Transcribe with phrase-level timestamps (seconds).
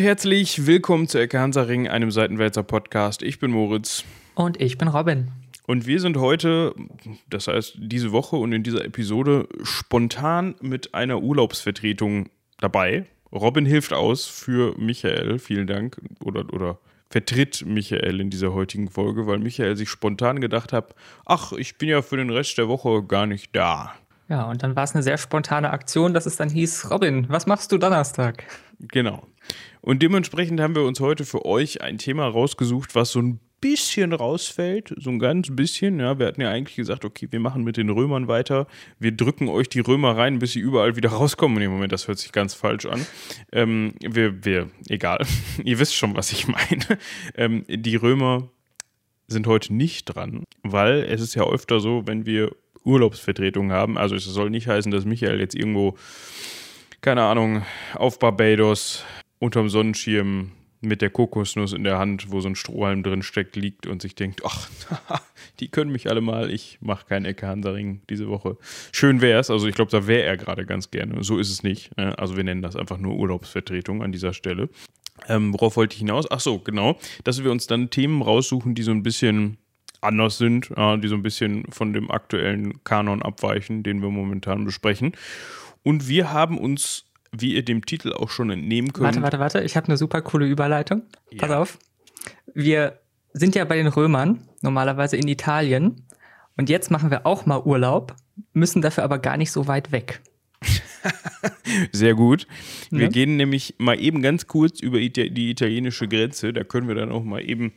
[0.00, 3.22] und herzlich willkommen zu Ecke Hansaring, einem Seitenwälzer Podcast.
[3.22, 4.02] Ich bin Moritz.
[4.34, 5.30] Und ich bin Robin.
[5.66, 6.74] Und wir sind heute,
[7.28, 13.04] das heißt diese Woche und in dieser Episode, spontan mit einer Urlaubsvertretung dabei.
[13.30, 16.00] Robin hilft aus für Michael, vielen Dank.
[16.24, 16.78] Oder, oder
[17.10, 20.94] vertritt Michael in dieser heutigen Folge, weil Michael sich spontan gedacht hat,
[21.26, 23.92] ach, ich bin ja für den Rest der Woche gar nicht da.
[24.30, 27.46] Ja, und dann war es eine sehr spontane Aktion, dass es dann hieß, Robin, was
[27.46, 28.44] machst du Donnerstag?
[28.78, 29.26] Genau.
[29.80, 34.12] Und dementsprechend haben wir uns heute für euch ein Thema rausgesucht, was so ein bisschen
[34.12, 36.00] rausfällt, so ein ganz bisschen.
[36.00, 38.66] Ja, wir hatten ja eigentlich gesagt, okay, wir machen mit den Römern weiter.
[38.98, 41.58] Wir drücken euch die Römer rein, bis sie überall wieder rauskommen.
[41.58, 43.06] Und im Moment, das hört sich ganz falsch an.
[43.52, 45.24] Ähm, wir, wir, egal.
[45.64, 46.98] Ihr wisst schon, was ich meine.
[47.34, 48.48] Ähm, die Römer
[49.26, 52.50] sind heute nicht dran, weil es ist ja öfter so, wenn wir
[52.84, 53.98] Urlaubsvertretungen haben.
[53.98, 55.96] Also es soll nicht heißen, dass Michael jetzt irgendwo,
[57.02, 57.62] keine Ahnung,
[57.94, 59.04] auf Barbados
[59.40, 60.52] unterm Sonnenschirm
[60.82, 64.14] mit der Kokosnuss in der Hand, wo so ein Strohhalm drin steckt, liegt und sich
[64.14, 64.70] denkt, ach,
[65.60, 68.56] die können mich alle mal, ich mache keinen Ecke Hansaring diese Woche.
[68.92, 71.22] Schön wäre es, also ich glaube, da wäre er gerade ganz gerne.
[71.22, 71.94] So ist es nicht.
[71.98, 72.18] Ne?
[72.18, 74.70] Also wir nennen das einfach nur Urlaubsvertretung an dieser Stelle.
[75.28, 76.30] Ähm, worauf wollte ich hinaus?
[76.30, 79.58] Ach so, genau, dass wir uns dann Themen raussuchen, die so ein bisschen
[80.00, 85.12] anders sind, die so ein bisschen von dem aktuellen Kanon abweichen, den wir momentan besprechen.
[85.82, 89.04] Und wir haben uns wie ihr dem Titel auch schon entnehmen könnt.
[89.04, 91.02] Warte, warte, warte, ich habe eine super coole Überleitung.
[91.30, 91.38] Ja.
[91.38, 91.78] Pass auf.
[92.54, 92.98] Wir
[93.32, 96.06] sind ja bei den Römern, normalerweise in Italien.
[96.56, 98.16] Und jetzt machen wir auch mal Urlaub,
[98.52, 100.20] müssen dafür aber gar nicht so weit weg.
[101.92, 102.46] Sehr gut.
[102.90, 103.08] Wir ja.
[103.08, 106.52] gehen nämlich mal eben ganz kurz über die italienische Grenze.
[106.52, 107.72] Da können wir dann auch mal eben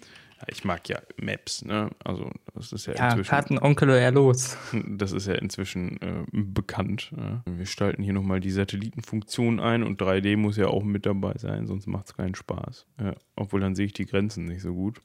[0.47, 1.89] ich mag ja Maps, ne?
[2.03, 3.29] Also das ist ja, ja inzwischen.
[3.29, 4.57] Karten Onkel ja los.
[4.87, 7.11] Das ist ja inzwischen äh, bekannt.
[7.15, 7.43] Ne?
[7.45, 11.67] Wir schalten hier nochmal die Satellitenfunktion ein und 3D muss ja auch mit dabei sein,
[11.67, 12.85] sonst macht es keinen Spaß.
[13.01, 15.01] Ja, obwohl dann sehe ich die Grenzen nicht so gut.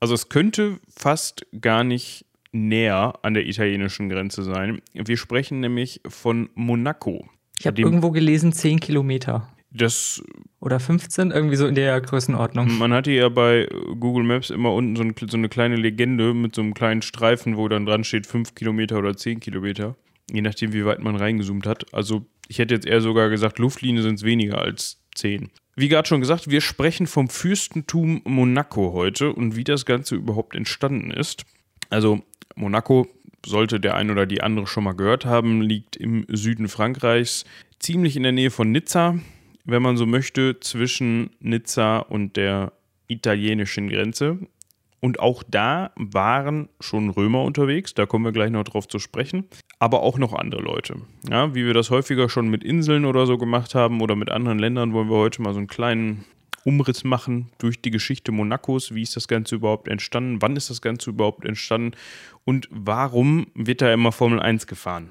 [0.00, 4.82] Also es könnte fast gar nicht näher an der italienischen Grenze sein.
[4.92, 7.28] Wir sprechen nämlich von Monaco.
[7.58, 9.48] Ich habe irgendwo gelesen 10 Kilometer.
[9.70, 10.22] Das
[10.62, 12.78] oder 15, irgendwie so in der Größenordnung.
[12.78, 13.68] Man hatte ja bei
[13.98, 17.56] Google Maps immer unten so, ein, so, eine kleine Legende mit so einem kleinen Streifen,
[17.56, 19.96] wo dann dran steht 5 Kilometer oder 10 Kilometer.
[20.30, 21.92] Je nachdem, wie weit man reingezoomt hat.
[21.92, 25.50] Also ich hätte jetzt eher sogar gesagt, Luftlinie sind es weniger als 10.
[25.74, 30.54] Wie gerade schon gesagt, wir sprechen vom Fürstentum Monaco heute und wie das Ganze überhaupt
[30.54, 31.44] entstanden ist.
[31.90, 32.22] Also
[32.54, 33.08] Monaco,
[33.44, 37.44] sollte der ein oder die andere schon mal gehört haben, liegt im Süden Frankreichs,
[37.80, 39.18] ziemlich in der Nähe von Nizza
[39.64, 42.72] wenn man so möchte, zwischen Nizza und der
[43.08, 44.38] italienischen Grenze.
[45.00, 49.46] Und auch da waren schon Römer unterwegs, da kommen wir gleich noch drauf zu sprechen,
[49.80, 50.94] aber auch noch andere Leute.
[51.28, 54.60] Ja, wie wir das häufiger schon mit Inseln oder so gemacht haben oder mit anderen
[54.60, 56.24] Ländern, wollen wir heute mal so einen kleinen
[56.64, 58.94] Umriss machen durch die Geschichte Monacos.
[58.94, 60.40] Wie ist das Ganze überhaupt entstanden?
[60.40, 61.96] Wann ist das Ganze überhaupt entstanden?
[62.44, 65.10] Und warum wird da immer Formel 1 gefahren?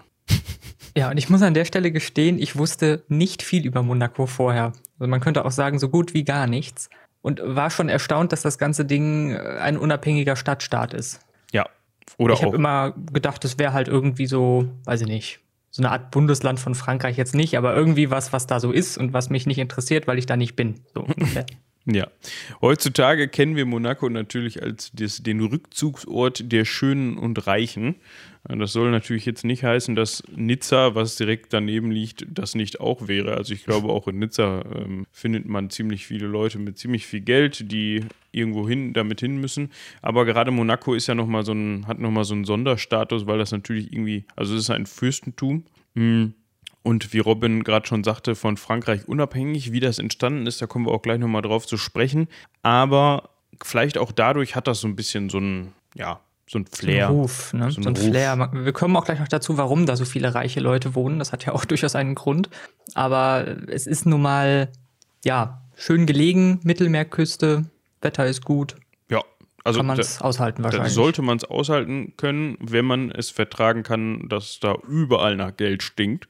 [0.96, 4.74] Ja, und ich muss an der Stelle gestehen, ich wusste nicht viel über Monaco vorher.
[5.00, 6.90] Also man könnte auch sagen, so gut wie gar nichts.
[7.22, 11.20] Und war schon erstaunt, dass das ganze Ding äh, ein unabhängiger Stadtstaat ist.
[11.52, 11.68] Ja,
[12.18, 15.92] oder ich habe immer gedacht, das wäre halt irgendwie so, weiß ich nicht, so eine
[15.92, 19.30] Art Bundesland von Frankreich jetzt nicht, aber irgendwie was, was da so ist und was
[19.30, 20.82] mich nicht interessiert, weil ich da nicht bin.
[20.94, 21.06] So
[21.86, 22.08] Ja,
[22.62, 27.96] heutzutage kennen wir Monaco natürlich als des, den Rückzugsort der Schönen und Reichen.
[28.44, 33.08] Das soll natürlich jetzt nicht heißen, dass Nizza, was direkt daneben liegt, das nicht auch
[33.08, 33.36] wäre.
[33.36, 37.22] Also ich glaube, auch in Nizza ähm, findet man ziemlich viele Leute mit ziemlich viel
[37.22, 39.72] Geld, die irgendwo hin, damit hin müssen.
[40.02, 43.40] Aber gerade Monaco ist ja noch mal so ein, hat nochmal so einen Sonderstatus, weil
[43.40, 45.66] das natürlich irgendwie, also es ist ein Fürstentum.
[45.96, 46.34] Hm
[46.84, 49.72] und wie Robin gerade schon sagte, von Frankreich unabhängig.
[49.72, 52.28] Wie das entstanden ist, da kommen wir auch gleich nochmal drauf zu sprechen.
[52.64, 53.30] Aber
[53.64, 56.20] vielleicht auch dadurch hat das so ein bisschen so ein, ja,
[56.50, 57.08] so ein Flair.
[57.08, 57.72] So ein Ruf, ne?
[57.72, 58.50] So ein, so ein Flair.
[58.54, 61.20] Wir kommen auch gleich noch dazu, warum da so viele reiche Leute wohnen.
[61.20, 62.50] Das hat ja auch durchaus einen Grund.
[62.94, 64.70] Aber es ist nun mal,
[65.24, 67.66] ja, schön gelegen, Mittelmeerküste,
[68.02, 68.76] Wetter ist gut.
[69.64, 70.94] Also kann man es aushalten wahrscheinlich.
[70.94, 75.84] sollte man es aushalten können, wenn man es vertragen kann, dass da überall nach Geld
[75.84, 76.28] stinkt.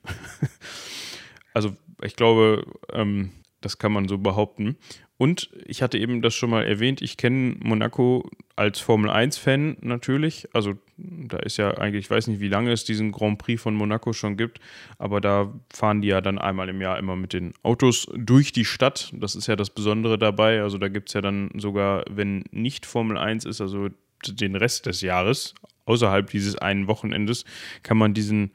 [1.54, 3.31] also ich glaube, ähm,
[3.62, 4.78] das kann man so behaupten.
[5.21, 10.50] Und ich hatte eben das schon mal erwähnt, ich kenne Monaco als Formel 1-Fan natürlich.
[10.51, 13.75] Also da ist ja eigentlich, ich weiß nicht, wie lange es diesen Grand Prix von
[13.75, 14.59] Monaco schon gibt,
[14.97, 18.65] aber da fahren die ja dann einmal im Jahr immer mit den Autos durch die
[18.65, 19.13] Stadt.
[19.13, 20.59] Das ist ja das Besondere dabei.
[20.63, 23.89] Also da gibt es ja dann sogar, wenn nicht Formel 1 ist, also
[24.27, 25.53] den Rest des Jahres,
[25.85, 27.45] außerhalb dieses einen Wochenendes,
[27.83, 28.53] kann man diesen,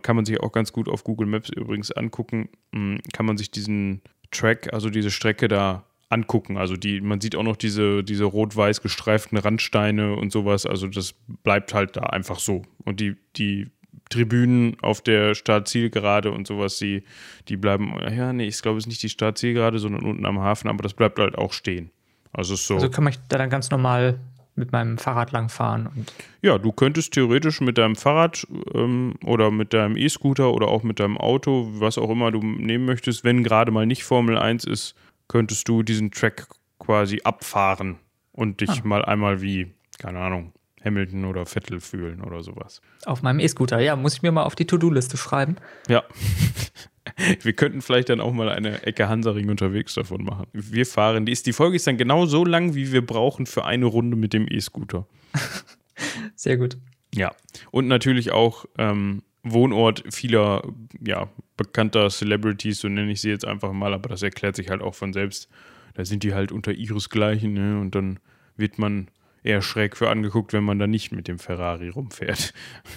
[0.00, 3.50] kann man sich auch ganz gut auf Google Maps übrigens angucken, hm, kann man sich
[3.50, 6.56] diesen Track, also diese Strecke da angucken.
[6.56, 10.66] Also die, man sieht auch noch diese, diese rot-weiß gestreiften Randsteine und sowas.
[10.66, 12.62] Also das bleibt halt da einfach so.
[12.84, 13.70] Und die, die
[14.08, 17.02] Tribünen auf der Startzielgerade und sowas, die,
[17.48, 20.68] die bleiben, ja, nee, ich glaube, es ist nicht die Startzielgerade, sondern unten am Hafen,
[20.68, 21.90] aber das bleibt halt auch stehen.
[22.32, 22.74] Also ist so.
[22.74, 24.20] Also kann man da dann ganz normal
[24.54, 25.86] mit meinem Fahrrad langfahren.
[25.86, 30.82] Und ja, du könntest theoretisch mit deinem Fahrrad ähm, oder mit deinem E-Scooter oder auch
[30.82, 34.64] mit deinem Auto, was auch immer du nehmen möchtest, wenn gerade mal nicht Formel 1
[34.64, 34.94] ist,
[35.28, 37.98] könntest du diesen Track quasi abfahren
[38.32, 38.80] und dich ah.
[38.84, 40.52] mal einmal wie, keine Ahnung,
[40.84, 42.80] Hamilton oder Vettel fühlen oder sowas.
[43.04, 45.56] Auf meinem E-Scooter, ja, muss ich mir mal auf die To-Do-Liste schreiben.
[45.88, 46.04] Ja.
[47.42, 50.46] Wir könnten vielleicht dann auch mal eine Ecke Hansaring unterwegs davon machen.
[50.52, 53.64] Wir fahren, die, ist, die Folge ist dann genau so lang, wie wir brauchen für
[53.64, 55.06] eine Runde mit dem E-Scooter.
[56.34, 56.76] Sehr gut.
[57.14, 57.34] Ja,
[57.70, 60.62] und natürlich auch ähm, Wohnort vieler
[61.04, 64.82] ja, bekannter Celebrities, so nenne ich sie jetzt einfach mal, aber das erklärt sich halt
[64.82, 65.48] auch von selbst.
[65.94, 67.80] Da sind die halt unter ihresgleichen ne?
[67.80, 68.18] und dann
[68.56, 69.08] wird man
[69.42, 72.52] eher schräg für angeguckt, wenn man da nicht mit dem Ferrari rumfährt.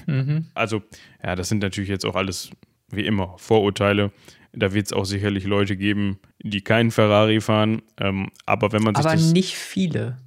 [0.08, 0.48] Mhm.
[0.56, 0.82] Also,
[1.24, 2.50] ja, das sind natürlich jetzt auch alles,
[2.90, 4.12] wie immer, Vorurteile.
[4.52, 7.84] Da wird es auch sicherlich Leute geben, die keinen Ferrari fahren.
[8.00, 10.18] Ähm, aber wenn man sich Aber nicht viele.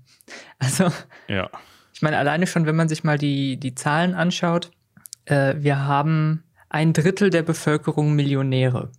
[0.58, 0.92] Also,
[1.28, 1.50] ja.
[1.92, 4.70] ich meine, alleine schon, wenn man sich mal die, die Zahlen anschaut,
[5.32, 8.90] äh, wir haben ein Drittel der Bevölkerung Millionäre.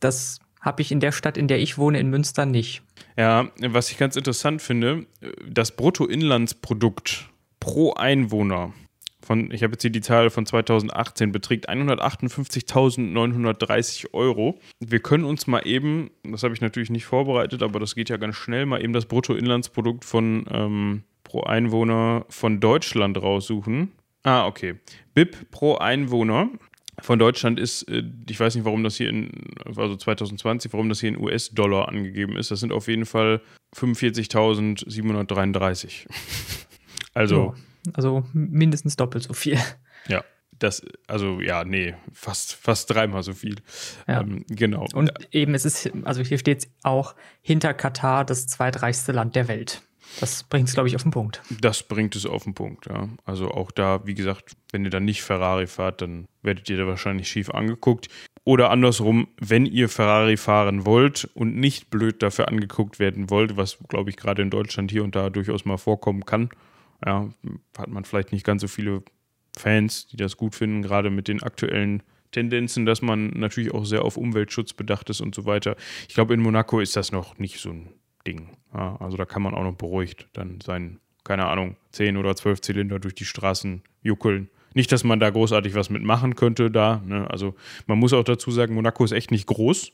[0.00, 2.82] Das habe ich in der Stadt, in der ich wohne, in Münster nicht.
[3.16, 5.06] Ja, was ich ganz interessant finde,
[5.46, 7.28] das Bruttoinlandsprodukt
[7.60, 8.72] pro Einwohner
[9.28, 14.58] von, ich habe jetzt hier die Zahl von 2018, beträgt 158.930 Euro.
[14.80, 18.16] Wir können uns mal eben, das habe ich natürlich nicht vorbereitet, aber das geht ja
[18.16, 23.92] ganz schnell, mal eben das Bruttoinlandsprodukt von ähm, pro Einwohner von Deutschland raussuchen.
[24.28, 24.74] Ah, okay.
[25.14, 26.50] BIP pro Einwohner
[27.00, 29.30] von Deutschland ist, äh, ich weiß nicht, warum das hier in,
[29.64, 32.50] also 2020, warum das hier in US-Dollar angegeben ist.
[32.50, 33.40] Das sind auf jeden Fall
[33.74, 36.08] 45.733.
[37.14, 37.54] also.
[37.56, 37.62] Ja,
[37.94, 39.58] also mindestens doppelt so viel.
[40.08, 40.22] Ja.
[40.58, 43.54] Das, also ja, nee, fast, fast dreimal so viel.
[44.06, 44.20] Ja.
[44.20, 44.86] Ähm, genau.
[44.92, 49.48] Und eben, es ist, also hier steht es auch hinter Katar das zweitreichste Land der
[49.48, 49.80] Welt.
[50.20, 51.42] Das bringt es, glaube ich, auf den Punkt.
[51.60, 53.08] Das bringt es auf den Punkt, ja.
[53.24, 56.86] Also auch da, wie gesagt, wenn ihr dann nicht Ferrari fahrt, dann werdet ihr da
[56.86, 58.08] wahrscheinlich schief angeguckt.
[58.44, 63.78] Oder andersrum, wenn ihr Ferrari fahren wollt und nicht blöd dafür angeguckt werden wollt, was,
[63.88, 66.50] glaube ich, gerade in Deutschland hier und da durchaus mal vorkommen kann,
[67.04, 67.28] ja,
[67.76, 69.02] hat man vielleicht nicht ganz so viele
[69.56, 72.02] Fans, die das gut finden, gerade mit den aktuellen
[72.32, 75.76] Tendenzen, dass man natürlich auch sehr auf Umweltschutz bedacht ist und so weiter.
[76.08, 77.88] Ich glaube, in Monaco ist das noch nicht so ein
[78.28, 78.56] Ding.
[78.74, 82.60] Ja, also da kann man auch noch beruhigt dann seinen, keine Ahnung, 10 oder 12
[82.60, 84.50] Zylinder durch die Straßen juckeln.
[84.74, 87.02] Nicht, dass man da großartig was mitmachen könnte da.
[87.04, 87.26] Ne?
[87.30, 87.54] Also
[87.86, 89.92] man muss auch dazu sagen, Monaco ist echt nicht groß.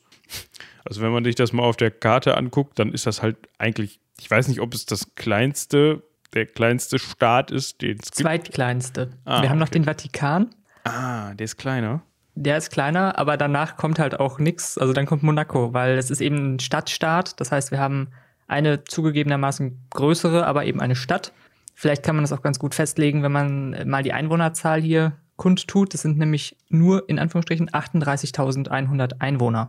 [0.85, 4.01] Also wenn man sich das mal auf der Karte anguckt, dann ist das halt eigentlich,
[4.21, 6.03] ich weiß nicht, ob es das kleinste,
[6.35, 8.17] der kleinste Staat ist, den es gibt.
[8.17, 9.11] Zweitkleinste.
[9.25, 10.51] Ah, Wir haben noch den Vatikan.
[10.83, 12.03] Ah, der ist kleiner.
[12.35, 14.77] Der ist kleiner, aber danach kommt halt auch nichts.
[14.77, 17.41] Also dann kommt Monaco, weil es ist eben ein Stadtstaat.
[17.41, 18.09] Das heißt, wir haben
[18.46, 21.32] eine zugegebenermaßen größere, aber eben eine Stadt.
[21.75, 25.95] Vielleicht kann man das auch ganz gut festlegen, wenn man mal die Einwohnerzahl hier kundtut.
[25.95, 29.69] Das sind nämlich nur in Anführungsstrichen 38.100 Einwohner.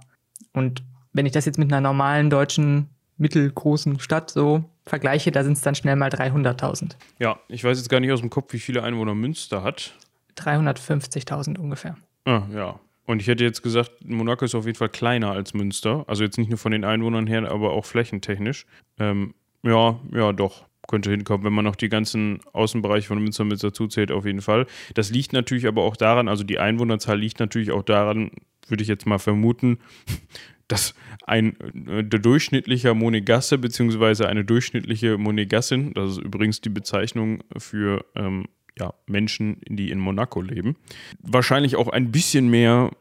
[0.53, 0.83] Und
[1.13, 5.61] wenn ich das jetzt mit einer normalen deutschen mittelgroßen Stadt so vergleiche, da sind es
[5.61, 6.91] dann schnell mal 300.000.
[7.19, 9.93] Ja, ich weiß jetzt gar nicht aus dem Kopf, wie viele Einwohner Münster hat.
[10.37, 11.97] 350.000 ungefähr.
[12.25, 12.79] Ah, ja.
[13.05, 16.03] Und ich hätte jetzt gesagt, Monaco ist auf jeden Fall kleiner als Münster.
[16.07, 18.65] Also jetzt nicht nur von den Einwohnern her, aber auch flächentechnisch.
[18.99, 19.33] Ähm,
[19.63, 20.65] ja, ja, doch.
[20.87, 24.41] Könnte hinkommen, wenn man noch die ganzen Außenbereiche von Münster mit dazu zählt, auf jeden
[24.41, 24.67] Fall.
[24.93, 28.29] Das liegt natürlich aber auch daran, also die Einwohnerzahl liegt natürlich auch daran,
[28.67, 29.79] würde ich jetzt mal vermuten,
[30.67, 30.93] dass
[31.25, 31.57] ein
[31.87, 38.45] äh, durchschnittlicher Monegasse beziehungsweise eine durchschnittliche Monegassin, das ist übrigens die Bezeichnung für ähm,
[38.77, 40.75] ja, Menschen, die in Monaco leben,
[41.19, 42.91] wahrscheinlich auch ein bisschen mehr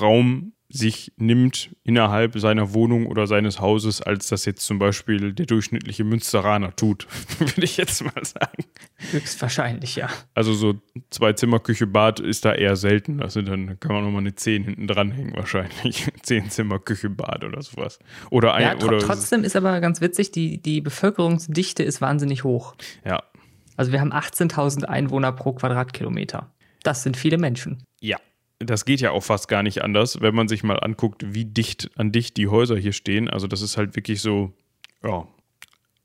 [0.00, 5.46] Raum sich nimmt innerhalb seiner Wohnung oder seines Hauses, als das jetzt zum Beispiel der
[5.46, 7.06] durchschnittliche Münsteraner tut,
[7.38, 8.64] würde ich jetzt mal sagen.
[9.12, 10.08] Höchstwahrscheinlich, ja.
[10.34, 10.74] Also so
[11.10, 13.22] zwei Zimmer, Küche, Bad ist da eher selten.
[13.22, 16.08] Also dann kann man nochmal eine 10 hinten dranhängen wahrscheinlich.
[16.22, 18.00] Zehn Zimmer, Küche, Bad oder sowas.
[18.30, 22.42] Oder ein, ja, tr oder trotzdem ist aber ganz witzig, die, die Bevölkerungsdichte ist wahnsinnig
[22.42, 22.74] hoch.
[23.04, 23.22] Ja,
[23.76, 26.50] also wir haben 18.000 Einwohner pro Quadratkilometer.
[26.82, 27.82] Das sind viele Menschen.
[28.00, 28.18] Ja,
[28.58, 31.90] das geht ja auch fast gar nicht anders, wenn man sich mal anguckt, wie dicht
[31.96, 33.28] an dicht die Häuser hier stehen.
[33.28, 34.52] Also das ist halt wirklich so,
[35.02, 35.26] ja,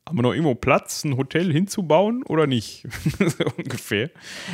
[0.09, 2.87] haben wir noch irgendwo Platz, ein Hotel hinzubauen oder nicht?
[3.57, 4.09] ungefähr.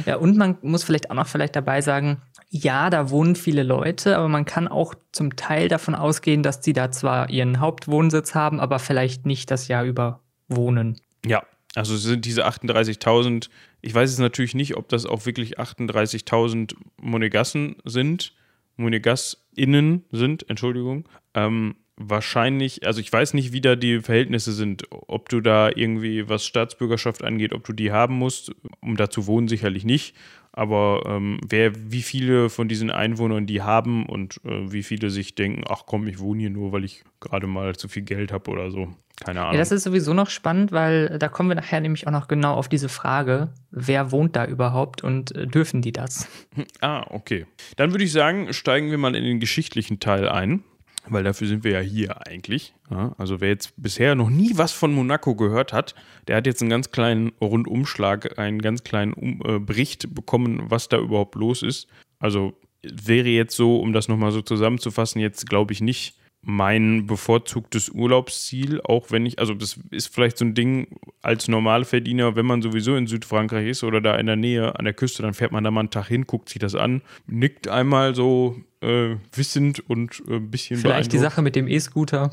[0.06, 4.18] Ja, und man muss vielleicht auch noch vielleicht dabei sagen, ja, da wohnen viele Leute,
[4.18, 8.60] aber man kann auch zum Teil davon ausgehen, dass die da zwar ihren Hauptwohnsitz haben,
[8.60, 10.20] aber vielleicht nicht das Jahr über
[10.50, 11.00] wohnen.
[11.26, 11.44] Ja,
[11.76, 13.50] also sind diese 38.000,
[13.82, 18.34] ich weiß jetzt natürlich nicht, ob das auch wirklich 38.000 Monegassen sind,
[18.78, 21.08] Monegassinnen sind, Entschuldigung.
[21.34, 26.28] Ähm, wahrscheinlich, also ich weiß nicht, wie da die Verhältnisse sind, ob du da irgendwie,
[26.28, 30.16] was Staatsbürgerschaft angeht, ob du die haben musst, um da zu wohnen, sicherlich nicht.
[30.52, 35.36] Aber ähm, wer, wie viele von diesen Einwohnern die haben und äh, wie viele sich
[35.36, 38.50] denken, ach komm, ich wohne hier nur, weil ich gerade mal zu viel Geld habe
[38.52, 38.88] oder so.
[39.24, 39.54] Keine Ahnung.
[39.54, 42.54] Ja, das ist sowieso noch spannend, weil da kommen wir nachher nämlich auch noch genau
[42.54, 46.28] auf diese Frage, wer wohnt da überhaupt und äh, dürfen die das?
[46.82, 47.46] Ah, okay.
[47.78, 50.64] Dann würde ich sagen, steigen wir mal in den geschichtlichen Teil ein
[51.10, 52.74] weil dafür sind wir ja hier eigentlich.
[52.90, 55.96] Ja, also wer jetzt bisher noch nie was von Monaco gehört hat,
[56.28, 60.90] der hat jetzt einen ganz kleinen Rundumschlag, einen ganz kleinen um äh, Bericht bekommen, was
[60.90, 61.88] da überhaupt los ist.
[62.20, 67.90] Also wäre jetzt so, um das nochmal so zusammenzufassen, jetzt glaube ich nicht mein bevorzugtes
[67.90, 72.62] Urlaubsziel, auch wenn ich, also das ist vielleicht so ein Ding als Normalverdiener, wenn man
[72.62, 75.64] sowieso in Südfrankreich ist oder da in der Nähe an der Küste, dann fährt man
[75.64, 80.22] da mal einen Tag hin, guckt sich das an, nickt einmal so äh, wissend und
[80.28, 82.32] äh, ein bisschen Vielleicht die Sache mit dem E-Scooter.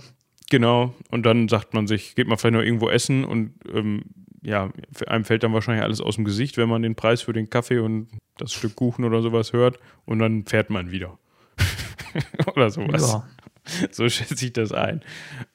[0.51, 4.03] Genau, und dann sagt man sich, geht man vielleicht noch irgendwo essen und ähm,
[4.43, 4.71] ja,
[5.07, 7.79] einem fällt dann wahrscheinlich alles aus dem Gesicht, wenn man den Preis für den Kaffee
[7.79, 11.19] und das Stück Kuchen oder sowas hört und dann fährt man wieder.
[12.55, 13.13] oder sowas.
[13.13, 13.29] Ja.
[13.91, 15.03] so schätze ich das ein.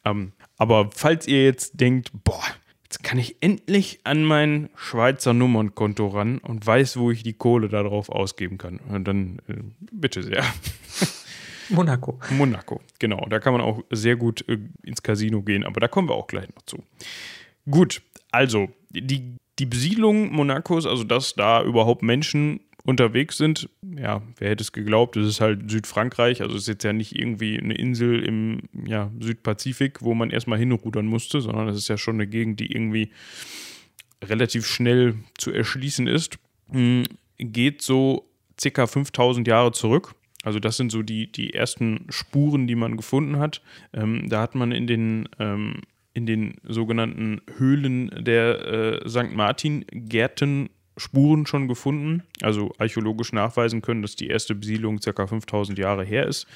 [0.05, 2.43] Ähm, aber falls ihr jetzt denkt, boah,
[2.87, 7.67] jetzt kann ich endlich an mein Schweizer Nummernkonto ran und weiß, wo ich die Kohle
[7.67, 9.55] darauf ausgeben kann, dann äh,
[9.91, 10.43] bitte sehr.
[11.69, 12.17] Monaco.
[12.29, 13.25] Monaco, genau.
[13.29, 16.27] Da kann man auch sehr gut äh, ins Casino gehen, aber da kommen wir auch
[16.27, 16.81] gleich noch zu.
[17.69, 18.01] Gut,
[18.31, 23.69] also die, die Besiedlung Monacos, also dass da überhaupt Menschen unterwegs sind.
[23.83, 25.17] Ja, wer hätte es geglaubt?
[25.17, 29.11] Es ist halt Südfrankreich, also es ist jetzt ja nicht irgendwie eine Insel im ja,
[29.19, 33.11] Südpazifik, wo man erstmal hinrudern musste, sondern es ist ja schon eine Gegend, die irgendwie
[34.23, 36.39] relativ schnell zu erschließen ist.
[36.71, 37.03] Hm,
[37.37, 38.29] geht so
[38.59, 40.15] circa 5000 Jahre zurück.
[40.43, 43.61] Also das sind so die, die ersten Spuren, die man gefunden hat.
[43.91, 45.81] Ähm, da hat man in den, ähm,
[46.13, 49.35] in den sogenannten Höhlen der äh, St.
[49.35, 55.27] Martin-Gärten Spuren schon gefunden, also archäologisch nachweisen können, dass die erste Besiedlung ca.
[55.27, 56.47] 5000 Jahre her ist.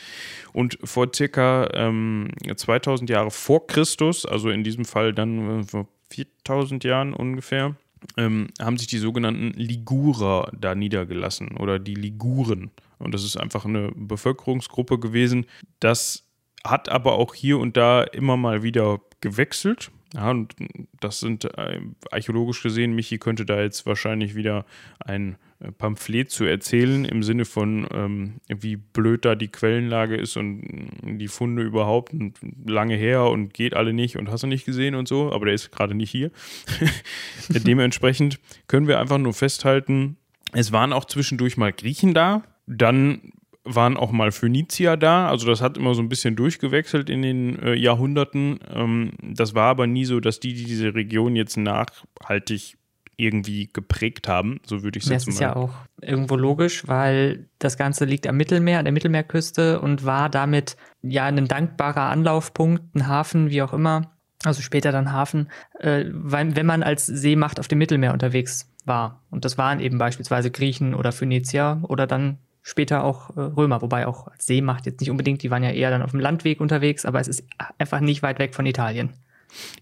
[0.51, 1.69] Und vor ca.
[1.73, 7.75] Ähm, 2000 Jahre vor Christus, also in diesem Fall dann vor 4000 Jahren ungefähr,
[8.17, 12.71] ähm, haben sich die sogenannten Ligurer da niedergelassen oder die Liguren.
[12.97, 15.45] Und das ist einfach eine Bevölkerungsgruppe gewesen.
[15.79, 16.23] Das
[16.63, 19.91] hat aber auch hier und da immer mal wieder gewechselt.
[20.13, 20.55] Ja, und
[20.99, 21.79] das sind äh,
[22.11, 24.65] archäologisch gesehen, Michi könnte da jetzt wahrscheinlich wieder
[24.99, 30.35] ein äh, Pamphlet zu erzählen, im Sinne von, ähm, wie blöd da die Quellenlage ist
[30.35, 34.65] und die Funde überhaupt und lange her und geht alle nicht und hast du nicht
[34.65, 36.31] gesehen und so, aber der ist gerade nicht hier.
[37.49, 40.17] Dementsprechend können wir einfach nur festhalten,
[40.53, 43.31] es waren auch zwischendurch mal Griechen da, dann
[43.63, 45.27] waren auch mal Phönizier da.
[45.27, 48.59] Also das hat immer so ein bisschen durchgewechselt in den äh, Jahrhunderten.
[48.73, 52.77] Ähm, das war aber nie so, dass die, die diese Region jetzt nachhaltig
[53.17, 55.15] irgendwie geprägt haben, so würde ich sagen.
[55.15, 59.79] Das ist ja auch irgendwo logisch, weil das Ganze liegt am Mittelmeer, an der Mittelmeerküste
[59.79, 64.11] und war damit ja ein dankbarer Anlaufpunkt, ein Hafen, wie auch immer,
[64.43, 65.49] also später dann Hafen,
[65.79, 69.21] äh, weil, wenn man als Seemacht auf dem Mittelmeer unterwegs war.
[69.29, 74.07] Und das waren eben beispielsweise Griechen oder Phönizier oder dann später auch äh, Römer, wobei
[74.07, 77.05] auch als Seemacht jetzt nicht unbedingt, die waren ja eher dann auf dem Landweg unterwegs,
[77.05, 77.43] aber es ist
[77.77, 79.09] einfach nicht weit weg von Italien.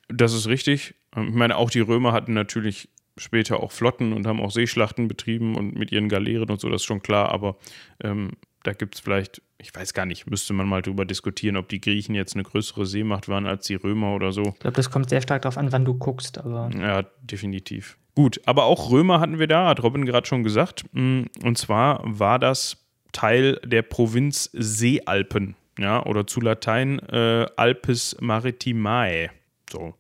[0.08, 0.96] Das ist richtig.
[1.16, 5.56] Ich meine, auch die Römer hatten natürlich später auch Flotten und haben auch Seeschlachten betrieben
[5.56, 7.58] und mit ihren Galeeren und so, das ist schon klar, aber
[8.02, 8.32] ähm,
[8.64, 11.82] da gibt es vielleicht, ich weiß gar nicht, müsste man mal drüber diskutieren, ob die
[11.82, 14.44] Griechen jetzt eine größere Seemacht waren als die Römer oder so.
[14.44, 16.70] Ich glaube, das kommt sehr stark darauf an, wann du guckst, aber.
[16.78, 17.98] Ja, definitiv.
[18.20, 20.84] Gut, aber auch Römer hatten wir da, hat Robin gerade schon gesagt.
[20.92, 28.18] Mm, und zwar war das Teil der Provinz Seealpen, ja, oder zu Latein äh, Alpes
[28.20, 29.30] Maritimae.
[29.72, 29.94] So,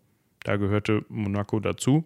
[0.43, 2.03] da gehörte Monaco dazu.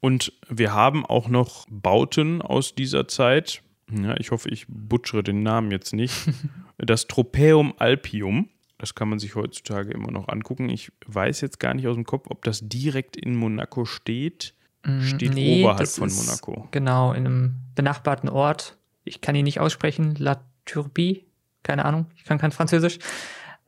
[0.00, 3.60] Und wir haben auch noch Bauten aus dieser Zeit.
[3.92, 6.14] Ja, ich hoffe, ich butschere den Namen jetzt nicht.
[6.78, 8.48] Das Tropeum Alpium.
[8.78, 10.70] Das kann man sich heutzutage immer noch angucken.
[10.70, 14.54] Ich weiß jetzt gar nicht aus dem Kopf, ob das direkt in Monaco steht.
[14.86, 16.68] Mm, steht nee, oberhalb von Monaco.
[16.70, 18.76] Genau, in einem benachbarten Ort.
[19.04, 20.14] Ich kann ihn nicht aussprechen.
[20.18, 21.26] La Turbie?
[21.62, 22.98] Keine Ahnung, ich kann kein Französisch.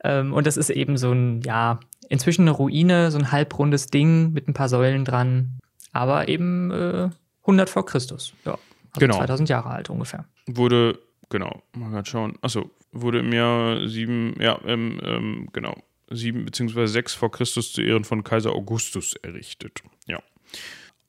[0.03, 4.33] Ähm, und das ist eben so ein, ja, Inzwischen eine Ruine, so ein halbrundes Ding
[4.33, 5.59] mit ein paar Säulen dran,
[5.91, 7.09] aber eben äh,
[7.41, 8.33] 100 vor Christus.
[8.45, 9.17] Ja, also Genau.
[9.17, 10.25] 2000 Jahre alt ungefähr.
[10.47, 10.97] Wurde,
[11.29, 12.33] genau, mal grad schauen.
[12.41, 15.75] Achso, wurde im Jahr sieben, ja, ähm, ähm, genau,
[16.09, 19.83] sieben beziehungsweise sechs vor Christus zu Ehren von Kaiser Augustus errichtet.
[20.07, 20.19] Ja.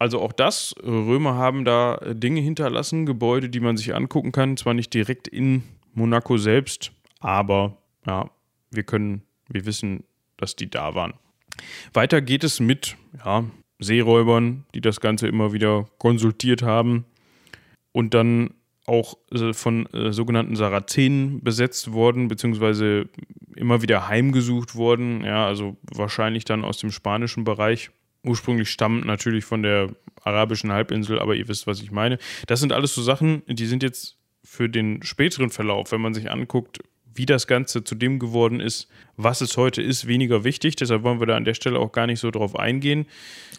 [0.00, 4.56] Also auch das, Römer haben da äh, Dinge hinterlassen, Gebäude, die man sich angucken kann,
[4.56, 6.90] zwar nicht direkt in Monaco selbst,
[7.20, 7.76] aber
[8.06, 8.30] ja,
[8.70, 10.04] wir können, wir wissen,
[10.38, 11.12] dass die da waren.
[11.92, 13.44] Weiter geht es mit ja,
[13.78, 17.04] Seeräubern, die das Ganze immer wieder konsultiert haben
[17.92, 18.54] und dann
[18.86, 23.10] auch äh, von äh, sogenannten Sarazenen besetzt worden, beziehungsweise
[23.54, 25.24] immer wieder heimgesucht worden.
[25.24, 27.90] Ja, also wahrscheinlich dann aus dem spanischen Bereich.
[28.22, 29.90] Ursprünglich stammt natürlich von der
[30.22, 32.18] arabischen Halbinsel, aber ihr wisst, was ich meine.
[32.46, 36.30] Das sind alles so Sachen, die sind jetzt für den späteren Verlauf, wenn man sich
[36.30, 36.80] anguckt,
[37.14, 40.76] wie das Ganze zu dem geworden ist, was es heute ist, weniger wichtig.
[40.76, 43.06] Deshalb wollen wir da an der Stelle auch gar nicht so drauf eingehen.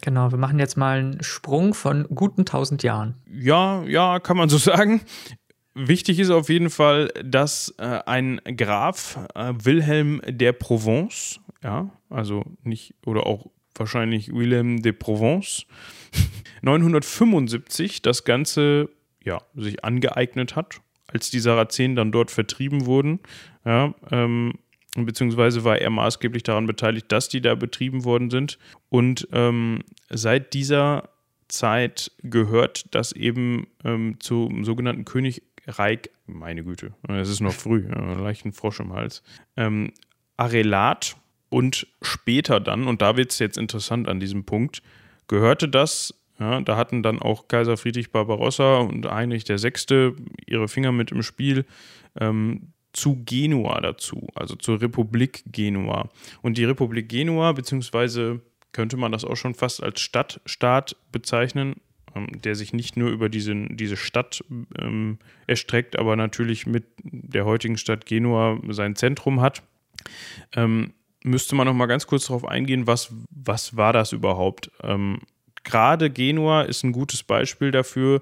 [0.01, 3.15] Genau, wir machen jetzt mal einen Sprung von guten 1000 Jahren.
[3.31, 5.01] Ja, ja, kann man so sagen.
[5.73, 12.43] Wichtig ist auf jeden Fall, dass äh, ein Graf äh, Wilhelm der Provence, ja, also
[12.63, 15.65] nicht, oder auch wahrscheinlich Wilhelm de Provence,
[16.61, 18.89] 975 das Ganze
[19.23, 23.19] ja, sich angeeignet hat, als die Sarazenen dann dort vertrieben wurden.
[23.65, 24.53] Ja, ähm,
[24.95, 28.57] beziehungsweise war er maßgeblich daran beteiligt, dass die da betrieben worden sind.
[28.89, 31.09] Und ähm, seit dieser
[31.47, 38.13] Zeit gehört das eben ähm, zum sogenannten Königreich, meine Güte, es ist noch früh, ja,
[38.13, 39.21] leicht ein Frosch im Hals,
[39.57, 39.91] ähm,
[40.37, 41.17] Arelat
[41.51, 44.81] und später dann, und da wird es jetzt interessant an diesem Punkt,
[45.27, 50.13] gehörte das, ja, da hatten dann auch Kaiser Friedrich Barbarossa und Heinrich VI.
[50.47, 51.65] ihre Finger mit im Spiel,
[52.19, 56.09] ähm, zu Genua dazu, also zur Republik Genua.
[56.41, 58.41] Und die Republik Genua, beziehungsweise
[58.71, 61.75] könnte man das auch schon fast als Stadtstaat bezeichnen,
[62.15, 64.41] ähm, der sich nicht nur über diese, diese Stadt
[64.79, 69.63] ähm, erstreckt, aber natürlich mit der heutigen Stadt Genua sein Zentrum hat.
[70.55, 74.71] Ähm, müsste man noch mal ganz kurz darauf eingehen, was, was war das überhaupt?
[74.83, 75.19] Ähm,
[75.63, 78.21] Gerade Genua ist ein gutes Beispiel dafür,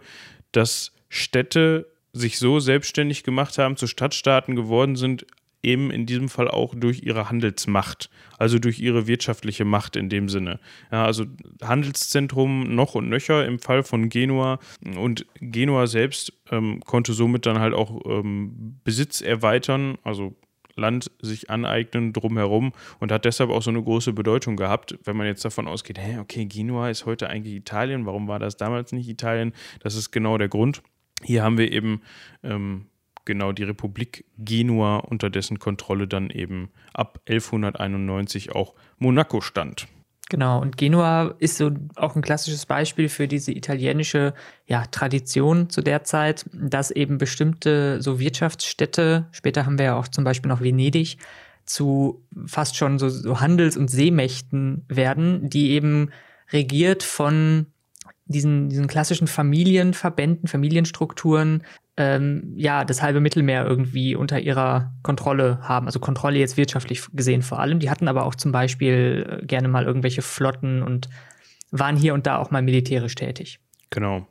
[0.52, 5.26] dass Städte sich so selbstständig gemacht haben, zu Stadtstaaten geworden sind,
[5.62, 10.30] eben in diesem Fall auch durch ihre Handelsmacht, also durch ihre wirtschaftliche Macht in dem
[10.30, 10.60] Sinne.
[10.92, 11.26] Ja, also
[11.62, 14.60] Handelszentrum noch und nöcher im Fall von Genua
[14.98, 20.36] und Genua selbst ähm, konnte somit dann halt auch ähm, Besitz erweitern, also
[20.80, 25.28] Land sich aneignen drumherum und hat deshalb auch so eine große Bedeutung gehabt, wenn man
[25.28, 29.08] jetzt davon ausgeht, hey, okay, Genua ist heute eigentlich Italien, warum war das damals nicht
[29.08, 29.54] Italien?
[29.82, 30.82] Das ist genau der Grund.
[31.24, 32.02] Hier haben wir eben
[32.44, 32.86] ähm,
[33.26, 39.88] genau die Republik Genua, unter dessen Kontrolle dann eben ab 1191 auch Monaco stand.
[40.30, 44.36] Genau, und Genua ist so auch ein klassisches Beispiel für diese italienische
[44.68, 50.08] ja, Tradition zu der Zeit, dass eben bestimmte so Wirtschaftsstädte, später haben wir ja auch
[50.08, 51.18] zum Beispiel noch Venedig,
[51.66, 56.12] zu fast schon so, so Handels- und Seemächten werden, die eben
[56.52, 57.66] regiert von
[58.26, 61.64] diesen, diesen klassischen Familienverbänden, Familienstrukturen,
[62.00, 65.86] ähm, ja, das halbe Mittelmeer irgendwie unter ihrer Kontrolle haben.
[65.86, 67.80] Also Kontrolle jetzt wirtschaftlich gesehen vor allem.
[67.80, 71.10] Die hatten aber auch zum Beispiel äh, gerne mal irgendwelche Flotten und
[71.72, 73.60] waren hier und da auch mal militärisch tätig.
[73.90, 74.26] Genau.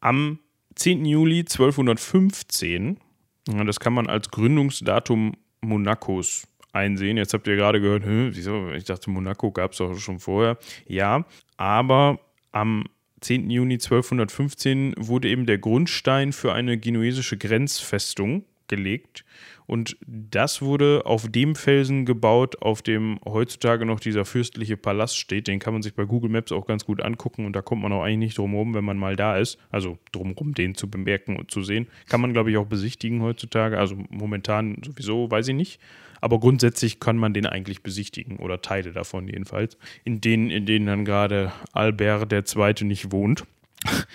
[0.00, 0.38] Am
[0.76, 1.04] 10.
[1.04, 3.00] Juli 1215,
[3.48, 7.16] ja, das kann man als Gründungsdatum Monacos einsehen.
[7.16, 8.70] Jetzt habt ihr gerade gehört, wieso?
[8.70, 10.56] Ich dachte, Monaco gab es doch schon vorher.
[10.86, 11.24] Ja,
[11.56, 12.20] aber
[12.52, 12.84] am
[13.20, 13.50] 10.
[13.50, 19.24] Juni 1215 wurde eben der Grundstein für eine genuesische Grenzfestung gelegt.
[19.66, 25.48] Und das wurde auf dem Felsen gebaut, auf dem heutzutage noch dieser fürstliche Palast steht.
[25.48, 27.92] Den kann man sich bei Google Maps auch ganz gut angucken und da kommt man
[27.92, 29.58] auch eigentlich nicht drum herum, wenn man mal da ist.
[29.70, 31.88] Also drumherum, den zu bemerken und zu sehen.
[32.08, 33.78] Kann man, glaube ich, auch besichtigen heutzutage.
[33.78, 35.80] Also momentan sowieso, weiß ich nicht.
[36.20, 39.76] Aber grundsätzlich kann man den eigentlich besichtigen oder Teile davon jedenfalls.
[40.04, 42.84] In denen, in denen dann gerade Albert II.
[42.84, 43.44] nicht wohnt.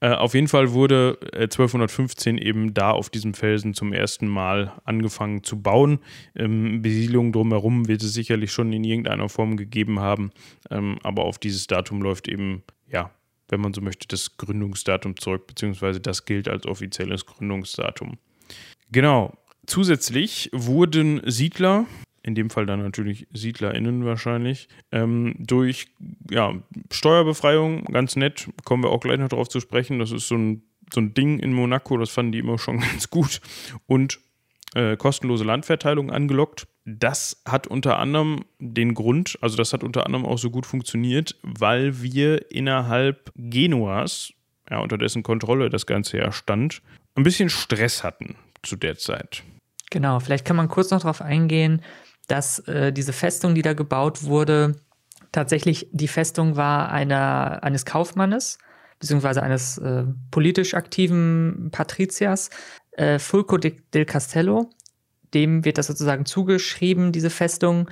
[0.00, 4.72] Äh, auf jeden Fall wurde äh, 1215 eben da auf diesem Felsen zum ersten Mal
[4.84, 6.00] angefangen zu bauen.
[6.34, 10.32] Ähm, Besiedlung drumherum wird es sicherlich schon in irgendeiner Form gegeben haben,
[10.70, 13.10] ähm, aber auf dieses Datum läuft eben, ja,
[13.48, 18.18] wenn man so möchte, das Gründungsdatum zurück, beziehungsweise das gilt als offizielles Gründungsdatum.
[18.92, 19.32] Genau.
[19.66, 21.86] Zusätzlich wurden Siedler,
[22.22, 25.88] in dem Fall dann natürlich SiedlerInnen wahrscheinlich, ähm, durch
[26.30, 26.54] ja,
[26.90, 29.98] Steuerbefreiung, ganz nett, kommen wir auch gleich noch darauf zu sprechen.
[29.98, 33.10] Das ist so ein, so ein Ding in Monaco, das fanden die immer schon ganz
[33.10, 33.40] gut.
[33.86, 34.20] Und
[34.74, 36.66] äh, kostenlose Landverteilung angelockt.
[36.84, 41.34] Das hat unter anderem den Grund, also das hat unter anderem auch so gut funktioniert,
[41.42, 44.32] weil wir innerhalb Genuas,
[44.70, 46.82] ja, unter dessen Kontrolle das Ganze ja stand,
[47.14, 49.42] ein bisschen Stress hatten zu der Zeit.
[49.90, 51.82] Genau, vielleicht kann man kurz noch darauf eingehen,
[52.28, 54.76] dass äh, diese Festung, die da gebaut wurde,
[55.32, 58.58] tatsächlich die Festung war einer, eines Kaufmannes,
[58.98, 62.50] beziehungsweise eines äh, politisch aktiven Patriziers,
[62.92, 64.70] äh, Fulco de, del Castello.
[65.34, 67.90] Dem wird das sozusagen zugeschrieben, diese Festung.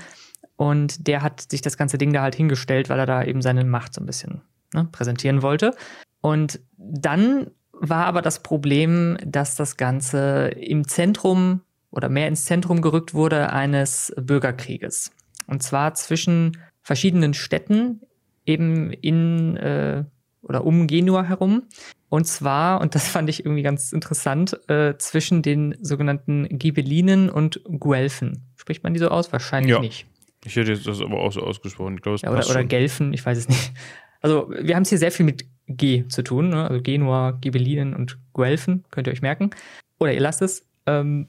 [0.56, 3.64] Und der hat sich das ganze Ding da halt hingestellt, weil er da eben seine
[3.64, 4.40] Macht so ein bisschen
[4.72, 5.74] ne, präsentieren wollte.
[6.20, 11.60] Und dann war aber das Problem, dass das Ganze im Zentrum
[11.94, 15.12] oder mehr ins Zentrum gerückt wurde eines Bürgerkrieges.
[15.46, 18.00] Und zwar zwischen verschiedenen Städten
[18.44, 20.04] eben in äh,
[20.42, 21.62] oder um Genua herum.
[22.08, 27.62] Und zwar, und das fand ich irgendwie ganz interessant, äh, zwischen den sogenannten Ghibellinen und
[27.64, 28.44] Guelfen.
[28.56, 29.32] Spricht man die so aus?
[29.32, 29.80] Wahrscheinlich ja.
[29.80, 30.06] nicht.
[30.44, 31.94] Ich hätte das aber auch so ausgesprochen.
[31.96, 33.72] Ich glaube, ja, oder, oder Gelfen, ich weiß es nicht.
[34.20, 36.66] Also, wir haben es hier sehr viel mit G zu tun, ne?
[36.68, 39.50] also Genua, Ghibellinen und Guelfen, könnt ihr euch merken.
[39.98, 40.66] Oder ihr lasst es.
[40.86, 41.28] Ähm,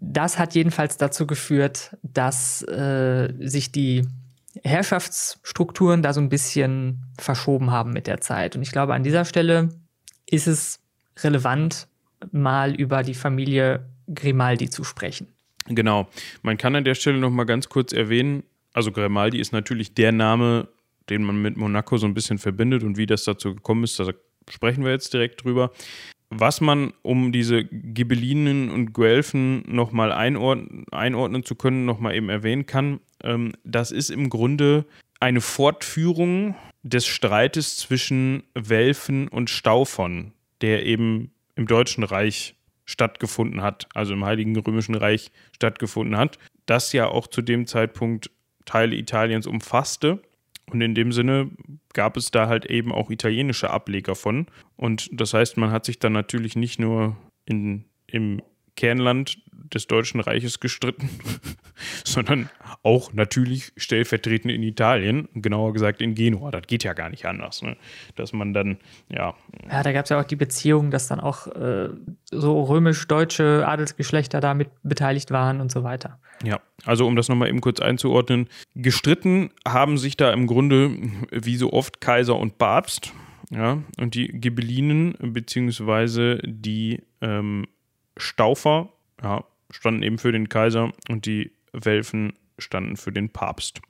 [0.00, 4.06] das hat jedenfalls dazu geführt, dass äh, sich die
[4.62, 8.56] Herrschaftsstrukturen da so ein bisschen verschoben haben mit der Zeit.
[8.56, 9.68] Und ich glaube, an dieser Stelle
[10.26, 10.80] ist es
[11.18, 11.88] relevant,
[12.32, 15.28] mal über die Familie Grimaldi zu sprechen.
[15.66, 16.08] Genau.
[16.42, 20.12] Man kann an der Stelle noch mal ganz kurz erwähnen, also Grimaldi ist natürlich der
[20.12, 20.68] Name,
[21.10, 24.12] den man mit Monaco so ein bisschen verbindet und wie das dazu gekommen ist, da
[24.48, 25.72] sprechen wir jetzt direkt drüber.
[26.30, 32.66] Was man, um diese Ghibellinen und Guelfen nochmal einordnen, einordnen zu können, nochmal eben erwähnen
[32.66, 34.84] kann, ähm, das ist im Grunde
[35.20, 43.88] eine Fortführung des Streites zwischen Welfen und Staufern, der eben im Deutschen Reich stattgefunden hat,
[43.94, 48.30] also im Heiligen Römischen Reich stattgefunden hat, das ja auch zu dem Zeitpunkt
[48.64, 50.22] Teile Italiens umfasste
[50.70, 51.50] und in dem Sinne
[51.94, 54.46] gab es da halt eben auch italienische Ableger von.
[54.76, 58.42] Und das heißt, man hat sich dann natürlich nicht nur in, im
[58.76, 59.38] Kernland
[59.72, 61.08] des Deutschen Reiches gestritten,
[62.04, 62.50] sondern
[62.82, 66.50] auch natürlich stellvertretend in Italien, genauer gesagt in Genua.
[66.50, 67.76] Das geht ja gar nicht anders, ne?
[68.16, 68.78] dass man dann,
[69.08, 69.34] ja.
[69.70, 71.88] Ja, da gab es ja auch die Beziehung, dass dann auch äh,
[72.30, 76.18] so römisch-deutsche Adelsgeschlechter da mit beteiligt waren und so weiter.
[76.44, 80.90] Ja, also um das nochmal eben kurz einzuordnen, gestritten haben sich da im Grunde
[81.30, 83.12] wie so oft Kaiser und Papst.
[83.50, 87.66] Ja, und die Ghibellinen beziehungsweise die ähm,
[88.18, 88.90] Staufer
[89.22, 93.80] ja, standen eben für den Kaiser und die Welfen standen für den Papst.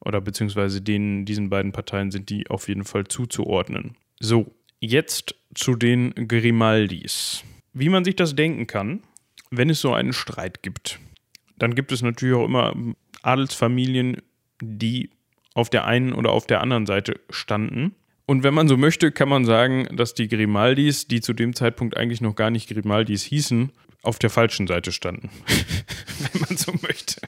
[0.00, 3.96] Oder beziehungsweise denen, diesen beiden Parteien sind die auf jeden Fall zuzuordnen.
[4.20, 7.42] So, jetzt zu den Grimaldis.
[7.72, 9.02] Wie man sich das denken kann,
[9.50, 10.98] wenn es so einen Streit gibt,
[11.56, 12.74] dann gibt es natürlich auch immer
[13.22, 14.18] Adelsfamilien,
[14.60, 15.10] die
[15.54, 17.94] auf der einen oder auf der anderen Seite standen.
[18.26, 21.96] Und wenn man so möchte, kann man sagen, dass die Grimaldis, die zu dem Zeitpunkt
[21.96, 23.70] eigentlich noch gar nicht Grimaldis hießen,
[24.04, 25.30] auf der falschen Seite standen.
[26.32, 27.20] wenn man so möchte.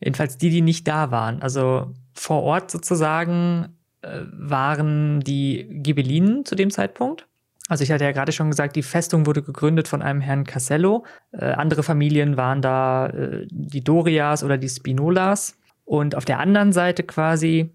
[0.00, 1.42] Jedenfalls die, die nicht da waren.
[1.42, 7.26] Also vor Ort sozusagen äh, waren die Ghibellinen zu dem Zeitpunkt.
[7.68, 11.04] Also ich hatte ja gerade schon gesagt, die Festung wurde gegründet von einem Herrn Casello.
[11.30, 15.56] Äh, andere Familien waren da äh, die Dorias oder die Spinolas.
[15.84, 17.70] Und auf der anderen Seite quasi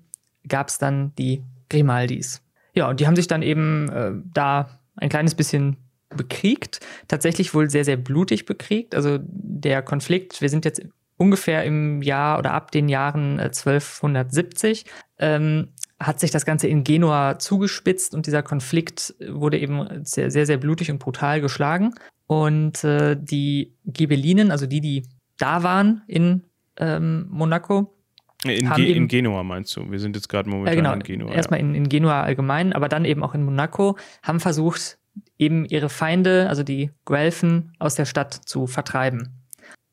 [0.48, 2.44] gab es dann die Grimaldis.
[2.74, 5.78] Ja, und die haben sich dann eben äh, da ein kleines bisschen
[6.16, 6.80] bekriegt.
[7.08, 8.96] Tatsächlich wohl sehr, sehr blutig bekriegt.
[8.96, 10.82] Also der Konflikt, wir sind jetzt
[11.18, 14.86] ungefähr im Jahr oder ab den Jahren 1270,
[15.18, 20.30] äh, ähm, hat sich das Ganze in Genua zugespitzt und dieser Konflikt wurde eben sehr,
[20.30, 21.96] sehr, sehr blutig und brutal geschlagen.
[22.28, 25.04] Und äh, die Ghibellinen, also die, die
[25.38, 26.44] da waren in
[26.78, 27.98] ähm, Monaco,
[28.44, 29.90] in, Ge in, Genua meinst du?
[29.90, 31.32] Wir sind jetzt gerade momentan äh, genau, in Genua.
[31.32, 31.66] Erstmal ja.
[31.66, 35.00] in, in, Genua allgemein, aber dann eben auch in Monaco, haben versucht,
[35.40, 39.34] eben ihre Feinde, also die Guelfen, aus der Stadt zu vertreiben.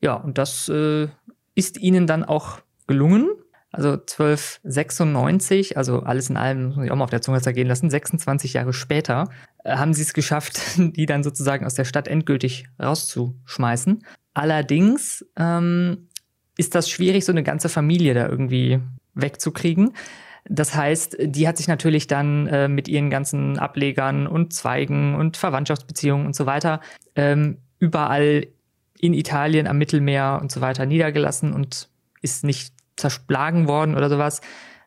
[0.01, 1.07] Ja, und das äh,
[1.55, 3.29] ist ihnen dann auch gelungen.
[3.71, 7.89] Also 1296, also alles in allem, muss ich auch mal auf der Zunge zergehen lassen,
[7.89, 9.29] 26 Jahre später,
[9.63, 14.05] äh, haben sie es geschafft, die dann sozusagen aus der Stadt endgültig rauszuschmeißen.
[14.33, 16.07] Allerdings ähm,
[16.57, 18.79] ist das schwierig, so eine ganze Familie da irgendwie
[19.13, 19.93] wegzukriegen.
[20.47, 25.37] Das heißt, die hat sich natürlich dann äh, mit ihren ganzen Ablegern und Zweigen und
[25.37, 26.81] Verwandtschaftsbeziehungen und so weiter
[27.15, 28.47] ähm, überall
[28.99, 31.89] in Italien am Mittelmeer und so weiter niedergelassen und
[32.21, 34.41] ist nicht zerschlagen worden oder sowas,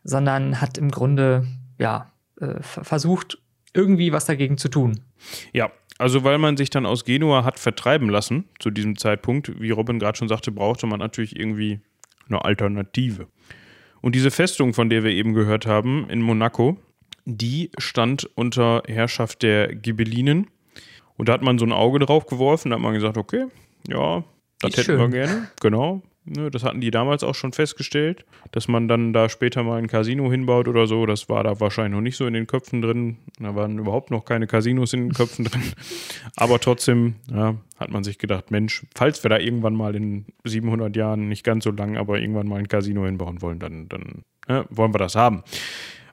[0.05, 1.47] sondern hat im Grunde
[1.79, 3.38] ja äh, versucht
[3.75, 5.01] irgendwie was dagegen zu tun.
[5.53, 9.71] Ja, also weil man sich dann aus Genua hat vertreiben lassen zu diesem Zeitpunkt, wie
[9.71, 11.81] Robin gerade schon sagte, brauchte man natürlich irgendwie
[12.29, 13.27] eine Alternative.
[14.01, 16.77] Und diese Festung, von der wir eben gehört haben, in Monaco,
[17.25, 20.49] die stand unter Herrschaft der Ghibellinen.
[21.17, 23.47] Und da hat man so ein Auge drauf geworfen, da hat man gesagt, okay,
[23.89, 24.25] ja,
[24.61, 24.99] das hätten schön.
[24.99, 25.49] wir gerne.
[25.61, 26.03] Genau.
[26.31, 29.87] Ne, das hatten die damals auch schon festgestellt, dass man dann da später mal ein
[29.87, 31.07] Casino hinbaut oder so.
[31.07, 33.17] Das war da wahrscheinlich noch nicht so in den Köpfen drin.
[33.38, 35.62] Da waren überhaupt noch keine Casinos in den Köpfen drin.
[36.37, 40.95] Aber trotzdem ja, hat man sich gedacht, Mensch, falls wir da irgendwann mal in 700
[40.97, 44.64] Jahren, nicht ganz so lang, aber irgendwann mal ein Casino hinbauen wollen, dann, dann ja,
[44.69, 45.43] wollen wir das haben.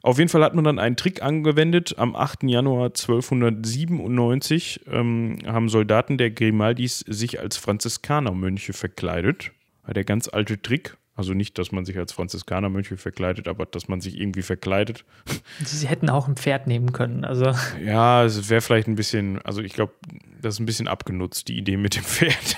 [0.01, 1.95] Auf jeden Fall hat man dann einen Trick angewendet.
[1.97, 2.43] Am 8.
[2.43, 9.51] Januar 1297 ähm, haben Soldaten der Grimaldis sich als Franziskanermönche verkleidet.
[9.87, 10.97] Der ganz alte Trick.
[11.17, 15.05] Also nicht, dass man sich als Franziskanermönche verkleidet, aber dass man sich irgendwie verkleidet.
[15.63, 17.23] Sie hätten auch ein Pferd nehmen können.
[17.23, 17.53] Also.
[17.83, 19.93] Ja, es wäre vielleicht ein bisschen, also ich glaube,
[20.41, 22.57] das ist ein bisschen abgenutzt, die Idee mit dem Pferd.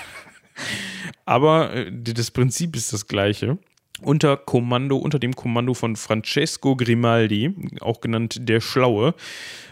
[1.24, 3.58] aber äh, das Prinzip ist das gleiche
[4.00, 9.14] unter Kommando, unter dem Kommando von Francesco Grimaldi, auch genannt der Schlaue,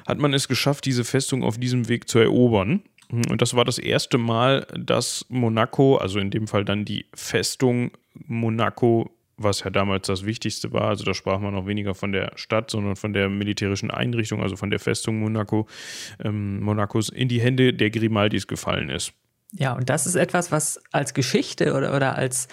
[0.06, 2.82] hat man es geschafft, diese Festung auf diesem Weg zu erobern.
[3.10, 7.92] Und das war das erste Mal, dass Monaco, also in dem Fall dann die Festung
[8.14, 12.32] Monaco, was ja damals das Wichtigste war, also da sprach man noch weniger von der
[12.36, 15.68] Stadt, sondern von der militärischen Einrichtung, also von der Festung Monaco,
[16.24, 19.12] ähm, Monacos, in die Hände der Grimaldis gefallen ist.
[19.52, 22.48] Ja, und das ist etwas, was als Geschichte oder, oder als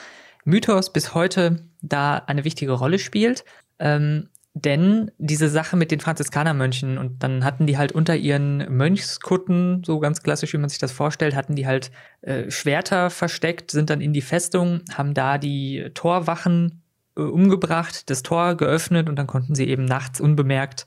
[0.46, 3.44] Mythos bis heute da eine wichtige Rolle spielt.
[3.80, 9.84] Ähm, denn diese Sache mit den Franziskanermönchen und dann hatten die halt unter ihren Mönchskutten,
[9.84, 13.90] so ganz klassisch, wie man sich das vorstellt, hatten die halt äh, Schwerter versteckt, sind
[13.90, 16.84] dann in die Festung, haben da die Torwachen
[17.18, 20.86] äh, umgebracht, das Tor geöffnet und dann konnten sie eben nachts unbemerkt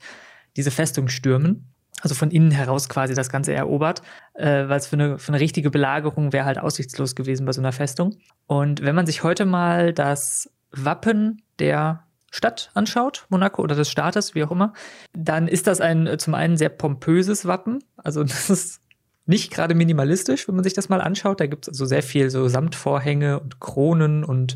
[0.55, 4.01] diese Festung stürmen also von innen heraus quasi das Ganze erobert,
[4.33, 7.61] äh, weil es für eine, für eine richtige Belagerung wäre halt aussichtslos gewesen bei so
[7.61, 8.17] einer Festung.
[8.45, 14.35] Und wenn man sich heute mal das Wappen der Stadt anschaut, Monaco oder des Staates,
[14.35, 14.73] wie auch immer,
[15.13, 17.83] dann ist das ein zum einen sehr pompöses Wappen.
[17.97, 18.81] Also das ist
[19.25, 21.39] nicht gerade minimalistisch, wenn man sich das mal anschaut.
[21.39, 24.55] Da gibt es also sehr viel so Samtvorhänge und Kronen und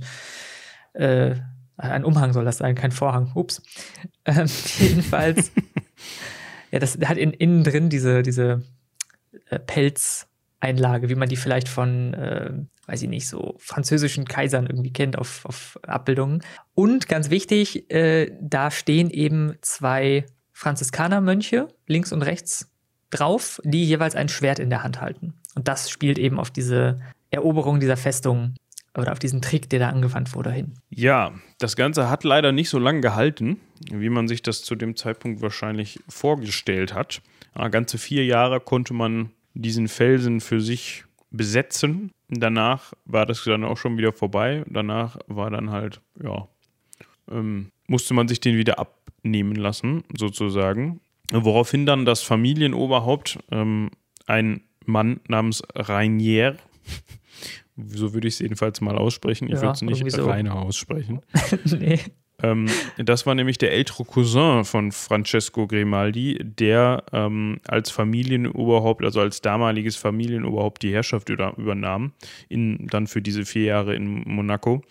[0.93, 1.35] äh,
[1.77, 3.31] ein Umhang soll das sein, kein Vorhang.
[3.33, 3.61] Ups.
[4.25, 4.45] Ähm,
[4.79, 5.51] jedenfalls
[6.71, 8.63] Ja, das hat in, innen drin diese, diese
[9.49, 9.59] äh,
[10.61, 12.51] Pelzeinlage, wie man die vielleicht von, äh,
[12.87, 16.43] weiß ich nicht, so französischen Kaisern irgendwie kennt auf, auf Abbildungen.
[16.73, 22.71] Und ganz wichtig, äh, da stehen eben zwei Franziskanermönche links und rechts
[23.09, 25.33] drauf, die jeweils ein Schwert in der Hand halten.
[25.55, 28.55] Und das spielt eben auf diese Eroberung dieser Festung
[28.97, 30.73] oder auf diesen Trick, der da angewandt wurde, hin.
[30.89, 34.95] Ja, das Ganze hat leider nicht so lange gehalten, wie man sich das zu dem
[34.95, 37.21] Zeitpunkt wahrscheinlich vorgestellt hat.
[37.57, 42.11] Ja, ganze vier Jahre konnte man diesen Felsen für sich besetzen.
[42.29, 44.63] Danach war das dann auch schon wieder vorbei.
[44.69, 46.47] Danach war dann halt, ja,
[47.29, 51.01] ähm, musste man sich den wieder abnehmen lassen, sozusagen.
[51.31, 53.89] Woraufhin dann das Familienoberhaupt, ähm,
[54.25, 56.57] ein Mann namens Rainier,
[57.77, 59.45] so würde ich es jedenfalls mal aussprechen.
[59.47, 60.29] Ich ja, würde es nicht so.
[60.29, 61.21] reiner aussprechen.
[61.65, 61.99] nee.
[62.43, 69.21] Ähm, das war nämlich der ältere Cousin von Francesco Grimaldi, der ähm, als Familienoberhaupt, also
[69.21, 72.13] als damaliges Familienoberhaupt die Herrschaft über, übernahm,
[72.49, 74.81] in, dann für diese vier Jahre in Monaco.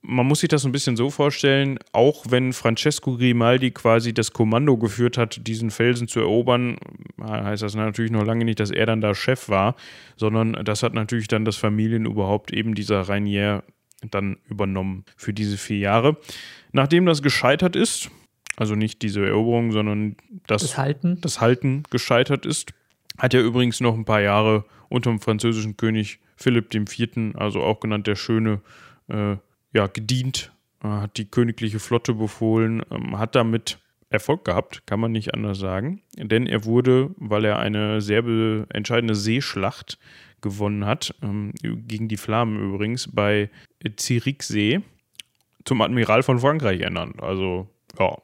[0.00, 4.76] Man muss sich das ein bisschen so vorstellen, auch wenn Francesco Grimaldi quasi das Kommando
[4.76, 6.76] geführt hat, diesen Felsen zu erobern,
[7.20, 9.74] heißt das natürlich noch lange nicht, dass er dann da Chef war,
[10.16, 13.64] sondern das hat natürlich dann das Familienoberhaupt eben dieser Rainier
[14.10, 16.16] dann übernommen für diese vier Jahre.
[16.72, 18.10] Nachdem das gescheitert ist,
[18.56, 21.20] also nicht diese Eroberung, sondern das, das, Halten.
[21.20, 22.72] das Halten gescheitert ist,
[23.16, 27.80] hat er übrigens noch ein paar Jahre unter dem französischen König Philipp IV., also auch
[27.80, 28.60] genannt der Schöne,
[29.08, 29.36] äh,
[29.72, 33.78] ja, gedient, äh, hat die königliche Flotte befohlen, ähm, hat damit
[34.10, 36.00] Erfolg gehabt, kann man nicht anders sagen.
[36.16, 38.24] Denn er wurde, weil er eine sehr
[38.70, 39.98] entscheidende Seeschlacht
[40.40, 43.50] gewonnen hat, ähm, gegen die Flammen übrigens, bei
[43.96, 44.80] Ziriksee
[45.64, 47.22] zum Admiral von Frankreich ernannt.
[47.22, 48.16] Also, ja,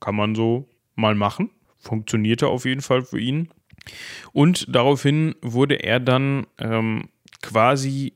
[0.00, 1.50] kann man so mal machen.
[1.78, 3.48] Funktionierte auf jeden Fall für ihn.
[4.32, 7.08] Und daraufhin wurde er dann ähm,
[7.42, 8.12] quasi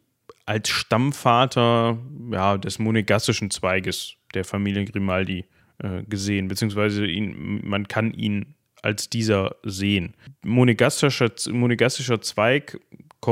[0.47, 1.99] als Stammvater
[2.31, 5.47] ja, des monegassischen Zweiges der Familie Grimaldi
[5.79, 10.15] äh, gesehen, beziehungsweise ihn, man kann ihn als dieser sehen.
[10.45, 12.79] Monegassischer, monegassischer Zweig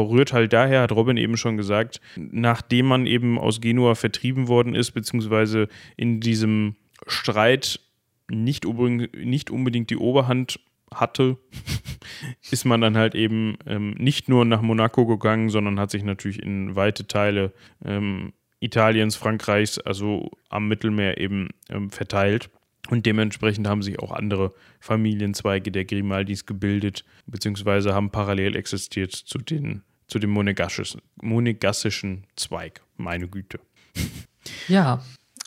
[0.00, 4.74] rührt halt daher, hat Robin eben schon gesagt, nachdem man eben aus Genua vertrieben worden
[4.74, 6.76] ist, beziehungsweise in diesem
[7.06, 7.80] Streit
[8.28, 10.60] nicht, nicht unbedingt die Oberhand
[10.92, 11.38] hatte,
[12.50, 16.42] ist man dann halt eben ähm, nicht nur nach Monaco gegangen, sondern hat sich natürlich
[16.42, 17.52] in weite Teile
[17.84, 22.50] ähm, Italiens, Frankreichs, also am Mittelmeer eben ähm, verteilt.
[22.88, 29.38] Und dementsprechend haben sich auch andere Familienzweige der Grimaldis gebildet, beziehungsweise haben parallel existiert zu,
[29.38, 32.82] den, zu dem monegassischen, Zweig.
[32.96, 33.60] Meine Güte.
[34.68, 35.02] Ja,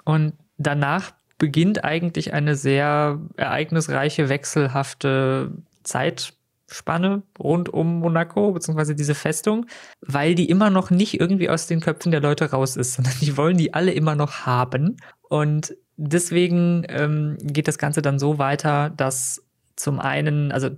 [0.06, 5.52] und danach beginnt eigentlich eine sehr ereignisreiche, wechselhafte
[5.84, 9.66] Zeitspanne rund um Monaco, beziehungsweise diese Festung,
[10.02, 13.36] weil die immer noch nicht irgendwie aus den Köpfen der Leute raus ist, sondern die
[13.36, 14.98] wollen die alle immer noch haben.
[15.28, 19.44] Und deswegen ähm, geht das Ganze dann so weiter, dass
[19.76, 20.70] zum einen, also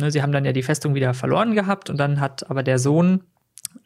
[0.00, 2.78] ne, sie haben dann ja die Festung wieder verloren gehabt und dann hat aber der
[2.78, 3.24] Sohn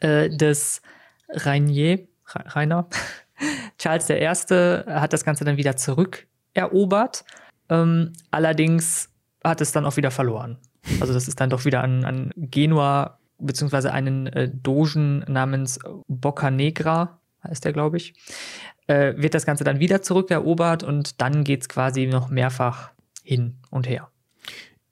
[0.01, 0.83] äh, des
[1.29, 2.89] Rainier, Rainer,
[3.79, 4.27] Charles I.
[4.27, 7.25] hat das Ganze dann wieder zurückerobert.
[7.69, 9.11] Ähm, allerdings
[9.45, 10.59] hat es dann auch wieder verloren.
[11.01, 17.21] Also das ist dann doch wieder an, an Genua beziehungsweise einen äh, Dogen namens Boccanegra,
[17.45, 18.15] heißt der, glaube ich,
[18.87, 22.91] äh, wird das Ganze dann wieder zurückerobert und dann geht es quasi noch mehrfach
[23.23, 24.09] hin und her.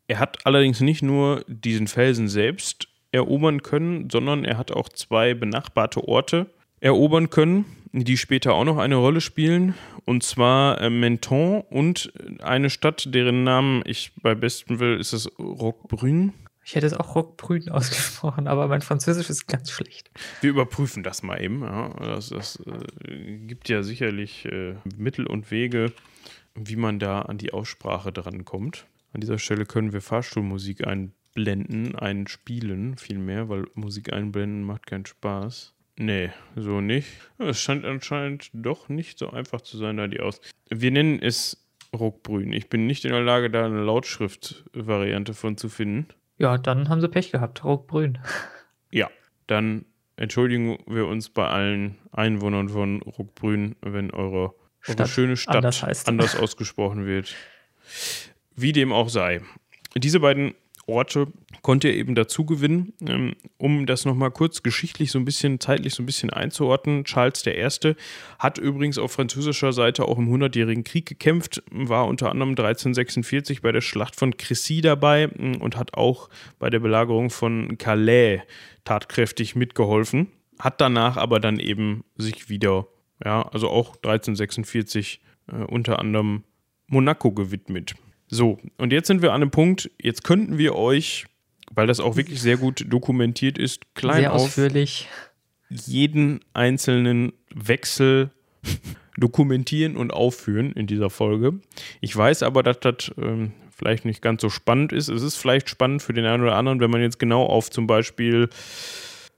[0.06, 5.34] Er hat allerdings nicht nur diesen Felsen selbst erobern können, sondern er hat auch zwei
[5.34, 6.46] benachbarte Orte
[6.80, 9.74] erobern können, die später auch noch eine Rolle spielen.
[10.04, 15.30] Und zwar äh, Menton und eine Stadt, deren Namen ich bei besten will, ist es
[15.38, 16.32] Roquebrune.
[16.64, 20.10] Ich hätte es auch Roquebrune ausgesprochen, aber mein Französisch ist ganz schlecht.
[20.40, 21.62] Wir überprüfen das mal eben.
[21.62, 21.90] Ja.
[22.00, 22.62] Das, das
[23.06, 25.92] äh, gibt ja sicherlich äh, Mittel und Wege,
[26.54, 28.86] wie man da an die Aussprache drankommt.
[29.12, 35.74] An dieser Stelle können wir Fahrstuhlmusik einblenden, einspielen vielmehr, weil Musik einblenden macht keinen Spaß.
[35.96, 37.08] Nee, so nicht.
[37.38, 40.40] Es scheint anscheinend doch nicht so einfach zu sein, da die aus.
[40.68, 42.52] Wir nennen es Rockbrün.
[42.52, 46.08] Ich bin nicht in der Lage, da eine Lautschrift-Variante von zu finden.
[46.38, 47.64] Ja, dann haben sie Pech gehabt.
[47.64, 48.18] Rockbrün.
[48.90, 49.10] Ja,
[49.48, 54.54] dann entschuldigen wir uns bei allen Einwohnern von Rockbrün, wenn eure,
[54.86, 57.34] eure schöne Stadt anders, anders ausgesprochen wird.
[58.54, 59.40] Wie dem auch sei.
[59.96, 60.54] Diese beiden
[60.86, 61.26] Orte
[61.62, 62.92] konnte er eben dazu gewinnen.
[63.06, 67.04] Ähm, um das nochmal kurz geschichtlich so ein bisschen, zeitlich so ein bisschen einzuordnen.
[67.04, 67.94] Charles I.
[68.38, 73.72] hat übrigens auf französischer Seite auch im Hundertjährigen Krieg gekämpft, war unter anderem 1346 bei
[73.72, 78.40] der Schlacht von Cressy dabei mm, und hat auch bei der Belagerung von Calais
[78.84, 80.28] tatkräftig mitgeholfen.
[80.58, 82.86] Hat danach aber dann eben sich wieder,
[83.24, 86.44] ja, also auch 1346 äh, unter anderem
[86.86, 87.94] Monaco gewidmet.
[88.34, 91.26] So, und jetzt sind wir an einem Punkt, jetzt könnten wir euch,
[91.72, 95.06] weil das auch wirklich sehr gut dokumentiert ist, klein sehr ausführlich.
[95.68, 98.32] jeden einzelnen Wechsel
[99.16, 101.60] dokumentieren und aufführen in dieser Folge.
[102.00, 105.08] Ich weiß aber, dass das ähm, vielleicht nicht ganz so spannend ist.
[105.08, 107.86] Es ist vielleicht spannend für den einen oder anderen, wenn man jetzt genau auf zum
[107.86, 108.48] Beispiel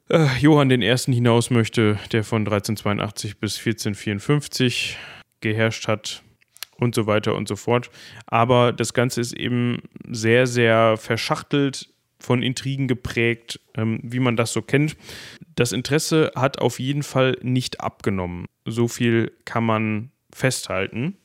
[0.09, 0.97] äh, Johann I.
[1.13, 4.97] hinaus möchte, der von 1382 bis 1454
[5.43, 6.23] geherrscht hat
[6.79, 7.91] und so weiter und so fort.
[8.27, 14.53] Aber das Ganze ist eben sehr, sehr verschachtelt, von Intrigen geprägt, ähm, wie man das
[14.53, 14.97] so kennt.
[15.55, 18.47] Das Interesse hat auf jeden Fall nicht abgenommen.
[18.65, 21.19] So viel kann man festhalten.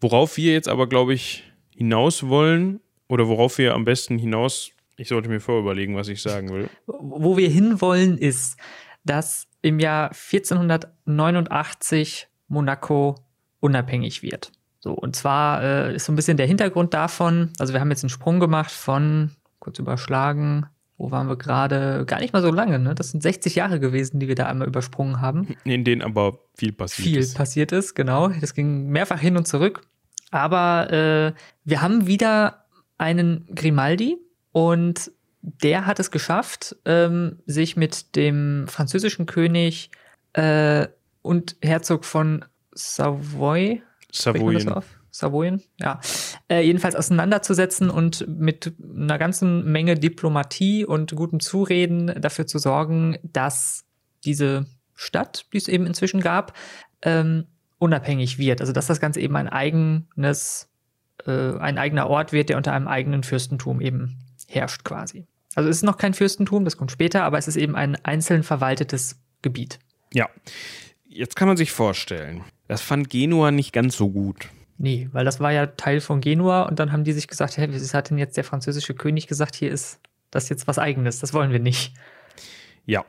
[0.00, 1.42] Worauf wir jetzt aber, glaube ich,
[1.76, 6.50] hinaus wollen oder worauf wir am besten hinaus, ich sollte mir vorüberlegen, was ich sagen
[6.50, 6.70] will.
[6.86, 8.56] Wo wir hinwollen ist,
[9.04, 13.16] dass im Jahr 1489 Monaco
[13.60, 14.52] unabhängig wird.
[14.82, 18.02] So, und zwar äh, ist so ein bisschen der Hintergrund davon, also wir haben jetzt
[18.02, 20.66] einen Sprung gemacht von, kurz überschlagen,
[20.98, 22.04] wo waren wir gerade?
[22.06, 22.94] Gar nicht mal so lange, ne?
[22.94, 25.48] Das sind 60 Jahre gewesen, die wir da einmal übersprungen haben.
[25.64, 27.30] In denen aber viel passiert viel ist.
[27.30, 28.28] Viel passiert ist, genau.
[28.28, 29.82] Das ging mehrfach hin und zurück.
[30.30, 31.32] Aber äh,
[31.64, 32.66] wir haben wieder
[32.98, 34.18] einen Grimaldi
[34.52, 35.10] und
[35.42, 39.90] der hat es geschafft, ähm, sich mit dem französischen König
[40.34, 40.86] äh,
[41.22, 44.82] und Herzog von Savoy, Savoyen.
[45.10, 46.00] Savoyen, ja.
[46.48, 53.18] Äh, jedenfalls auseinanderzusetzen und mit einer ganzen Menge Diplomatie und gutem Zureden dafür zu sorgen,
[53.22, 53.84] dass
[54.24, 56.56] diese Stadt, die es eben inzwischen gab,
[57.02, 57.46] ähm,
[57.78, 58.60] unabhängig wird.
[58.60, 60.70] Also dass das Ganze eben ein eigenes,
[61.26, 65.26] äh, ein eigener Ort wird, der unter einem eigenen Fürstentum eben herrscht quasi.
[65.54, 68.42] Also es ist noch kein Fürstentum, das kommt später, aber es ist eben ein einzeln
[68.42, 69.78] verwaltetes Gebiet.
[70.12, 70.28] Ja.
[71.04, 72.42] Jetzt kann man sich vorstellen,
[72.72, 74.48] das fand Genua nicht ganz so gut.
[74.78, 77.72] Nee, weil das war ja Teil von Genua und dann haben die sich gesagt, hey,
[77.72, 80.00] was hat denn jetzt der französische König gesagt, hier ist
[80.30, 81.94] das jetzt was eigenes, das wollen wir nicht.
[82.86, 83.04] Ja.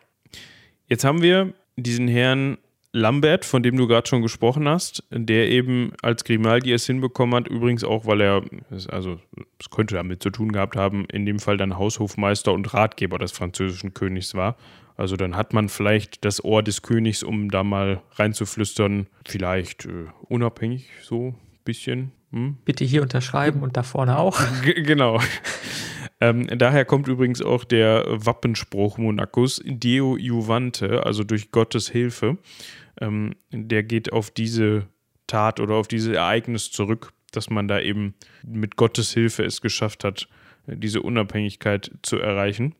[0.87, 2.57] Jetzt haben wir diesen Herrn
[2.91, 7.47] Lambert, von dem du gerade schon gesprochen hast, der eben als Grimaldi es hinbekommen hat,
[7.47, 8.43] übrigens auch, weil er,
[8.89, 9.19] also
[9.59, 13.31] es könnte damit zu tun gehabt haben, in dem Fall dann Haushofmeister und Ratgeber des
[13.31, 14.57] französischen Königs war.
[14.95, 20.05] Also dann hat man vielleicht das Ohr des Königs, um da mal reinzuflüstern, vielleicht äh,
[20.23, 22.11] unabhängig so ein bisschen.
[22.31, 22.57] Hm?
[22.65, 24.39] Bitte hier unterschreiben und da vorne auch.
[24.63, 25.19] G genau.
[26.21, 32.37] Ähm, daher kommt übrigens auch der Wappenspruch Monacos, Deo Juvante, also durch Gottes Hilfe.
[33.01, 34.87] Ähm, der geht auf diese
[35.27, 40.05] Tat oder auf dieses Ereignis zurück, dass man da eben mit Gottes Hilfe es geschafft
[40.05, 40.29] hat,
[40.65, 42.73] diese Unabhängigkeit zu erreichen.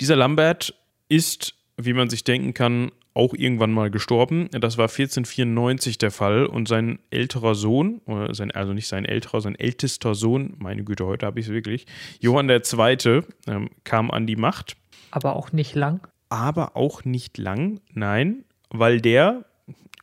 [0.00, 0.74] Dieser Lambert
[1.10, 4.48] ist, wie man sich denken kann, auch irgendwann mal gestorben.
[4.52, 8.00] Das war 1494 der Fall und sein älterer Sohn,
[8.30, 11.86] sein, also nicht sein älterer, sein ältester Sohn, meine Güte, heute habe ich es wirklich,
[12.20, 13.22] Johann II.
[13.46, 14.76] Ähm, kam an die Macht.
[15.10, 16.06] Aber auch nicht lang.
[16.28, 19.44] Aber auch nicht lang, nein, weil der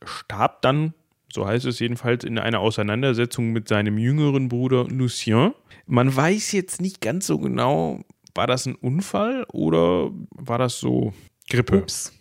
[0.03, 0.93] starb dann,
[1.31, 5.53] so heißt es jedenfalls, in einer Auseinandersetzung mit seinem jüngeren Bruder Lucien.
[5.85, 8.01] Man weiß jetzt nicht ganz so genau,
[8.37, 11.13] war das ein Unfall oder war das so
[11.49, 11.79] Grippe?
[11.79, 12.13] Ups.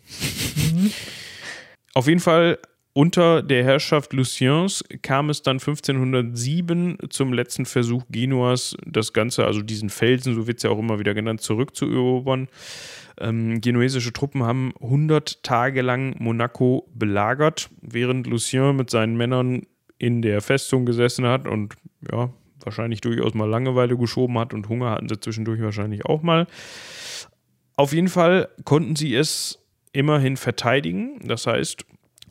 [1.94, 2.58] Auf jeden Fall
[2.92, 9.60] unter der Herrschaft Luciens kam es dann 1507 zum letzten Versuch Genuas, das Ganze, also
[9.60, 12.48] diesen Felsen, so wird es ja auch immer wieder genannt, zurückzuerobern.
[13.20, 19.66] Ähm, genuesische Truppen haben 100 Tage lang Monaco belagert, während Lucien mit seinen Männern
[19.98, 21.74] in der Festung gesessen hat und
[22.10, 22.30] ja,
[22.60, 26.46] wahrscheinlich durchaus mal Langeweile geschoben hat und Hunger hatten sie zwischendurch wahrscheinlich auch mal.
[27.76, 31.20] Auf jeden Fall konnten sie es immerhin verteidigen.
[31.24, 31.84] Das heißt,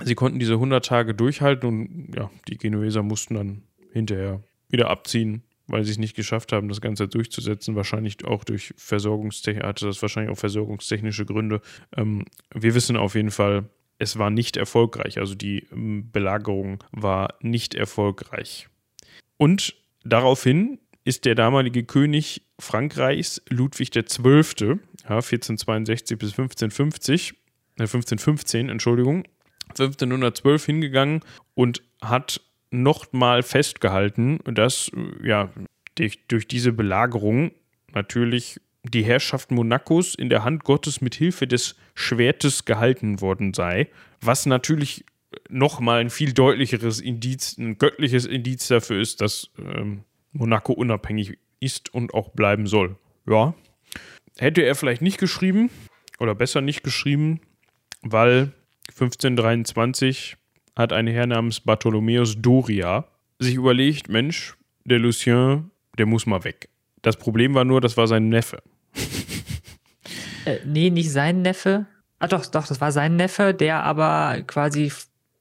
[0.03, 5.43] sie konnten diese 100 Tage durchhalten und ja, die Genueser mussten dann hinterher wieder abziehen,
[5.67, 7.75] weil sie es nicht geschafft haben, das Ganze durchzusetzen.
[7.75, 11.61] Wahrscheinlich auch durch Versorgungstechnik, hatte das wahrscheinlich auch versorgungstechnische Gründe.
[11.95, 15.19] Ähm, wir wissen auf jeden Fall, es war nicht erfolgreich.
[15.19, 18.67] Also die ähm, Belagerung war nicht erfolgreich.
[19.37, 19.75] Und
[20.05, 24.79] daraufhin ist der damalige König Frankreichs Ludwig XII.
[25.03, 27.35] Ja, 1462 bis 1550
[27.77, 29.25] 1515, Entschuldigung,
[29.69, 31.21] 1512 hingegangen
[31.53, 32.41] und hat
[32.71, 34.91] nochmal festgehalten, dass
[35.23, 35.49] ja
[35.95, 37.51] durch, durch diese Belagerung
[37.93, 43.89] natürlich die Herrschaft Monacos in der Hand Gottes mit Hilfe des Schwertes gehalten worden sei,
[44.21, 45.05] was natürlich
[45.49, 51.93] nochmal ein viel deutlicheres Indiz, ein göttliches Indiz dafür ist, dass ähm, Monaco unabhängig ist
[51.93, 52.97] und auch bleiben soll.
[53.27, 53.53] Ja,
[54.37, 55.69] hätte er vielleicht nicht geschrieben
[56.19, 57.41] oder besser nicht geschrieben,
[58.01, 58.51] weil
[58.89, 60.37] 1523
[60.75, 63.07] hat ein Herr namens Bartholomäus Doria
[63.39, 66.69] sich überlegt, Mensch, der Lucien, der muss mal weg.
[67.01, 68.61] Das Problem war nur, das war sein Neffe.
[70.45, 71.87] äh, nee, nicht sein Neffe.
[72.19, 74.91] Ah, doch, doch, das war sein Neffe, der aber quasi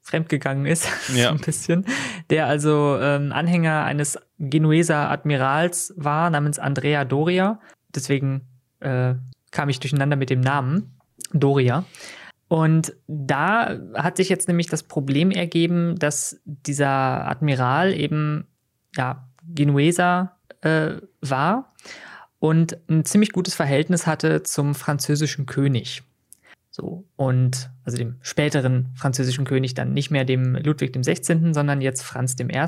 [0.05, 1.31] fremdgegangen ist, ja.
[1.31, 1.85] ein bisschen.
[2.29, 7.59] Der also ähm, Anhänger eines Genueser Admirals war, namens Andrea Doria.
[7.93, 8.41] Deswegen
[8.81, 9.15] äh,
[9.51, 10.99] kam ich durcheinander mit dem Namen
[11.33, 11.85] Doria.
[12.47, 18.45] Und da hat sich jetzt nämlich das Problem ergeben, dass dieser Admiral eben
[18.95, 21.73] ja, Genueser äh, war
[22.37, 26.03] und ein ziemlich gutes Verhältnis hatte zum französischen König.
[26.75, 31.79] So, und also dem späteren französischen König, dann nicht mehr dem Ludwig dem 16., sondern
[31.79, 32.65] jetzt Franz dem I.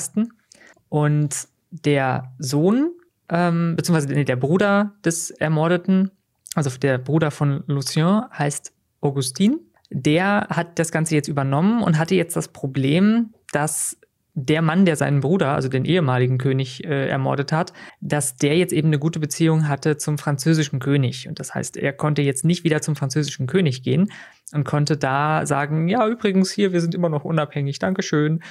[0.88, 2.92] Und der Sohn,
[3.28, 6.12] ähm, beziehungsweise nee, der Bruder des Ermordeten,
[6.56, 12.16] also der Bruder von Lucien, heißt Augustin der hat das Ganze jetzt übernommen und hatte
[12.16, 13.98] jetzt das Problem, dass
[14.40, 18.72] der Mann, der seinen Bruder, also den ehemaligen König, äh, ermordet hat, dass der jetzt
[18.72, 21.28] eben eine gute Beziehung hatte zum französischen König.
[21.28, 24.12] Und das heißt, er konnte jetzt nicht wieder zum französischen König gehen
[24.54, 28.44] und konnte da sagen, ja, übrigens hier, wir sind immer noch unabhängig, Dankeschön.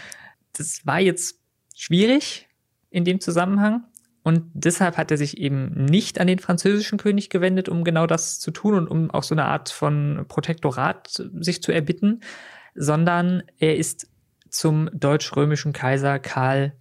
[0.54, 1.38] Das war jetzt
[1.72, 2.48] schwierig
[2.90, 3.84] in dem Zusammenhang.
[4.24, 8.40] Und deshalb hat er sich eben nicht an den französischen König gewendet, um genau das
[8.40, 12.22] zu tun und um auch so eine Art von Protektorat sich zu erbitten,
[12.74, 14.08] sondern er ist
[14.56, 16.72] zum deutsch-römischen Kaiser Karl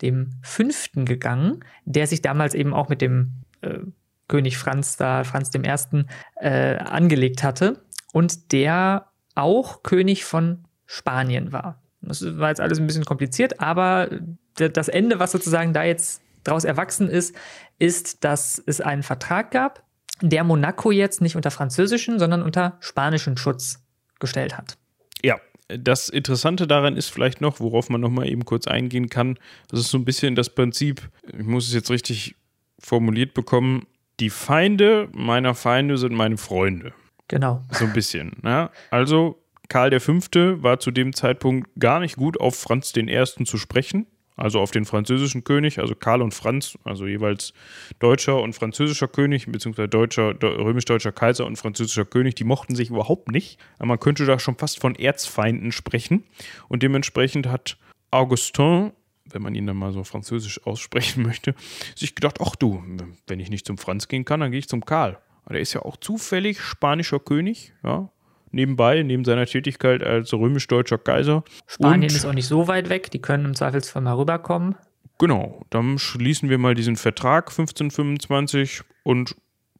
[0.41, 0.63] V.
[1.03, 3.79] gegangen, der sich damals eben auch mit dem äh,
[4.27, 6.05] König Franz da, Franz I.
[6.37, 11.81] Äh, angelegt hatte und der auch König von Spanien war.
[12.01, 14.09] Das war jetzt alles ein bisschen kompliziert, aber
[14.55, 17.35] das Ende, was sozusagen da jetzt daraus erwachsen ist,
[17.77, 19.83] ist, dass es einen Vertrag gab,
[20.21, 23.83] der Monaco jetzt nicht unter französischen, sondern unter spanischen Schutz
[24.19, 24.77] gestellt hat.
[25.21, 29.37] Ja, das Interessante daran ist vielleicht noch, worauf man noch mal eben kurz eingehen kann,
[29.69, 32.35] das ist so ein bisschen das Prinzip, ich muss es jetzt richtig
[32.79, 33.87] formuliert bekommen,
[34.19, 36.93] die Feinde meiner Feinde sind meine Freunde.
[37.27, 37.63] Genau.
[37.71, 38.33] So ein bisschen.
[38.43, 38.69] Ne?
[38.91, 40.13] Also Karl V.
[40.61, 43.25] war zu dem Zeitpunkt gar nicht gut auf Franz I.
[43.45, 44.05] zu sprechen,
[44.35, 47.53] also auf den französischen König, also Karl und Franz, also jeweils
[47.99, 53.31] deutscher und französischer König, beziehungsweise deutscher, römisch-deutscher Kaiser und französischer König, die mochten sich überhaupt
[53.31, 53.59] nicht.
[53.79, 56.23] Man könnte da schon fast von Erzfeinden sprechen.
[56.67, 57.77] Und dementsprechend hat
[58.11, 58.91] Augustin,
[59.25, 61.55] wenn man ihn dann mal so französisch aussprechen möchte,
[61.95, 62.83] sich gedacht, ach du,
[63.27, 65.17] wenn ich nicht zum Franz gehen kann, dann gehe ich zum Karl.
[65.49, 68.09] Der ist ja auch zufällig spanischer König, ja,
[68.55, 71.43] nebenbei, neben seiner Tätigkeit als römisch-deutscher Kaiser.
[71.67, 74.75] Spanien und, ist auch nicht so weit weg, die können im Zweifelsfall mal rüberkommen.
[75.19, 79.35] Genau, dann schließen wir mal diesen Vertrag 1525 und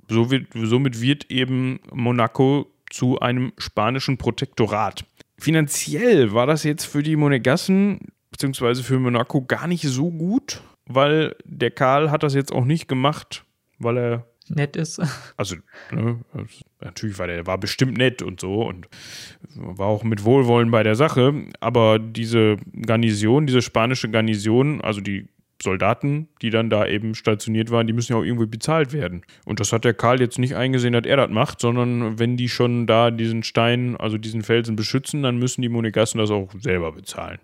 [0.09, 5.05] so wird, somit wird eben Monaco zu einem spanischen Protektorat.
[5.38, 7.99] Finanziell war das jetzt für die Monegassen
[8.32, 8.84] bzw.
[8.84, 13.43] für Monaco gar nicht so gut, weil der Karl hat das jetzt auch nicht gemacht,
[13.80, 15.02] weil er nett ist.
[15.38, 15.58] Also,
[15.91, 16.20] ne,
[16.80, 18.88] natürlich war der war bestimmt nett und so und
[19.56, 25.28] war auch mit Wohlwollen bei der Sache, aber diese Garnison, diese spanische Garnison, also die
[25.62, 29.24] Soldaten, die dann da eben stationiert waren, die müssen ja auch irgendwie bezahlt werden.
[29.46, 32.50] Und das hat der Karl jetzt nicht eingesehen, dass er das macht, sondern wenn die
[32.50, 36.91] schon da diesen Stein, also diesen Felsen beschützen, dann müssen die Monegassen das auch selber
[36.91, 37.39] bezahlen.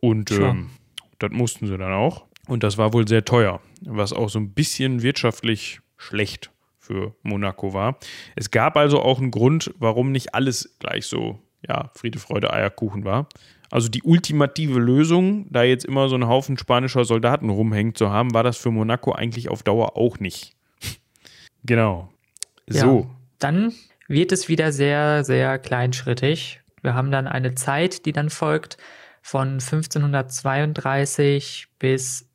[0.00, 0.70] Und ähm,
[1.18, 2.24] das mussten sie dann auch.
[2.46, 7.72] Und das war wohl sehr teuer, was auch so ein bisschen wirtschaftlich schlecht für Monaco
[7.72, 7.98] war.
[8.36, 13.04] Es gab also auch einen Grund, warum nicht alles gleich so, ja, Friede, Freude, Eierkuchen
[13.04, 13.28] war.
[13.70, 18.34] Also die ultimative Lösung, da jetzt immer so ein Haufen spanischer Soldaten rumhängt zu haben,
[18.34, 20.56] war das für Monaco eigentlich auf Dauer auch nicht.
[21.64, 22.12] genau.
[22.66, 23.00] So.
[23.00, 23.06] Ja,
[23.38, 23.72] dann
[24.08, 26.60] wird es wieder sehr, sehr kleinschrittig.
[26.82, 28.78] Wir haben dann eine Zeit, die dann folgt,
[29.22, 32.26] von 1532 bis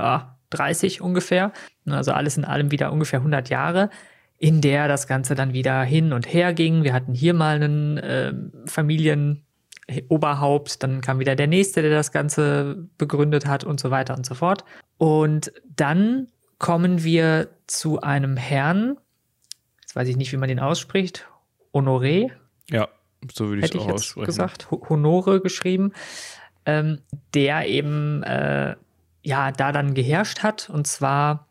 [0.00, 1.52] 1630 ungefähr,
[1.86, 3.90] also alles in allem wieder ungefähr 100 Jahre,
[4.38, 6.84] in der das Ganze dann wieder hin und her ging.
[6.84, 8.32] Wir hatten hier mal einen äh,
[8.66, 14.26] Familienoberhaupt, dann kam wieder der nächste, der das Ganze begründet hat und so weiter und
[14.26, 14.64] so fort.
[14.98, 16.28] Und dann
[16.58, 18.98] kommen wir zu einem Herrn,
[19.80, 21.26] jetzt weiß ich nicht, wie man den ausspricht,
[21.72, 22.30] Honoré.
[22.68, 22.88] Ja,
[23.32, 24.26] so würde ich es auch aussprechen.
[24.26, 25.92] gesagt, Honore geschrieben
[26.66, 27.00] ähm,
[27.34, 28.76] der eben äh,
[29.22, 31.46] ja da dann geherrscht hat und zwar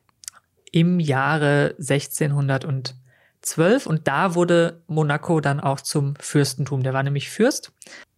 [0.72, 6.84] im Jahre 1612 und da wurde Monaco dann auch zum Fürstentum.
[6.84, 7.72] Der war nämlich Fürst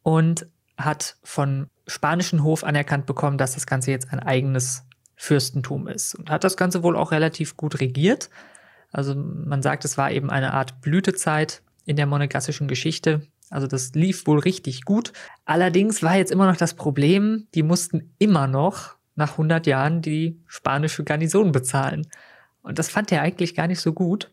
[0.03, 0.47] und
[0.77, 4.83] hat von spanischen Hof anerkannt bekommen, dass das Ganze jetzt ein eigenes
[5.15, 8.29] Fürstentum ist und hat das Ganze wohl auch relativ gut regiert.
[8.91, 13.27] Also man sagt, es war eben eine Art Blütezeit in der monegassischen Geschichte.
[13.49, 15.13] Also das lief wohl richtig gut.
[15.45, 20.39] Allerdings war jetzt immer noch das Problem, die mussten immer noch nach 100 Jahren die
[20.47, 22.07] spanische Garnison bezahlen.
[22.61, 24.31] Und das fand er eigentlich gar nicht so gut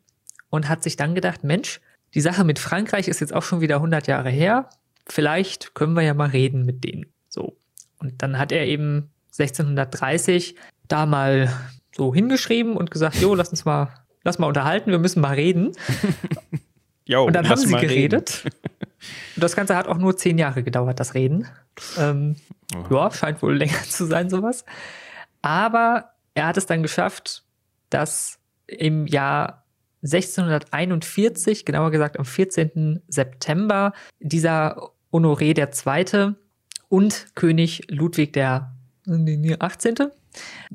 [0.51, 1.81] und hat sich dann gedacht, Mensch,
[2.14, 4.68] die Sache mit Frankreich ist jetzt auch schon wieder 100 Jahre her.
[5.07, 7.07] Vielleicht können wir ja mal reden mit denen.
[7.29, 7.57] So.
[7.99, 10.57] Und dann hat er eben 1630
[10.89, 11.53] da mal
[11.95, 13.93] so hingeschrieben und gesagt, jo, lass uns mal,
[14.24, 15.72] lass mal unterhalten, wir müssen mal reden.
[17.05, 18.45] jo, und dann haben sie geredet.
[18.45, 18.53] Und
[19.36, 21.46] das Ganze hat auch nur zehn Jahre gedauert, das Reden.
[21.96, 22.36] Ähm,
[22.90, 24.64] ja, scheint wohl länger zu sein, sowas.
[25.42, 27.44] Aber er hat es dann geschafft,
[27.90, 29.64] dass im Jahr
[30.03, 33.03] 1641, genauer gesagt am 14.
[33.09, 36.34] September, dieser Honoré II.
[36.88, 38.74] und König Ludwig der
[39.59, 39.94] 18.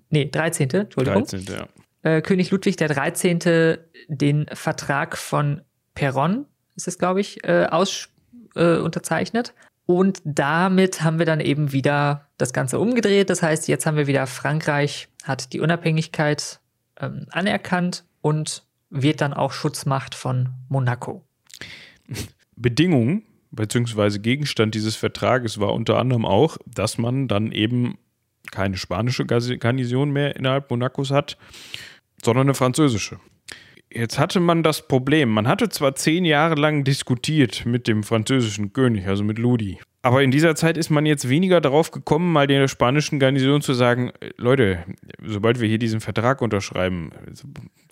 [0.10, 0.70] Nee, 13.
[0.72, 1.26] Entschuldigung.
[1.26, 1.46] 13.
[1.46, 1.68] Ja.
[2.02, 3.78] Äh, König Ludwig der 13.
[4.08, 5.62] den Vertrag von
[5.96, 6.46] Perron,
[6.76, 8.10] ist es, glaube ich, äh, aus,
[8.56, 9.54] äh, unterzeichnet.
[9.86, 13.30] Und damit haben wir dann eben wieder das Ganze umgedreht.
[13.30, 16.60] Das heißt, jetzt haben wir wieder Frankreich hat die Unabhängigkeit
[17.00, 21.24] ähm, anerkannt und wird dann auch Schutzmacht von Monaco.
[22.56, 24.20] Bedingung bzw.
[24.20, 27.98] Gegenstand dieses Vertrages war unter anderem auch, dass man dann eben
[28.52, 31.38] keine spanische Garnison mehr innerhalb Monacos hat,
[32.24, 33.20] sondern eine französische.
[33.94, 38.74] Jetzt hatte man das Problem, man hatte zwar zehn Jahre lang diskutiert mit dem französischen
[38.74, 42.46] König, also mit Ludi, aber in dieser Zeit ist man jetzt weniger darauf gekommen, mal
[42.46, 44.84] der spanischen Garnison zu sagen, Leute,
[45.24, 47.12] sobald wir hier diesen Vertrag unterschreiben,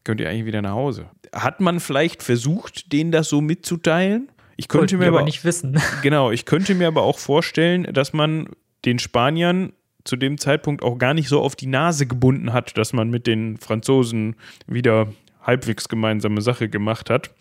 [0.04, 1.10] könnt ihr eigentlich wieder nach Hause.
[1.34, 4.30] Hat man vielleicht versucht, denen das so mitzuteilen?
[4.58, 5.82] Ich könnte mir aber, aber nicht wissen.
[6.02, 8.50] Genau, ich könnte mir aber auch vorstellen, dass man
[8.84, 9.72] den Spaniern
[10.04, 13.26] zu dem Zeitpunkt auch gar nicht so auf die Nase gebunden hat, dass man mit
[13.26, 14.36] den Franzosen
[14.68, 15.08] wieder
[15.42, 17.34] halbwegs gemeinsame Sache gemacht hat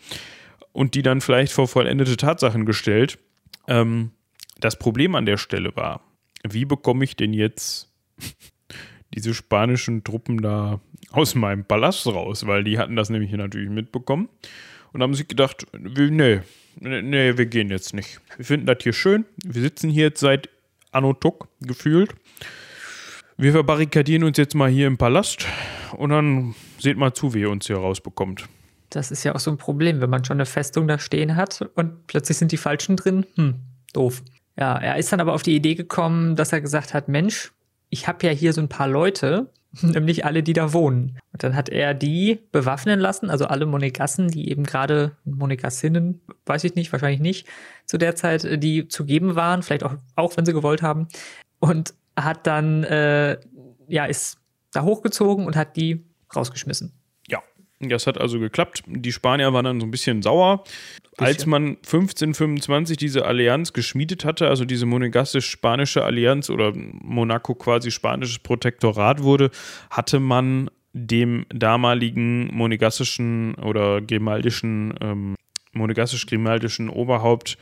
[0.71, 3.19] und die dann vielleicht vor vollendete Tatsachen gestellt.
[3.67, 4.11] Ähm,
[4.59, 6.01] das Problem an der Stelle war,
[6.47, 7.91] wie bekomme ich denn jetzt
[9.13, 10.79] diese spanischen Truppen da
[11.11, 12.47] aus meinem Palast raus?
[12.47, 14.29] Weil die hatten das nämlich natürlich mitbekommen
[14.93, 16.41] und haben sich gedacht, nee,
[16.79, 18.19] nee, wir gehen jetzt nicht.
[18.37, 19.25] Wir finden das hier schön.
[19.43, 20.49] Wir sitzen hier jetzt seit
[20.91, 22.11] Anno Tuck gefühlt.
[23.37, 25.47] Wir verbarrikadieren uns jetzt mal hier im Palast
[25.97, 28.47] und dann seht mal zu, wie ihr uns hier rausbekommt.
[28.89, 31.69] Das ist ja auch so ein Problem, wenn man schon eine Festung da stehen hat
[31.75, 33.25] und plötzlich sind die Falschen drin.
[33.35, 33.55] Hm,
[33.93, 34.21] doof.
[34.57, 37.53] Ja, er ist dann aber auf die Idee gekommen, dass er gesagt hat, Mensch,
[37.89, 39.49] ich habe ja hier so ein paar Leute,
[39.81, 41.17] nämlich alle, die da wohnen.
[41.31, 46.65] Und dann hat er die bewaffnen lassen, also alle Monegassen, die eben gerade Monegassinnen, weiß
[46.65, 47.47] ich nicht, wahrscheinlich nicht,
[47.85, 51.07] zu der Zeit, äh, die zu geben waren, vielleicht auch, auch wenn sie gewollt haben.
[51.59, 53.37] Und hat dann, äh,
[53.87, 54.37] ja, ist
[54.73, 56.03] da hochgezogen und hat die
[56.35, 56.93] rausgeschmissen.
[57.27, 57.41] Ja,
[57.79, 58.83] das hat also geklappt.
[58.87, 60.63] Die Spanier waren dann so ein bisschen sauer.
[60.63, 61.25] Bisschen.
[61.25, 68.39] Als man 1525 diese Allianz geschmiedet hatte, also diese monegassisch-spanische Allianz oder Monaco quasi spanisches
[68.39, 69.51] Protektorat wurde,
[69.89, 75.35] hatte man dem damaligen monegassischen oder grimaldischen, ähm,
[75.73, 77.57] monegassisch-grimaldischen Oberhaupt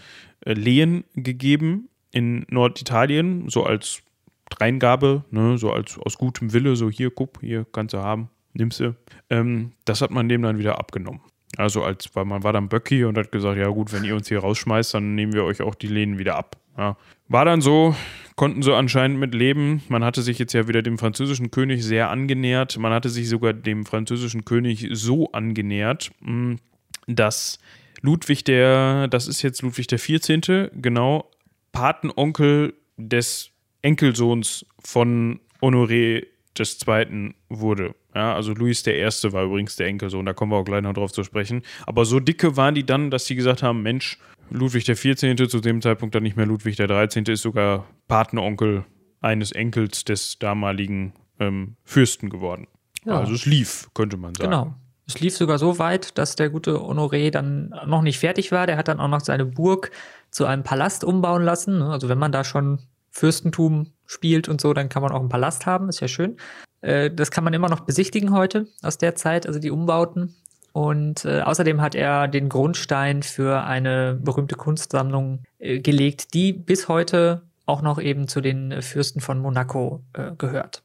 [0.45, 4.01] äh, Lehen gegeben in Norditalien, so als
[4.49, 8.71] Dreingabe, ne, so als aus gutem Wille, so hier, guck, hier kannst du haben, nimm
[8.71, 8.95] sie.
[9.29, 11.21] Ähm, das hat man dem dann wieder abgenommen.
[11.57, 14.27] Also als, weil man war dann Böcki und hat gesagt, ja gut, wenn ihr uns
[14.27, 16.57] hier rausschmeißt, dann nehmen wir euch auch die Lehnen wieder ab.
[16.77, 16.95] Ja.
[17.27, 17.95] War dann so,
[18.35, 19.81] konnten so anscheinend mit leben.
[19.89, 22.77] Man hatte sich jetzt ja wieder dem französischen König sehr angenähert.
[22.77, 26.59] Man hatte sich sogar dem französischen König so angenähert, hm,
[27.07, 27.59] dass
[28.01, 31.29] Ludwig der, das ist jetzt Ludwig der 14., genau,
[31.71, 36.25] Patenonkel des Enkelsohns von Honoré
[36.57, 37.33] II.
[37.49, 37.95] wurde.
[38.15, 39.03] Ja, also Louis I.
[39.31, 41.61] war übrigens der Enkelsohn, da kommen wir auch gleich noch drauf zu sprechen.
[41.85, 44.17] Aber so dicke waren die dann, dass sie gesagt haben: Mensch,
[44.49, 48.85] Ludwig XIV., zu dem Zeitpunkt dann nicht mehr Ludwig XIII., ist sogar Patenonkel
[49.21, 52.67] eines Enkels des damaligen ähm, Fürsten geworden.
[53.05, 53.19] Ja.
[53.19, 54.49] Also es lief, könnte man sagen.
[54.49, 54.73] Genau.
[55.07, 58.67] Es lief sogar so weit, dass der gute Honoré dann noch nicht fertig war.
[58.67, 59.89] Der hat dann auch noch seine Burg
[60.29, 61.79] zu einem Palast umbauen lassen.
[61.79, 61.89] Ne?
[61.89, 62.79] Also wenn man da schon
[63.09, 66.37] Fürstentum spielt und so, dann kann man auch einen Palast haben, ist ja schön.
[66.81, 70.35] Äh, das kann man immer noch besichtigen heute aus der Zeit, also die Umbauten.
[70.71, 76.87] Und äh, außerdem hat er den Grundstein für eine berühmte Kunstsammlung äh, gelegt, die bis
[76.87, 80.83] heute auch noch eben zu den Fürsten von Monaco äh, gehört.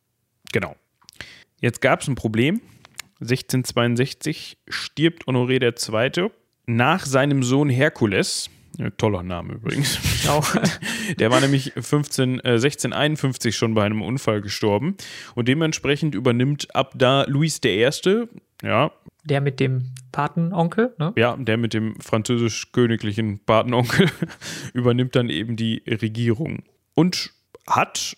[0.53, 0.76] Genau.
[1.61, 2.61] Jetzt gab es ein Problem.
[3.20, 6.30] 1662 stirbt Honoré II.
[6.66, 8.51] nach seinem Sohn Herkules,
[8.97, 9.99] toller Name übrigens.
[10.29, 10.55] Auch.
[11.18, 14.97] Der war nämlich 15, äh, 1651 schon bei einem Unfall gestorben.
[15.35, 17.89] Und dementsprechend übernimmt ab da Louis I.,
[18.62, 18.91] ja.
[19.25, 21.12] Der mit dem Patenonkel, ne?
[21.16, 24.11] Ja, der mit dem französisch-königlichen Patenonkel
[24.75, 26.62] übernimmt dann eben die Regierung.
[26.95, 27.33] Und
[27.66, 28.16] hat,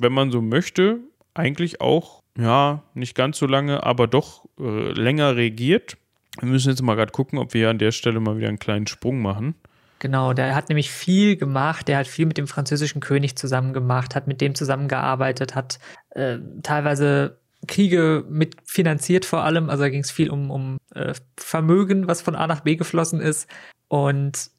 [0.00, 1.00] wenn man so möchte,
[1.34, 5.96] eigentlich auch, ja, nicht ganz so lange, aber doch äh, länger regiert.
[6.40, 8.86] Wir müssen jetzt mal gerade gucken, ob wir an der Stelle mal wieder einen kleinen
[8.86, 9.54] Sprung machen.
[9.98, 14.14] Genau, der hat nämlich viel gemacht, der hat viel mit dem französischen König zusammen gemacht,
[14.14, 15.78] hat mit dem zusammengearbeitet, hat
[16.10, 22.06] äh, teilweise Kriege mitfinanziert vor allem, also da ging es viel um, um äh, Vermögen,
[22.06, 23.48] was von A nach B geflossen ist.
[23.88, 24.50] Und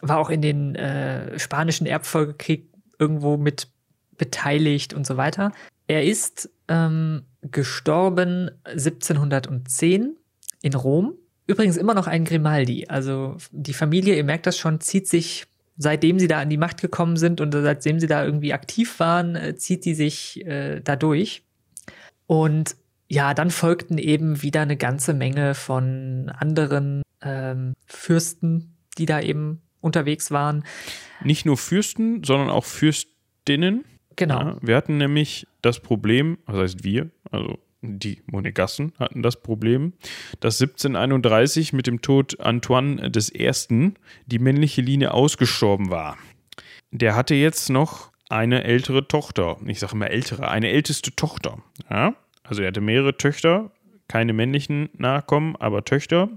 [0.00, 2.68] war auch in den äh, spanischen Erbfolgekrieg
[2.98, 3.68] irgendwo mit
[4.16, 5.52] beteiligt und so weiter.
[5.86, 10.16] Er ist ähm, gestorben 1710
[10.62, 11.14] in Rom
[11.48, 12.86] Übrigens immer noch ein Grimaldi.
[12.88, 15.46] Also die Familie, ihr merkt das schon, zieht sich,
[15.78, 19.34] seitdem sie da an die Macht gekommen sind und seitdem sie da irgendwie aktiv waren,
[19.34, 21.42] äh, zieht sie sich äh, da durch.
[22.26, 22.76] Und
[23.08, 29.62] ja, dann folgten eben wieder eine ganze Menge von anderen ähm, Fürsten, die da eben
[29.80, 30.64] unterwegs waren.
[31.24, 33.86] Nicht nur Fürsten, sondern auch Fürstinnen.
[34.16, 34.40] Genau.
[34.40, 39.92] Ja, wir hatten nämlich das Problem, was heißt wir, also die Monegassen hatten das Problem,
[40.40, 43.92] dass 1731 mit dem Tod Antoine I.
[44.26, 46.16] die männliche Linie ausgestorben war.
[46.90, 49.58] Der hatte jetzt noch eine ältere Tochter.
[49.66, 51.62] Ich sage immer ältere, eine älteste Tochter.
[51.88, 52.14] Ja?
[52.42, 53.70] Also er hatte mehrere Töchter,
[54.08, 56.28] keine männlichen Nachkommen, aber Töchter.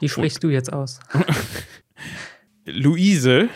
[0.00, 1.00] Die sprichst Und, du jetzt aus.
[2.66, 3.48] Luise,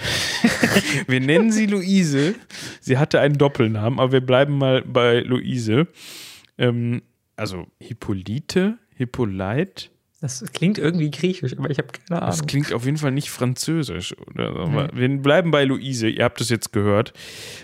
[1.06, 2.34] wir nennen sie Luise.
[2.80, 5.86] Sie hatte einen Doppelnamen, aber wir bleiben mal bei Luise.
[6.58, 7.02] Ähm,
[7.38, 9.90] also Hippolyte, Hippolyte.
[10.20, 12.36] Das klingt irgendwie griechisch, aber ich habe keine Ahnung.
[12.36, 14.16] Das klingt auf jeden Fall nicht französisch.
[14.18, 14.90] Oder?
[14.92, 17.12] Wir bleiben bei Luise, ihr habt es jetzt gehört.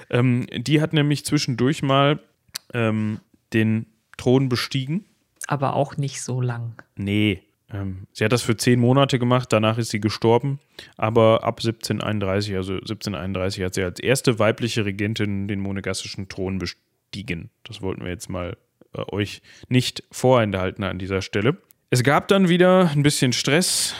[0.09, 2.21] Ähm, die hat nämlich zwischendurch mal
[2.73, 3.19] ähm,
[3.53, 5.05] den Thron bestiegen.
[5.49, 6.81] Aber auch nicht so lang.
[6.97, 7.43] Nee.
[7.73, 10.61] Ähm, sie hat das für zehn Monate gemacht, danach ist sie gestorben.
[10.97, 17.51] Aber ab 1731, also 1731, hat sie als erste weibliche Regentin den monegassischen Thron bestiegen.
[17.65, 18.57] Das wollten wir jetzt mal
[19.13, 21.57] euch nicht vorenthalten an dieser Stelle.
[21.91, 23.95] Es gab dann wieder ein bisschen Stress.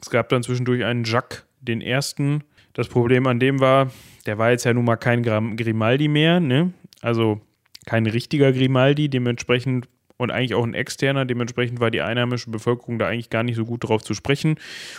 [0.00, 2.44] Es gab dann zwischendurch einen Jacques den ersten.
[2.72, 3.92] Das Problem an dem war,
[4.26, 6.72] der war jetzt ja nun mal kein Grimaldi mehr, ne?
[7.00, 7.40] Also
[7.86, 13.08] kein richtiger Grimaldi, dementsprechend und eigentlich auch ein externer, dementsprechend war die einheimische Bevölkerung da
[13.08, 14.56] eigentlich gar nicht so gut drauf zu sprechen.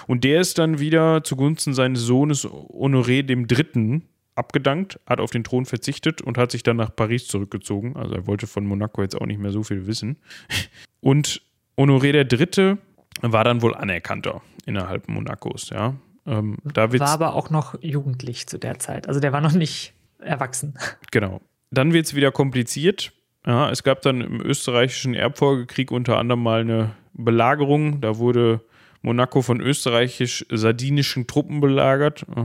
[0.08, 4.04] Und der ist dann wieder zugunsten seines Sohnes Honoré dem Dritten
[4.36, 7.96] abgedankt, hat auf den Thron verzichtet und hat sich dann nach Paris zurückgezogen.
[7.96, 10.18] Also er wollte von Monaco jetzt auch nicht mehr so viel wissen.
[11.02, 11.42] Und
[11.78, 12.80] Honoré der Dritte
[13.22, 15.94] war dann wohl anerkannter innerhalb Monacos, ja.
[16.26, 19.08] Ähm, da war aber auch noch jugendlich zu der Zeit.
[19.08, 20.78] Also der war noch nicht erwachsen.
[21.12, 21.42] Genau.
[21.72, 23.14] Dann wird es wieder kompliziert.
[23.46, 28.02] Ja, es gab dann im österreichischen Erbfolgekrieg unter anderem mal eine Belagerung.
[28.02, 28.62] Da wurde
[29.02, 32.26] Monaco von österreichisch-sardinischen Truppen belagert.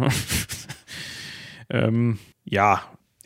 [1.70, 2.82] ähm, ja,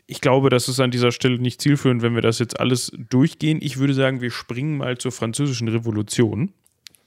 [0.07, 3.59] ich glaube, das ist an dieser Stelle nicht zielführend, wenn wir das jetzt alles durchgehen.
[3.61, 6.53] Ich würde sagen, wir springen mal zur französischen Revolution.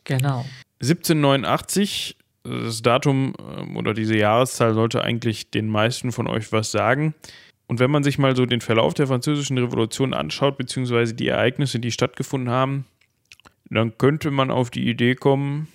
[0.05, 0.45] Genau.
[0.81, 7.15] 1789, das Datum ähm, oder diese Jahreszahl sollte eigentlich den meisten von euch was sagen.
[7.67, 11.79] Und wenn man sich mal so den Verlauf der französischen Revolution anschaut, beziehungsweise die Ereignisse,
[11.79, 12.87] die stattgefunden haben,
[13.71, 15.69] dann könnte man auf die Idee kommen,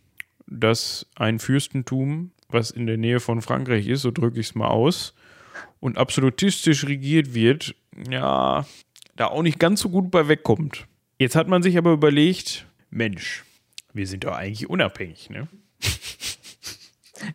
[0.47, 4.67] dass ein Fürstentum, was in der Nähe von Frankreich ist, so drücke ich es mal
[4.67, 5.13] aus,
[5.83, 7.75] und absolutistisch regiert wird,
[8.09, 8.65] ja,
[9.17, 10.87] da auch nicht ganz so gut bei wegkommt.
[11.19, 13.43] Jetzt hat man sich aber überlegt, Mensch,
[13.91, 15.49] wir sind doch eigentlich unabhängig, ne?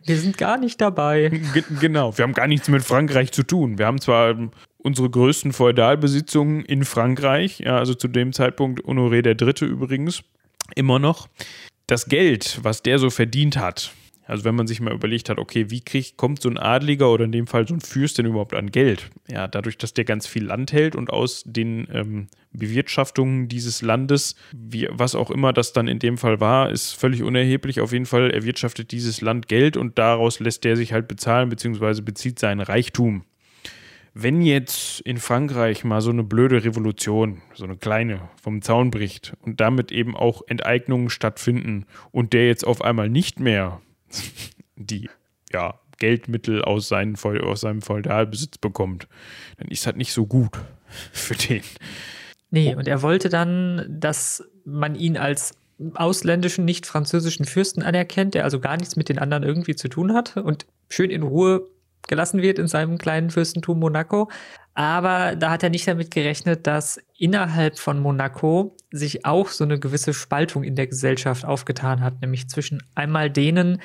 [0.03, 1.29] Wir sind gar nicht dabei.
[1.53, 3.77] G genau, wir haben gar nichts mit Frankreich zu tun.
[3.77, 4.35] Wir haben zwar
[4.77, 10.23] unsere größten Feudalbesitzungen in Frankreich, ja, also zu dem Zeitpunkt Honoré der Dritte übrigens,
[10.75, 11.27] immer noch.
[11.85, 13.91] Das Geld, was der so verdient hat,
[14.29, 17.25] also wenn man sich mal überlegt hat, okay, wie kriegt, kommt so ein Adliger oder
[17.25, 19.09] in dem Fall so ein Fürst denn überhaupt an Geld?
[19.27, 24.35] Ja, dadurch, dass der ganz viel Land hält und aus den ähm, Bewirtschaftungen dieses Landes,
[24.55, 27.81] wie, was auch immer das dann in dem Fall war, ist völlig unerheblich.
[27.81, 32.03] Auf jeden Fall erwirtschaftet dieses Land Geld und daraus lässt der sich halt bezahlen, beziehungsweise
[32.03, 33.23] bezieht seinen Reichtum.
[34.13, 39.33] Wenn jetzt in Frankreich mal so eine blöde Revolution, so eine kleine, vom Zaun bricht
[39.41, 43.81] und damit eben auch Enteignungen stattfinden und der jetzt auf einmal nicht mehr
[44.75, 45.09] die
[45.51, 49.07] ja, Geldmittel aus, seinen, aus seinem Feudalbesitz bekommt,
[49.57, 50.51] dann ist das nicht so gut
[51.11, 51.61] für den.
[52.51, 55.55] Nee, und er wollte dann, dass man ihn als
[55.93, 60.13] ausländischen, nicht französischen Fürsten anerkennt, der also gar nichts mit den anderen irgendwie zu tun
[60.13, 61.67] hat und schön in Ruhe
[62.07, 64.29] gelassen wird in seinem kleinen Fürstentum Monaco.
[64.79, 69.77] Aber da hat er nicht damit gerechnet, dass innerhalb von Monaco sich auch so eine
[69.77, 73.81] gewisse Spaltung in der Gesellschaft aufgetan hat, nämlich zwischen einmal denen,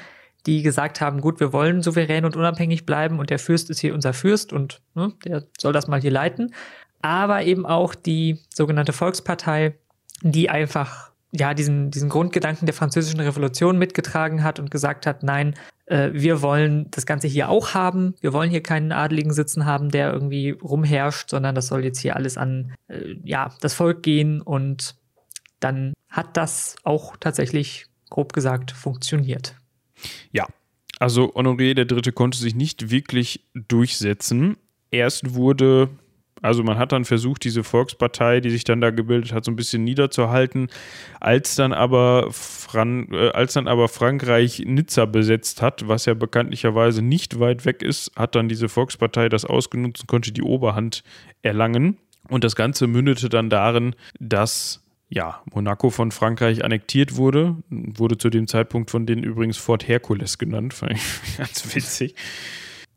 [0.46, 3.92] die gesagt haben, gut, wir wollen souverän und unabhängig bleiben und der Fürst ist hier
[3.92, 6.54] unser Fürst und ne, der soll das mal hier leiten,
[7.02, 9.74] aber eben auch die sogenannte Volkspartei,
[10.22, 15.54] die einfach ja, diesen, diesen Grundgedanken der französischen Revolution mitgetragen hat und gesagt hat, nein,
[15.86, 18.14] äh, wir wollen das Ganze hier auch haben.
[18.20, 22.14] Wir wollen hier keinen Adeligen sitzen haben, der irgendwie rumherrscht, sondern das soll jetzt hier
[22.14, 24.94] alles an, äh, ja, das Volk gehen und
[25.58, 29.56] dann hat das auch tatsächlich, grob gesagt, funktioniert.
[30.30, 30.46] Ja,
[31.00, 34.56] also Honoré der Dritte konnte sich nicht wirklich durchsetzen.
[34.90, 35.88] Erst wurde
[36.44, 39.56] also man hat dann versucht, diese Volkspartei, die sich dann da gebildet hat, so ein
[39.56, 40.68] bisschen niederzuhalten.
[41.18, 47.00] Als dann aber, Fran äh, als dann aber Frankreich Nizza besetzt hat, was ja bekanntlicherweise
[47.00, 51.02] nicht weit weg ist, hat dann diese Volkspartei das ausgenutzt und konnte die Oberhand
[51.40, 51.96] erlangen.
[52.28, 58.28] Und das Ganze mündete dann darin, dass ja, Monaco von Frankreich annektiert wurde, wurde zu
[58.28, 61.02] dem Zeitpunkt von denen übrigens Fort Hercules genannt, fand ich
[61.38, 62.14] ganz witzig.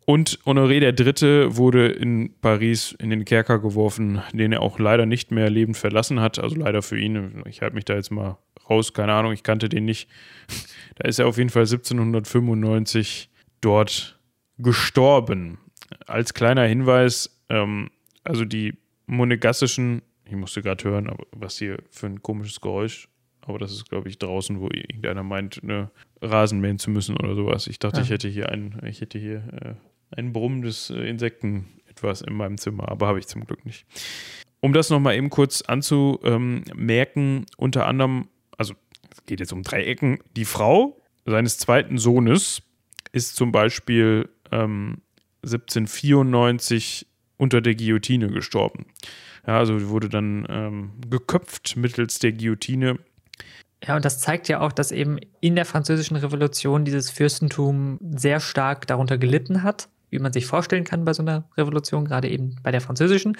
[0.09, 5.05] Und Honoré der Dritte wurde in Paris in den Kerker geworfen, den er auch leider
[5.05, 6.39] nicht mehr lebend verlassen hat.
[6.39, 7.43] Also leider für ihn.
[7.45, 8.37] Ich halte mich da jetzt mal
[8.69, 10.09] raus, keine Ahnung, ich kannte den nicht.
[10.95, 13.29] Da ist er auf jeden Fall 1795
[13.61, 14.17] dort
[14.57, 15.59] gestorben.
[16.07, 17.91] Als kleiner Hinweis, ähm,
[18.23, 23.09] also die monegassischen, ich musste gerade hören, was hier für ein komisches Geräusch
[23.47, 25.89] aber das ist, glaube ich, draußen, wo irgendeiner meint, eine
[26.21, 27.67] Rasen mähen zu müssen oder sowas.
[27.67, 28.03] Ich dachte, ja.
[28.03, 29.73] ich hätte hier einen, ich hätte hier äh,
[30.11, 33.85] ein brummendes äh, Insekten etwas in meinem Zimmer, aber habe ich zum Glück nicht.
[34.59, 38.27] Um das nochmal eben kurz anzumerken, unter anderem,
[38.57, 38.73] also
[39.11, 42.61] es geht jetzt um drei Ecken, die Frau seines zweiten Sohnes
[43.11, 45.01] ist zum Beispiel ähm,
[45.43, 48.87] 1794 unter der Guillotine gestorben.
[49.45, 52.99] Ja, also wurde dann ähm, geköpft mittels der Guillotine.
[53.85, 58.39] Ja, und das zeigt ja auch, dass eben in der Französischen Revolution dieses Fürstentum sehr
[58.39, 62.55] stark darunter gelitten hat wie man sich vorstellen kann bei so einer Revolution, gerade eben
[62.63, 63.37] bei der französischen.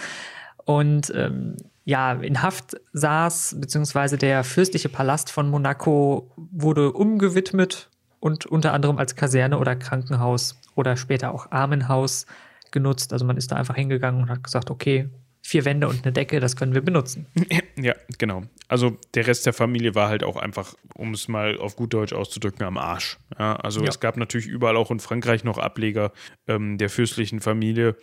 [0.65, 1.55] Und ähm,
[1.85, 7.89] ja, in Haft saß, beziehungsweise der fürstliche Palast von Monaco wurde umgewidmet
[8.19, 12.25] und unter anderem als Kaserne oder Krankenhaus oder später auch Armenhaus
[12.71, 13.13] genutzt.
[13.13, 15.09] Also man ist da einfach hingegangen und hat gesagt, okay,
[15.47, 17.25] vier Wände und eine Decke, das können wir benutzen.
[17.79, 18.41] Ja, genau.
[18.67, 22.11] Also der Rest der Familie war halt auch einfach, um es mal auf gut Deutsch
[22.11, 23.19] auszudrücken, am Arsch.
[23.37, 23.89] Ja, also ja.
[23.89, 26.11] es gab natürlich überall auch in Frankreich noch Ableger
[26.47, 27.95] ähm, der fürstlichen Familie,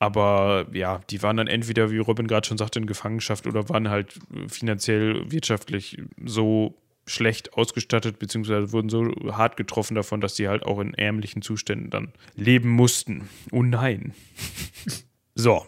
[0.00, 3.88] aber ja, die waren dann entweder, wie Robin gerade schon sagte, in Gefangenschaft oder waren
[3.88, 6.76] halt finanziell, wirtschaftlich so
[7.06, 11.90] schlecht ausgestattet, beziehungsweise wurden so hart getroffen davon, dass sie halt auch in ärmlichen Zuständen
[11.90, 13.28] dann leben mussten.
[13.52, 14.12] Oh nein.
[15.36, 15.64] so,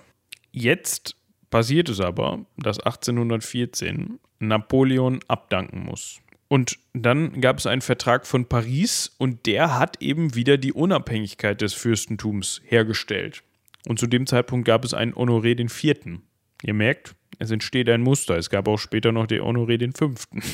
[0.50, 1.16] jetzt
[1.52, 6.20] passiert es aber, dass 1814 Napoleon abdanken muss.
[6.48, 11.60] Und dann gab es einen Vertrag von Paris und der hat eben wieder die Unabhängigkeit
[11.60, 13.44] des Fürstentums hergestellt.
[13.86, 16.22] Und zu dem Zeitpunkt gab es einen Honoré Vierten.
[16.62, 18.36] Ihr merkt, es entsteht ein Muster.
[18.36, 20.42] Es gab auch später noch den Honoré den Fünften.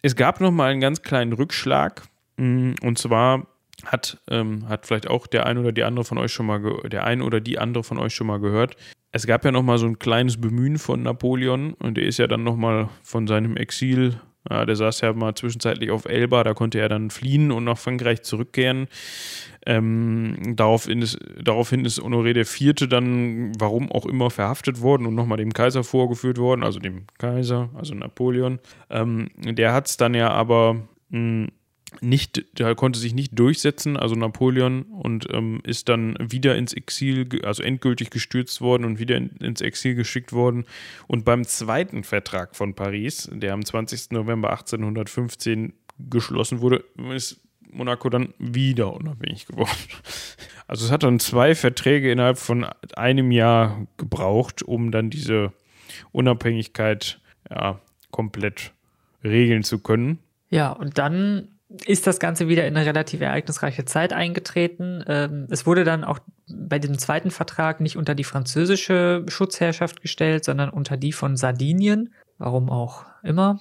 [0.00, 2.04] Es gab noch mal einen ganz kleinen Rückschlag.
[2.36, 3.48] Mm, und zwar
[3.84, 7.02] hat, ähm, hat vielleicht auch der ein oder die andere von euch schon mal der
[7.02, 8.76] ein oder die andere von euch schon mal gehört.
[9.10, 12.26] Es gab ja noch mal so ein kleines Bemühen von Napoleon und der ist ja
[12.26, 16.54] dann noch mal von seinem Exil, ja, der saß ja mal zwischenzeitlich auf Elba, da
[16.54, 18.86] konnte er dann fliehen und nach Frankreich zurückkehren.
[19.66, 22.88] Ähm, daraufhin, ist, daraufhin ist Honoré IV.
[22.88, 27.68] dann, warum auch immer, verhaftet worden und nochmal dem Kaiser vorgeführt worden, also dem Kaiser,
[27.74, 28.58] also Napoleon.
[28.88, 30.74] Ähm, der hat es dann ja aber
[31.10, 31.48] mh, hm,
[32.00, 37.28] nicht, der konnte sich nicht durchsetzen, also Napoleon, und ähm, ist dann wieder ins Exil,
[37.44, 40.66] also endgültig gestürzt worden und wieder in, ins Exil geschickt worden.
[41.06, 44.12] Und beim zweiten Vertrag von Paris, der am 20.
[44.12, 45.72] November 1815
[46.10, 46.84] geschlossen wurde,
[47.14, 49.70] ist Monaco dann wieder unabhängig geworden.
[50.66, 52.64] Also es hat dann zwei Verträge innerhalb von
[52.94, 55.52] einem Jahr gebraucht, um dann diese
[56.12, 57.20] Unabhängigkeit
[57.50, 57.80] ja,
[58.10, 58.72] komplett
[59.24, 60.18] regeln zu können.
[60.50, 61.48] Ja, und dann
[61.84, 65.04] ist das Ganze wieder in eine relativ ereignisreiche Zeit eingetreten.
[65.06, 70.44] Ähm, es wurde dann auch bei dem zweiten Vertrag nicht unter die französische Schutzherrschaft gestellt,
[70.44, 72.14] sondern unter die von Sardinien.
[72.38, 73.58] Warum auch immer.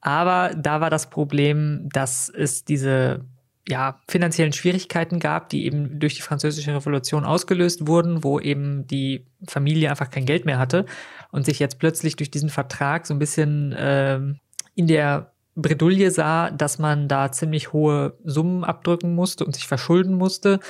[0.00, 3.24] Aber da war das Problem, dass es diese
[3.68, 9.26] ja, finanziellen Schwierigkeiten gab, die eben durch die französische Revolution ausgelöst wurden, wo eben die
[9.46, 10.86] Familie einfach kein Geld mehr hatte
[11.30, 14.38] und sich jetzt plötzlich durch diesen Vertrag so ein bisschen ähm,
[14.74, 20.14] in der Bredouille sah, dass man da ziemlich hohe Summen abdrücken musste und sich verschulden
[20.14, 20.60] musste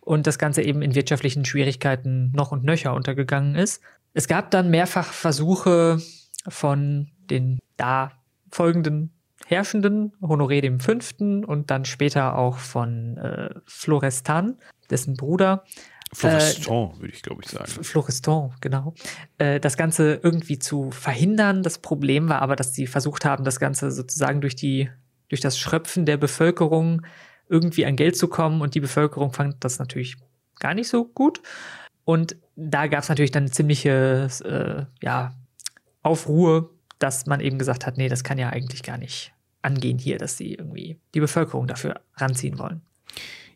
[0.00, 3.82] und das Ganze eben in wirtschaftlichen Schwierigkeiten noch und nöcher untergegangen ist.
[4.12, 5.98] Es gab dann mehrfach Versuche
[6.48, 8.12] von den da
[8.50, 9.10] folgenden
[9.46, 14.56] Herrschenden, Honoré dem Fünften und dann später auch von äh, Florestan,
[14.90, 15.64] dessen Bruder,
[16.16, 17.70] Florestan, äh, würde ich glaube ich sagen.
[17.84, 18.94] Florestan, genau.
[19.36, 21.62] Äh, das Ganze irgendwie zu verhindern.
[21.62, 24.88] Das Problem war aber, dass sie versucht haben, das Ganze sozusagen durch die,
[25.28, 27.02] durch das Schröpfen der Bevölkerung
[27.48, 30.16] irgendwie an Geld zu kommen und die Bevölkerung fand das natürlich
[30.58, 31.42] gar nicht so gut.
[32.04, 35.34] Und da gab es natürlich dann ziemliche äh, ja,
[36.02, 40.16] Aufruhr, dass man eben gesagt hat, nee, das kann ja eigentlich gar nicht angehen hier,
[40.16, 42.80] dass sie irgendwie die Bevölkerung dafür ranziehen wollen.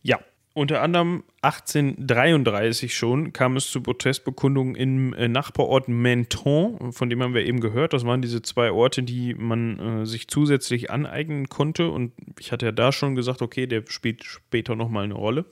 [0.02, 0.18] Ja,
[0.53, 7.34] unter anderem 1833 schon kam es zu Protestbekundungen im äh, Nachbarort Menton, von dem haben
[7.34, 7.92] wir eben gehört.
[7.92, 11.88] Das waren diese zwei Orte, die man äh, sich zusätzlich aneignen konnte.
[11.88, 15.44] Und ich hatte ja da schon gesagt, okay, der spielt später nochmal eine Rolle.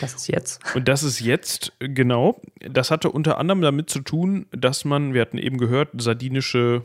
[0.00, 0.60] Das ist jetzt.
[0.74, 2.40] Und das ist jetzt, genau.
[2.60, 6.84] Das hatte unter anderem damit zu tun, dass man, wir hatten eben gehört, sardinische,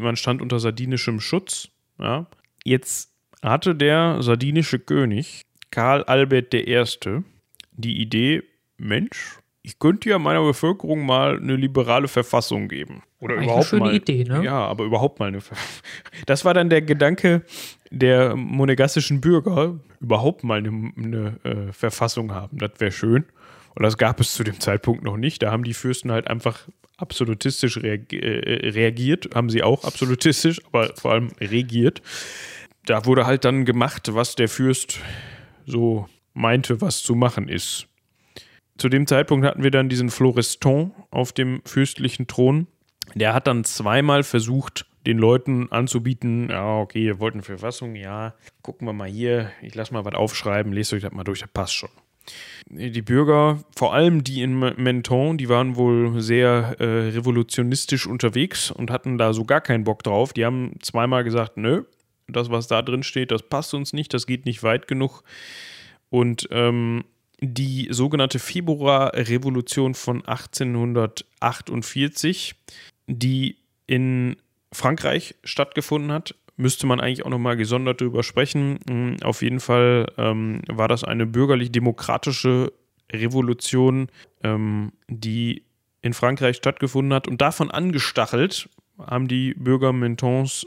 [0.00, 1.68] man stand unter sardinischem Schutz.
[1.98, 2.26] Ja.
[2.64, 5.44] Jetzt hatte der sardinische König
[5.74, 6.84] Karl Albert I.
[7.72, 8.44] die Idee,
[8.76, 13.02] Mensch, ich könnte ja meiner Bevölkerung mal eine liberale Verfassung geben.
[13.18, 13.94] Oder Eigentlich überhaupt eine schöne mal.
[13.96, 14.44] Idee, ne?
[14.44, 15.82] Ja, aber überhaupt mal eine Verfassung.
[16.26, 17.42] Das war dann der Gedanke
[17.90, 22.58] der monegassischen Bürger, überhaupt mal eine, eine äh, Verfassung haben.
[22.58, 23.24] Das wäre schön.
[23.74, 25.42] Und das gab es zu dem Zeitpunkt noch nicht.
[25.42, 26.68] Da haben die Fürsten halt einfach
[26.98, 32.00] absolutistisch reagi äh, reagiert, haben sie auch absolutistisch, aber vor allem regiert.
[32.86, 35.00] Da wurde halt dann gemacht, was der Fürst
[35.66, 37.86] so meinte, was zu machen ist.
[38.76, 42.66] Zu dem Zeitpunkt hatten wir dann diesen Floreston auf dem fürstlichen Thron.
[43.14, 48.34] Der hat dann zweimal versucht, den Leuten anzubieten, ja, okay, ihr wollt eine Verfassung, ja,
[48.62, 51.50] gucken wir mal hier, ich lasse mal was aufschreiben, lest euch das mal durch, das
[51.52, 51.90] passt schon.
[52.70, 58.90] Die Bürger, vor allem die in Menton, die waren wohl sehr äh, revolutionistisch unterwegs und
[58.90, 60.32] hatten da so gar keinen Bock drauf.
[60.32, 61.84] Die haben zweimal gesagt, nö,
[62.26, 65.22] das, was da drin steht, das passt uns nicht, das geht nicht weit genug.
[66.10, 67.04] Und ähm,
[67.40, 72.54] die sogenannte Februarrevolution von 1848,
[73.06, 73.56] die
[73.86, 74.36] in
[74.72, 78.78] Frankreich stattgefunden hat, müsste man eigentlich auch nochmal gesondert drüber sprechen.
[78.88, 82.72] Mm, auf jeden Fall ähm, war das eine bürgerlich-demokratische
[83.12, 84.08] Revolution,
[84.42, 85.64] ähm, die
[86.00, 87.28] in Frankreich stattgefunden hat.
[87.28, 88.68] Und davon angestachelt
[88.98, 90.66] haben die Bürger Mentons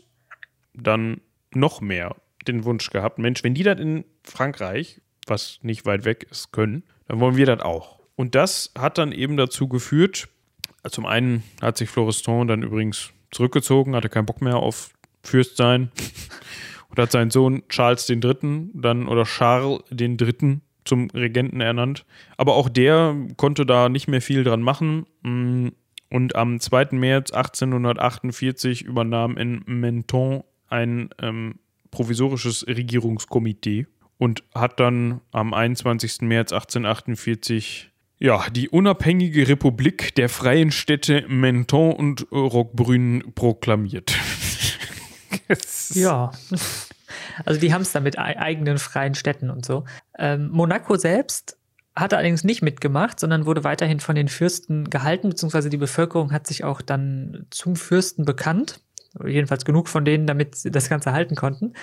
[0.73, 1.21] dann
[1.53, 2.15] noch mehr
[2.47, 6.83] den Wunsch gehabt, Mensch, wenn die das in Frankreich, was nicht weit weg ist, können,
[7.07, 7.99] dann wollen wir das auch.
[8.15, 10.29] Und das hat dann eben dazu geführt,
[10.89, 14.91] zum einen hat sich Florestan dann übrigens zurückgezogen, hatte keinen Bock mehr auf
[15.21, 15.91] Fürst sein
[16.89, 18.69] und hat seinen Sohn Charles III.
[18.73, 20.59] dann oder Charles III.
[20.85, 22.05] zum Regenten ernannt.
[22.37, 25.05] Aber auch der konnte da nicht mehr viel dran machen.
[25.23, 25.69] Mm,
[26.09, 26.89] und am 2.
[26.91, 31.55] März 1848 übernahm in Menton ein ähm,
[31.91, 33.87] provisorisches Regierungskomitee
[34.17, 36.21] und hat dann am 21.
[36.21, 44.15] März 1848 ja, die unabhängige Republik der freien Städte Menton und Roquebrune proklamiert.
[45.93, 46.31] ja.
[47.45, 49.85] Also die haben es da mit eigenen freien Städten und so.
[50.17, 51.57] Ähm, Monaco selbst
[51.95, 56.47] hatte allerdings nicht mitgemacht, sondern wurde weiterhin von den Fürsten gehalten, beziehungsweise die Bevölkerung hat
[56.47, 58.81] sich auch dann zum Fürsten bekannt.
[59.25, 61.73] Jedenfalls genug von denen, damit sie das Ganze halten konnten.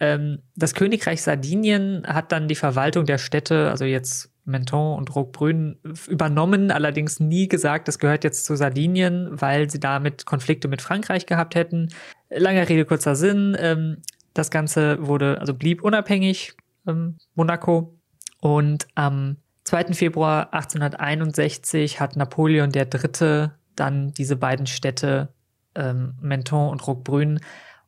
[0.00, 5.76] Ähm, das Königreich Sardinien hat dann die Verwaltung der Städte, also jetzt Menton und Roquebrune,
[6.08, 11.26] übernommen, allerdings nie gesagt, das gehört jetzt zu Sardinien, weil sie damit Konflikte mit Frankreich
[11.26, 11.90] gehabt hätten.
[12.30, 13.56] Langer Rede, kurzer Sinn.
[13.58, 13.98] Ähm,
[14.34, 16.54] das Ganze wurde, also blieb unabhängig,
[16.88, 17.94] ähm, Monaco.
[18.40, 19.94] Und am 2.
[19.94, 23.50] Februar 1861 hat Napoleon III.
[23.76, 25.28] dann diese beiden Städte
[25.74, 27.40] ähm, Menton und Roquebrune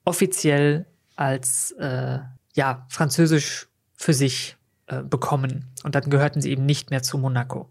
[0.05, 2.19] offiziell als äh,
[2.55, 4.57] ja, französisch für sich
[4.87, 5.67] äh, bekommen.
[5.83, 7.69] Und dann gehörten sie eben nicht mehr zu Monaco.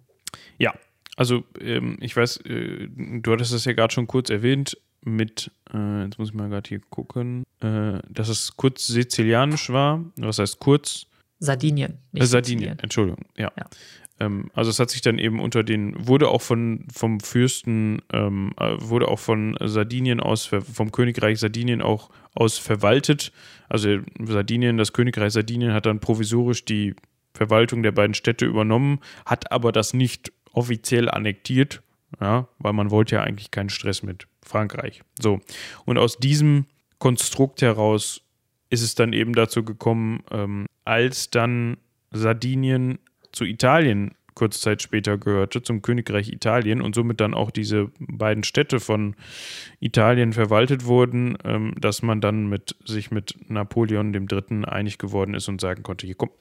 [0.58, 0.74] Ja,
[1.16, 6.04] also ähm, ich weiß, äh, du hattest es ja gerade schon kurz erwähnt, mit, äh,
[6.04, 10.04] jetzt muss ich mal gerade hier gucken, äh, dass es kurz sizilianisch war.
[10.18, 11.08] Was heißt kurz?
[11.40, 12.00] Sardinien.
[12.12, 12.80] Nicht Sardinien, Sizilien.
[12.80, 13.52] Entschuldigung, ja.
[13.58, 13.66] ja.
[14.24, 18.54] Ähm, also es hat sich dann eben unter den, wurde auch von, vom Fürsten, ähm,
[18.60, 23.32] äh, wurde auch von Sardinien aus, vom Königreich Sardinien auch aus verwaltet.
[23.70, 26.96] Also Sardinien, das Königreich Sardinien hat dann provisorisch die
[27.34, 31.82] Verwaltung der beiden Städte übernommen, hat aber das nicht offiziell annektiert,
[32.22, 35.02] ja, weil man wollte ja eigentlich keinen Stress mit Frankreich.
[35.20, 35.40] So.
[35.86, 36.66] Und aus diesem
[37.00, 38.22] Konstrukt heraus
[38.70, 41.78] ist es dann eben dazu gekommen, ähm, als dann
[42.12, 43.00] Sardinien
[43.34, 48.44] zu Italien kurze Zeit später gehörte, zum Königreich Italien und somit dann auch diese beiden
[48.44, 49.16] Städte von
[49.80, 54.66] Italien verwaltet wurden, ähm, dass man dann mit sich mit Napoleon III.
[54.66, 56.32] einig geworden ist und sagen konnte, hier komm,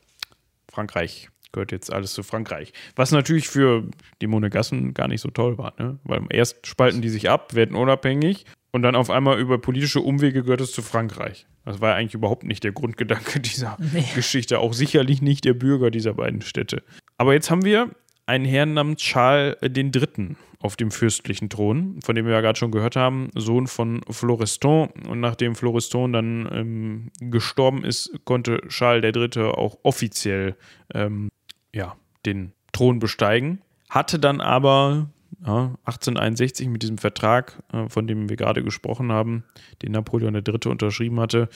[0.71, 2.73] Frankreich gehört jetzt alles zu Frankreich.
[2.97, 3.87] Was natürlich für
[4.23, 5.99] die Monegassen gar nicht so toll war, ne?
[6.03, 10.43] weil erst spalten die sich ab, werden unabhängig und dann auf einmal über politische Umwege
[10.43, 11.47] gehört es zu Frankreich.
[11.65, 14.05] Das war eigentlich überhaupt nicht der Grundgedanke dieser nee.
[14.15, 16.83] Geschichte, auch sicherlich nicht der Bürger dieser beiden Städte.
[17.19, 17.91] Aber jetzt haben wir
[18.27, 20.37] einen Herrn namens Charles III.
[20.61, 24.89] auf dem fürstlichen Thron, von dem wir ja gerade schon gehört haben, Sohn von Florestan.
[25.07, 29.43] Und nachdem Florestan dann ähm, gestorben ist, konnte Charles III.
[29.43, 30.57] auch offiziell
[30.95, 31.29] ähm,
[31.75, 33.61] ja, den Thron besteigen.
[33.91, 35.11] Hatte dann aber
[35.45, 39.45] ja, 1861 mit diesem Vertrag, äh, von dem wir gerade gesprochen haben,
[39.83, 40.71] den Napoleon III.
[40.71, 41.49] unterschrieben hatte,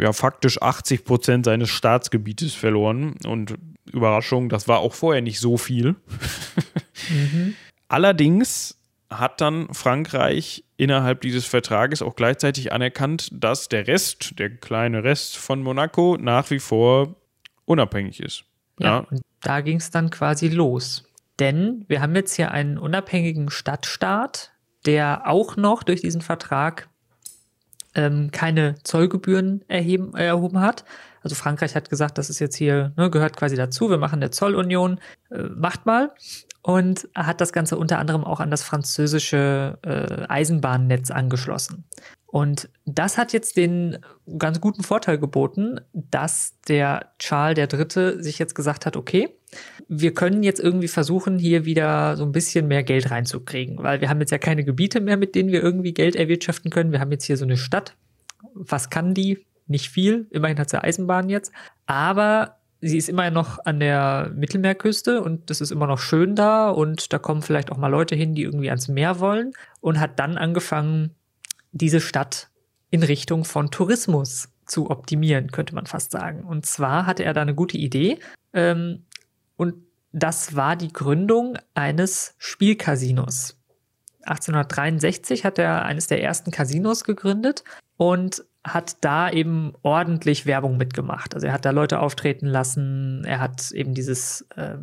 [0.00, 3.16] ja faktisch 80 Prozent seines Staatsgebietes verloren.
[3.26, 3.56] Und
[3.90, 5.96] Überraschung, das war auch vorher nicht so viel.
[7.10, 7.54] mhm.
[7.88, 8.78] Allerdings
[9.10, 15.36] hat dann Frankreich innerhalb dieses Vertrages auch gleichzeitig anerkannt, dass der Rest, der kleine Rest
[15.36, 17.14] von Monaco nach wie vor
[17.64, 18.44] unabhängig ist.
[18.78, 18.98] Ja, ja.
[19.10, 21.04] und da ging es dann quasi los.
[21.40, 24.52] Denn wir haben jetzt hier einen unabhängigen Stadtstaat,
[24.86, 26.88] der auch noch durch diesen Vertrag
[27.94, 30.84] ähm, keine Zollgebühren erheben, erhoben hat.
[31.22, 34.30] Also Frankreich hat gesagt, das ist jetzt hier, ne, gehört quasi dazu, wir machen eine
[34.30, 34.98] Zollunion,
[35.30, 36.12] äh, macht mal.
[36.64, 41.84] Und hat das Ganze unter anderem auch an das französische äh, Eisenbahnnetz angeschlossen.
[42.32, 43.98] Und das hat jetzt den
[44.38, 48.22] ganz guten Vorteil geboten, dass der Charles III.
[48.22, 49.36] sich jetzt gesagt hat, okay,
[49.86, 54.08] wir können jetzt irgendwie versuchen, hier wieder so ein bisschen mehr Geld reinzukriegen, weil wir
[54.08, 56.90] haben jetzt ja keine Gebiete mehr, mit denen wir irgendwie Geld erwirtschaften können.
[56.90, 57.96] Wir haben jetzt hier so eine Stadt.
[58.54, 59.44] Was kann die?
[59.66, 60.26] Nicht viel.
[60.30, 61.52] Immerhin hat sie Eisenbahn jetzt.
[61.84, 66.70] Aber sie ist immer noch an der Mittelmeerküste und das ist immer noch schön da
[66.70, 69.52] und da kommen vielleicht auch mal Leute hin, die irgendwie ans Meer wollen
[69.82, 71.14] und hat dann angefangen,
[71.72, 72.50] diese Stadt
[72.90, 76.44] in Richtung von Tourismus zu optimieren, könnte man fast sagen.
[76.44, 78.18] Und zwar hatte er da eine gute Idee
[78.52, 79.04] ähm,
[79.56, 79.74] und
[80.12, 83.58] das war die Gründung eines Spielcasinos.
[84.24, 87.64] 1863 hat er eines der ersten Casinos gegründet
[87.96, 91.34] und hat da eben ordentlich Werbung mitgemacht.
[91.34, 94.76] Also er hat da Leute auftreten lassen, er hat eben dieses, äh,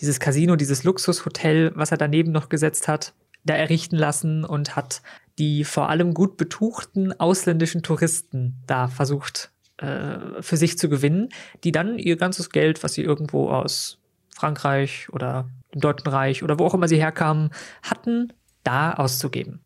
[0.00, 3.12] dieses Casino, dieses Luxushotel, was er daneben noch gesetzt hat,
[3.44, 5.02] da errichten lassen und hat
[5.38, 11.28] die vor allem gut betuchten ausländischen Touristen da versucht äh, für sich zu gewinnen,
[11.64, 13.98] die dann ihr ganzes Geld, was sie irgendwo aus
[14.34, 17.50] Frankreich oder dem Deutschen Reich oder wo auch immer sie herkamen,
[17.82, 18.32] hatten,
[18.64, 19.60] da auszugeben.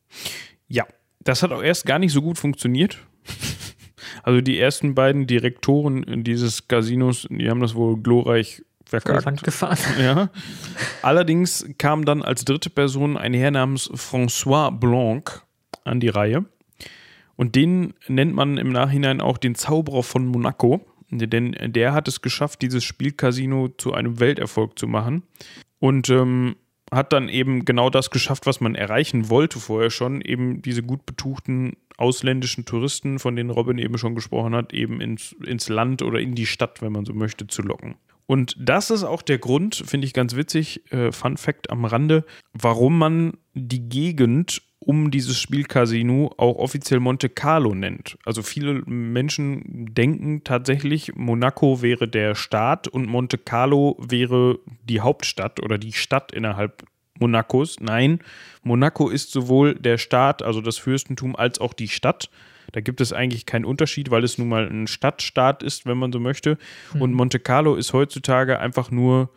[0.69, 0.87] Ja,
[1.21, 2.99] das hat auch erst gar nicht so gut funktioniert.
[4.25, 9.43] Also die ersten beiden Direktoren dieses Casinos, die haben das wohl glorreich verkackt.
[9.43, 9.79] gefahren.
[9.99, 10.31] Ja.
[11.03, 15.43] Allerdings kam dann als dritte Person ein Herr namens François Blanc
[15.85, 16.45] an die Reihe.
[17.37, 20.85] Und den nennt man im Nachhinein auch den Zauberer von Monaco.
[21.11, 25.25] Denn der hat es geschafft, dieses Spielcasino zu einem Welterfolg zu machen.
[25.79, 26.57] Und ähm,
[26.93, 31.07] hat dann eben genau das geschafft, was man erreichen wollte vorher schon, eben diese gut
[31.07, 36.21] betuchten ausländischen Touristen, von denen Robin eben schon gesprochen hat, eben ins, ins Land oder
[36.21, 37.95] in die Stadt, wenn man so möchte, zu locken.
[38.27, 42.25] Und das ist auch der Grund, finde ich ganz witzig, äh, Fun Fact am Rande,
[42.53, 48.19] warum man die Gegend um dieses Spielcasino auch offiziell Monte Carlo nennt.
[48.25, 55.63] Also viele Menschen denken tatsächlich, Monaco wäre der Staat und Monte Carlo wäre die Hauptstadt
[55.63, 56.85] oder die Stadt innerhalb
[57.19, 57.81] Monacos.
[57.81, 58.21] Nein,
[58.63, 62.31] Monaco ist sowohl der Staat, also das Fürstentum, als auch die Stadt.
[62.73, 66.13] Da gibt es eigentlich keinen Unterschied, weil es nun mal ein Stadtstaat ist, wenn man
[66.13, 66.59] so möchte.
[66.95, 67.03] Mhm.
[67.03, 69.31] Und Monte Carlo ist heutzutage einfach nur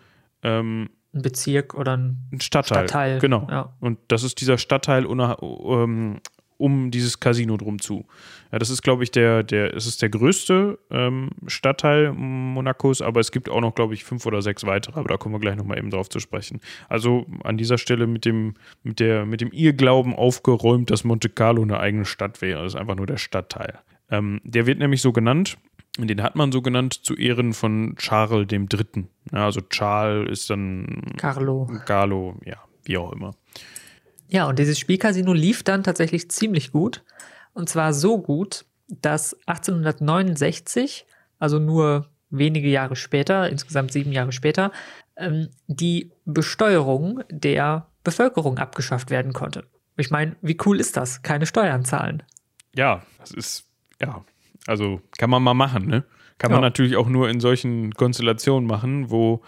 [0.43, 2.87] ähm, ein Bezirk oder ein, Stadtteil.
[2.87, 3.19] Stadtteil.
[3.19, 3.47] Genau.
[3.49, 3.73] Ja.
[3.79, 6.19] Und das ist dieser Stadtteil um,
[6.57, 8.05] um dieses Casino drum zu.
[8.51, 13.19] Ja, das ist, glaube ich, der, der, es ist der größte ähm, Stadtteil Monacos, aber
[13.19, 15.55] es gibt auch noch, glaube ich, fünf oder sechs weitere, aber da kommen wir gleich
[15.55, 16.61] nochmal eben drauf zu sprechen.
[16.87, 18.53] Also an dieser Stelle mit dem,
[18.83, 22.63] mit der, mit dem Irrglauben aufgeräumt, dass Monte Carlo eine eigene Stadt wäre.
[22.63, 23.79] Das ist einfach nur der Stadtteil.
[24.09, 25.57] Ähm, der wird nämlich so genannt,
[25.97, 29.09] den hat man so genannt zu Ehren von Charles dem Dritten.
[29.31, 31.69] Ja, also Charles ist dann Carlo.
[31.85, 33.35] Carlo, ja, wie auch immer.
[34.27, 37.03] Ja, und dieses Spielcasino lief dann tatsächlich ziemlich gut.
[37.53, 41.05] Und zwar so gut, dass 1869,
[41.39, 44.71] also nur wenige Jahre später, insgesamt sieben Jahre später,
[45.15, 49.65] ähm, die Besteuerung der Bevölkerung abgeschafft werden konnte.
[49.97, 51.21] Ich meine, wie cool ist das?
[51.21, 52.23] Keine Steuern zahlen.
[52.75, 53.65] Ja, das ist,
[54.01, 54.25] ja,
[54.67, 56.03] also kann man mal machen, ne?
[56.37, 56.57] Kann ja.
[56.57, 59.41] man natürlich auch nur in solchen Konstellationen machen, wo.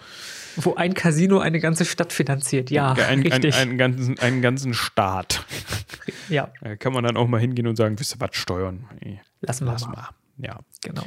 [0.56, 2.92] Wo ein Casino eine ganze Stadt finanziert, ja.
[2.92, 3.54] Ein, richtig.
[3.54, 5.44] Ein, einen, ganzen, einen ganzen Staat.
[6.30, 6.52] Ja.
[6.60, 8.84] Da kann man dann auch mal hingehen und sagen, wisst ihr was, steuern?
[9.40, 9.92] Lassen wir Lass mal.
[9.92, 10.08] mal.
[10.36, 10.60] Ja.
[10.82, 11.04] Genau.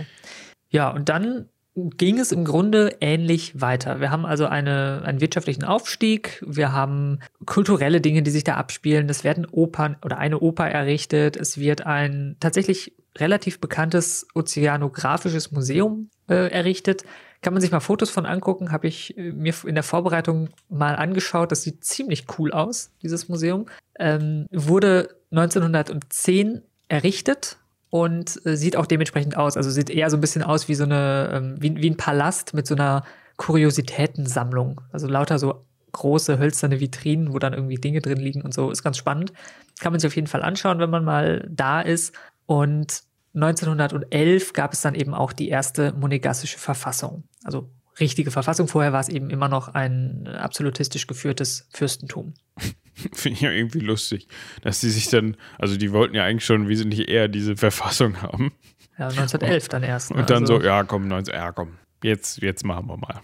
[0.70, 4.00] Ja, und dann ging es im Grunde ähnlich weiter.
[4.00, 9.08] Wir haben also eine, einen wirtschaftlichen Aufstieg, wir haben kulturelle Dinge, die sich da abspielen.
[9.10, 16.10] Es werden Opern oder eine Oper errichtet, es wird ein tatsächlich relativ bekanntes ozeanografisches Museum
[16.30, 17.04] äh, errichtet.
[17.42, 20.96] Kann man sich mal Fotos von angucken, habe ich äh, mir in der Vorbereitung mal
[20.96, 21.52] angeschaut.
[21.52, 23.66] Das sieht ziemlich cool aus, dieses Museum.
[24.00, 27.58] Ähm, wurde 1910 errichtet
[27.90, 29.58] und äh, sieht auch dementsprechend aus.
[29.58, 32.54] Also sieht eher so ein bisschen aus wie so eine, ähm, wie, wie ein Palast
[32.54, 33.04] mit so einer
[33.38, 34.82] Kuriositätensammlung.
[34.92, 38.72] Also lauter so große hölzerne Vitrinen, wo dann irgendwie Dinge drin liegen und so.
[38.72, 39.34] Ist ganz spannend.
[39.80, 42.14] Kann man sich auf jeden Fall anschauen, wenn man mal da ist.
[42.52, 47.24] Und 1911 gab es dann eben auch die erste monegassische Verfassung.
[47.46, 48.68] Also richtige Verfassung.
[48.68, 52.34] Vorher war es eben immer noch ein absolutistisch geführtes Fürstentum.
[53.14, 54.28] Finde ich ja irgendwie lustig,
[54.64, 58.52] dass die sich dann, also die wollten ja eigentlich schon wesentlich eher diese Verfassung haben.
[59.00, 60.12] Ja, 1911 dann erst.
[60.12, 60.18] Ne?
[60.18, 60.60] Und dann also.
[60.60, 63.22] so, ja komm, 19, ja komm, jetzt, jetzt machen wir mal.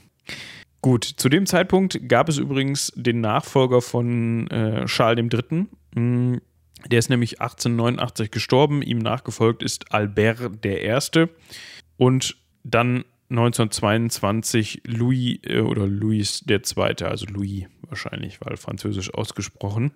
[0.80, 5.68] Gut, zu dem Zeitpunkt gab es übrigens den Nachfolger von äh, Charles III.
[6.86, 8.82] Der ist nämlich 1889 gestorben.
[8.82, 11.28] Ihm nachgefolgt ist Albert I.
[11.98, 19.92] Und dann 1922 Louis äh, oder Louis II., also Louis wahrscheinlich, weil französisch ausgesprochen.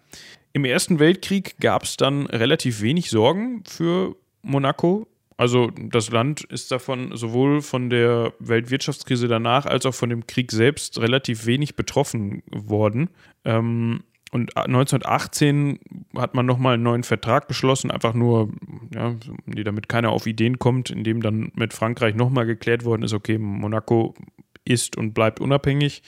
[0.54, 5.08] Im Ersten Weltkrieg gab es dann relativ wenig Sorgen für Monaco.
[5.38, 10.52] Also das Land ist davon sowohl von der Weltwirtschaftskrise danach als auch von dem Krieg
[10.52, 13.10] selbst relativ wenig betroffen worden.
[13.44, 15.80] Ähm, und 1918
[16.16, 18.50] hat man nochmal einen neuen Vertrag geschlossen, einfach nur,
[18.94, 23.14] ja, damit keiner auf Ideen kommt, in dem dann mit Frankreich nochmal geklärt worden ist,
[23.14, 24.16] okay, Monaco
[24.64, 26.02] ist und bleibt unabhängig.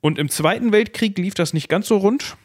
[0.00, 2.36] Und im Zweiten Weltkrieg lief das nicht ganz so rund.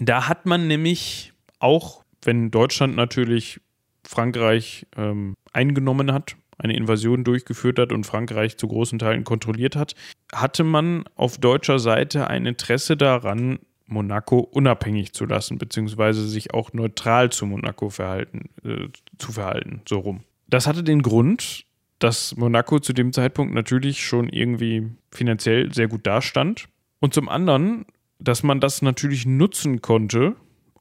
[0.00, 3.60] Da hat man nämlich auch, wenn Deutschland natürlich
[4.04, 9.94] Frankreich ähm, eingenommen hat, eine Invasion durchgeführt hat und Frankreich zu großen Teilen kontrolliert hat,
[10.32, 13.60] hatte man auf deutscher Seite ein Interesse daran,
[13.90, 18.88] Monaco unabhängig zu lassen, beziehungsweise sich auch neutral zu Monaco verhalten, äh,
[19.18, 20.20] zu verhalten, so rum.
[20.48, 21.64] Das hatte den Grund,
[21.98, 26.68] dass Monaco zu dem Zeitpunkt natürlich schon irgendwie finanziell sehr gut dastand.
[26.98, 27.86] Und zum anderen,
[28.18, 30.36] dass man das natürlich nutzen konnte,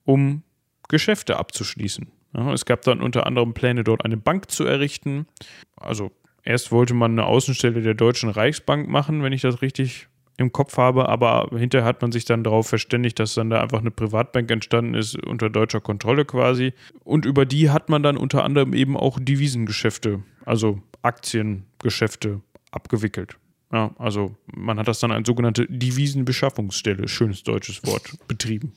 [0.05, 0.43] um
[0.87, 2.07] Geschäfte abzuschließen.
[2.35, 5.27] Ja, es gab dann unter anderem Pläne, dort eine Bank zu errichten.
[5.75, 6.11] Also
[6.43, 10.08] erst wollte man eine Außenstelle der Deutschen Reichsbank machen, wenn ich das richtig
[10.39, 13.79] im Kopf habe, aber hinterher hat man sich dann darauf verständigt, dass dann da einfach
[13.79, 16.73] eine Privatbank entstanden ist unter deutscher Kontrolle quasi.
[17.03, 22.41] Und über die hat man dann unter anderem eben auch Devisengeschäfte, also Aktiengeschäfte
[22.71, 23.37] abgewickelt.
[23.71, 28.73] Ja, also man hat das dann als sogenannte Devisenbeschaffungsstelle, schönes deutsches Wort, betrieben.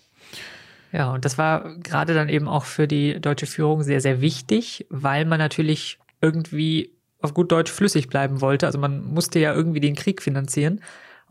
[0.93, 4.86] Ja, und das war gerade dann eben auch für die deutsche Führung sehr, sehr wichtig,
[4.90, 6.90] weil man natürlich irgendwie
[7.22, 8.66] auf gut Deutsch flüssig bleiben wollte.
[8.66, 10.80] Also man musste ja irgendwie den Krieg finanzieren.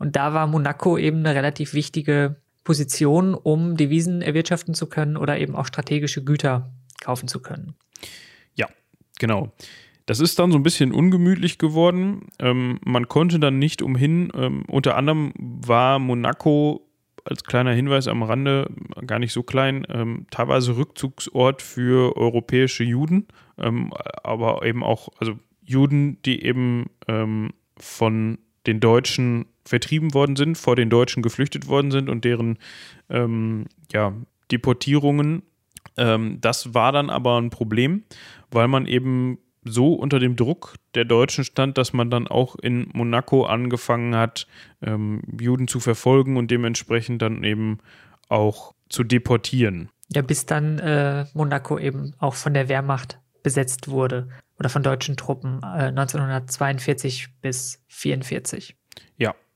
[0.02, 2.34] Und da war Monaco eben eine relativ wichtige
[2.64, 7.76] Position, um Devisen erwirtschaften zu können oder eben auch strategische Güter kaufen zu können.
[8.56, 8.66] Ja,
[9.20, 9.52] genau.
[10.06, 12.30] Das ist dann so ein bisschen ungemütlich geworden.
[12.40, 14.32] Ähm, man konnte dann nicht umhin.
[14.34, 16.84] Ähm, unter anderem war Monaco
[17.24, 18.68] als kleiner Hinweis am Rande,
[19.06, 23.92] gar nicht so klein, ähm, teilweise Rückzugsort für europäische Juden, ähm,
[24.24, 30.76] aber eben auch, also Juden, die eben ähm, von den Deutschen vertrieben worden sind, vor
[30.76, 32.58] den Deutschen geflüchtet worden sind und deren
[33.08, 34.14] ähm, ja,
[34.50, 35.42] Deportierungen.
[35.96, 38.04] Ähm, das war dann aber ein Problem,
[38.50, 42.88] weil man eben so unter dem Druck der Deutschen stand, dass man dann auch in
[42.92, 44.46] Monaco angefangen hat,
[44.82, 47.78] ähm, Juden zu verfolgen und dementsprechend dann eben
[48.28, 49.88] auch zu deportieren.
[50.08, 54.28] Ja, bis dann äh, Monaco eben auch von der Wehrmacht besetzt wurde
[54.58, 58.76] oder von deutschen Truppen äh, 1942 bis 1944.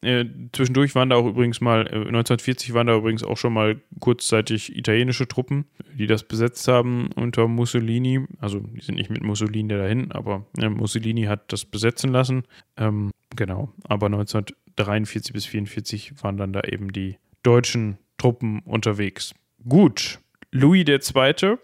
[0.02, 3.80] Äh, zwischendurch waren da auch übrigens mal, äh, 1940 waren da übrigens auch schon mal
[3.98, 5.64] kurzzeitig italienische Truppen,
[5.94, 8.24] die das besetzt haben unter Mussolini.
[8.38, 12.44] Also die sind nicht mit Mussolini dahin, aber äh, Mussolini hat das besetzen lassen.
[12.76, 19.34] Ähm, genau, aber 1943 bis 1944 waren dann da eben die deutschen Truppen unterwegs.
[19.66, 20.20] Gut,
[20.52, 21.56] Louis II.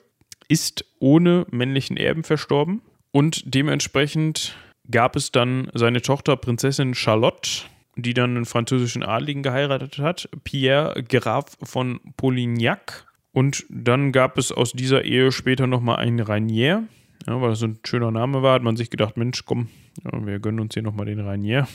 [0.49, 4.57] ist ohne männlichen Erben verstorben und dementsprechend
[4.91, 7.65] gab es dann seine Tochter Prinzessin Charlotte
[7.97, 13.07] die dann einen französischen Adligen geheiratet hat, Pierre Graf von Polignac.
[13.33, 16.85] Und dann gab es aus dieser Ehe später nochmal einen Rainier,
[17.27, 19.69] ja, weil das so ein schöner Name war, hat man sich gedacht, Mensch, komm,
[20.05, 21.67] ja, wir gönnen uns hier nochmal den Rainier.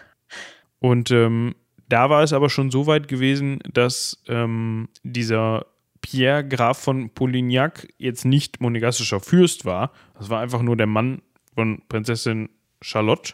[0.78, 1.54] Und ähm,
[1.88, 5.66] da war es aber schon so weit gewesen, dass ähm, dieser
[6.00, 9.90] Pierre Graf von Polignac jetzt nicht monegassischer Fürst war.
[10.18, 11.22] Das war einfach nur der Mann
[11.54, 12.50] von Prinzessin
[12.82, 13.32] Charlotte.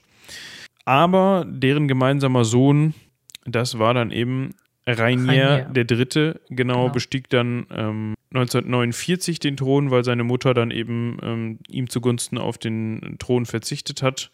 [0.91, 2.95] Aber deren gemeinsamer Sohn,
[3.45, 4.57] das war dann eben
[4.89, 10.73] Rainier, der Dritte, genau, genau, bestieg dann ähm, 1949 den Thron, weil seine Mutter dann
[10.73, 14.33] eben ähm, ihm zugunsten auf den Thron verzichtet hat.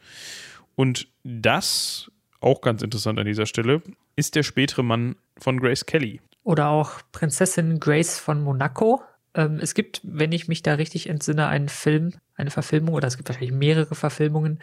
[0.76, 2.10] Und das,
[2.40, 3.82] auch ganz interessant an dieser Stelle,
[4.16, 6.22] ist der spätere Mann von Grace Kelly.
[6.42, 9.02] Oder auch Prinzessin Grace von Monaco.
[9.34, 13.18] Ähm, es gibt, wenn ich mich da richtig entsinne, einen Film, eine Verfilmung, oder es
[13.18, 14.58] gibt wahrscheinlich mehrere Verfilmungen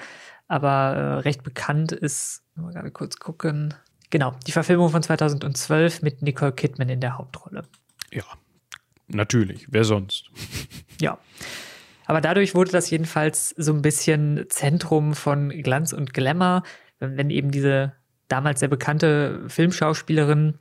[0.47, 3.73] aber äh, recht bekannt ist, mal gerade kurz gucken.
[4.09, 7.63] Genau, die Verfilmung von 2012 mit Nicole Kidman in der Hauptrolle.
[8.11, 8.25] Ja,
[9.07, 9.67] natürlich.
[9.71, 10.29] Wer sonst?
[11.01, 11.17] ja.
[12.05, 16.63] Aber dadurch wurde das jedenfalls so ein bisschen Zentrum von Glanz und Glamour,
[16.99, 17.93] wenn eben diese
[18.27, 20.59] damals sehr bekannte Filmschauspielerin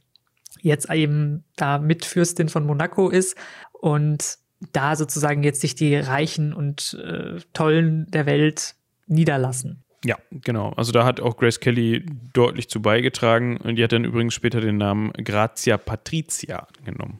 [0.60, 3.36] jetzt eben da Mitfürstin von Monaco ist
[3.72, 4.38] und
[4.72, 8.76] da sozusagen jetzt sich die Reichen und äh, Tollen der Welt
[9.07, 9.83] niederlassen.
[10.05, 10.70] Ja, genau.
[10.70, 14.61] Also da hat auch Grace Kelly deutlich zu beigetragen und die hat dann übrigens später
[14.61, 17.19] den Namen Grazia Patricia genommen.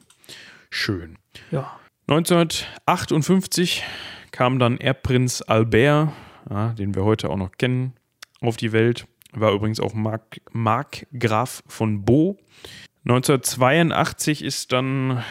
[0.69, 1.17] Schön.
[1.51, 1.79] Ja.
[2.07, 3.83] 1958
[4.31, 6.09] kam dann Erbprinz Albert,
[6.49, 7.93] ja, den wir heute auch noch kennen,
[8.41, 9.07] auf die Welt.
[9.31, 12.37] War übrigens auch Mark, Mark Graf von Beau.
[13.05, 15.23] 1982 ist dann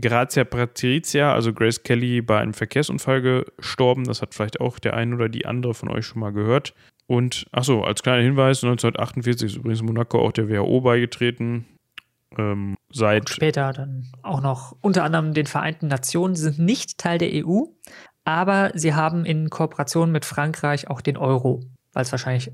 [0.00, 4.04] Grazia Patrizia, also Grace Kelly, bei einem Verkehrsunfall gestorben.
[4.04, 6.74] Das hat vielleicht auch der ein oder die andere von euch schon mal gehört.
[7.06, 11.66] Und, achso, als kleiner Hinweis, 1948 ist übrigens Monaco auch der WHO beigetreten.
[12.38, 16.34] Ähm, seit Und später dann auch noch unter anderem den Vereinten Nationen.
[16.34, 17.64] Sie sind nicht Teil der EU,
[18.24, 21.60] aber sie haben in Kooperation mit Frankreich auch den Euro,
[21.92, 22.50] weil es wahrscheinlich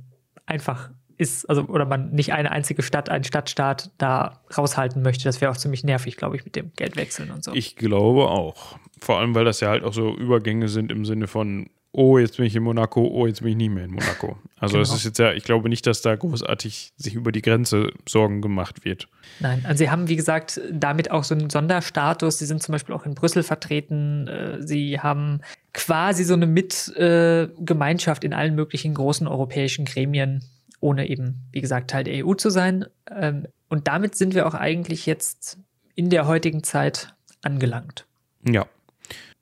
[0.46, 5.24] einfach ist, also oder man nicht eine einzige Stadt, einen Stadtstaat da raushalten möchte.
[5.24, 7.52] Das wäre auch ziemlich nervig, glaube ich, mit dem Geldwechseln und so.
[7.52, 8.78] Ich glaube auch.
[9.00, 12.36] Vor allem, weil das ja halt auch so Übergänge sind im Sinne von oh, jetzt
[12.36, 14.38] bin ich in Monaco, oh, jetzt bin ich nicht mehr in Monaco.
[14.60, 14.82] Also genau.
[14.82, 18.42] es ist jetzt ja, ich glaube nicht, dass da großartig sich über die Grenze Sorgen
[18.42, 19.08] gemacht wird.
[19.40, 22.38] Nein, also sie haben, wie gesagt, damit auch so einen Sonderstatus.
[22.38, 24.26] Sie sind zum Beispiel auch in Brüssel vertreten.
[24.26, 25.40] Äh, sie haben
[25.72, 30.42] quasi so eine Mitgemeinschaft in allen möglichen großen europäischen Gremien,
[30.80, 32.86] ohne eben, wie gesagt, Teil der EU zu sein.
[33.10, 35.58] Ähm, und damit sind wir auch eigentlich jetzt
[35.94, 38.06] in der heutigen Zeit angelangt.
[38.48, 38.66] Ja,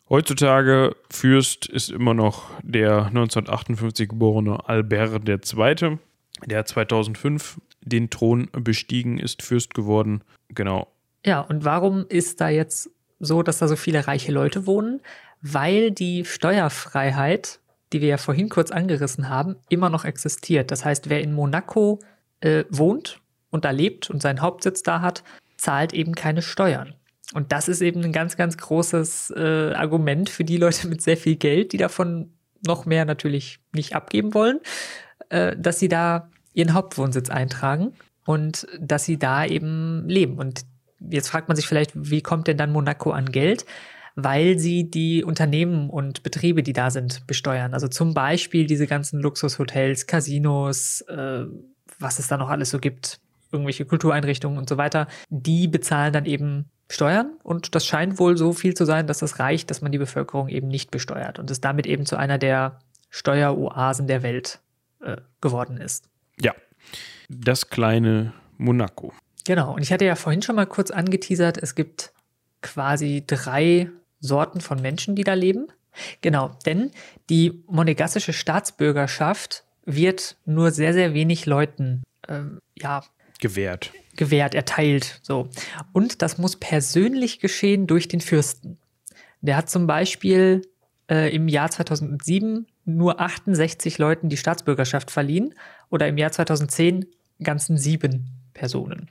[0.08, 5.98] Heutzutage Fürst ist immer noch der 1958 geborene Albert II.,
[6.44, 10.22] der 2005 den Thron bestiegen ist, Fürst geworden.
[10.48, 10.86] Genau.
[11.24, 15.00] Ja, und warum ist da jetzt so, dass da so viele reiche Leute wohnen?
[15.42, 17.58] Weil die Steuerfreiheit,
[17.96, 20.70] die wir ja vorhin kurz angerissen haben, immer noch existiert.
[20.70, 22.00] Das heißt, wer in Monaco
[22.40, 25.22] äh, wohnt und da lebt und seinen Hauptsitz da hat,
[25.56, 26.94] zahlt eben keine Steuern.
[27.32, 31.16] Und das ist eben ein ganz, ganz großes äh, Argument für die Leute mit sehr
[31.16, 32.34] viel Geld, die davon
[32.66, 34.60] noch mehr natürlich nicht abgeben wollen,
[35.30, 37.94] äh, dass sie da ihren Hauptwohnsitz eintragen
[38.26, 40.36] und dass sie da eben leben.
[40.36, 40.66] Und
[41.00, 43.64] jetzt fragt man sich vielleicht, wie kommt denn dann Monaco an Geld?
[44.16, 47.74] Weil sie die Unternehmen und Betriebe, die da sind, besteuern.
[47.74, 51.44] Also zum Beispiel diese ganzen Luxushotels, Casinos, äh,
[51.98, 53.20] was es da noch alles so gibt,
[53.52, 58.52] irgendwelche Kultureinrichtungen und so weiter, die bezahlen dann eben Steuern und das scheint wohl so
[58.52, 61.60] viel zu sein, dass das reicht, dass man die Bevölkerung eben nicht besteuert und es
[61.60, 62.78] damit eben zu einer der
[63.10, 64.60] Steueroasen der Welt
[65.00, 66.08] äh, geworden ist.
[66.40, 66.54] Ja,
[67.28, 69.12] das kleine Monaco.
[69.44, 72.12] Genau, und ich hatte ja vorhin schon mal kurz angeteasert, es gibt
[72.62, 73.90] quasi drei
[74.20, 75.68] Sorten von Menschen, die da leben.
[76.20, 76.90] Genau, denn
[77.30, 83.02] die monegassische Staatsbürgerschaft wird nur sehr, sehr wenig Leuten ähm, ja,
[83.40, 85.20] gewährt gewährt, erteilt.
[85.22, 85.48] So.
[85.92, 88.78] Und das muss persönlich geschehen durch den Fürsten.
[89.40, 90.62] Der hat zum Beispiel
[91.08, 95.54] äh, im Jahr 2007 nur 68 Leuten die Staatsbürgerschaft verliehen
[95.90, 97.06] oder im Jahr 2010
[97.42, 99.10] ganzen sieben Personen.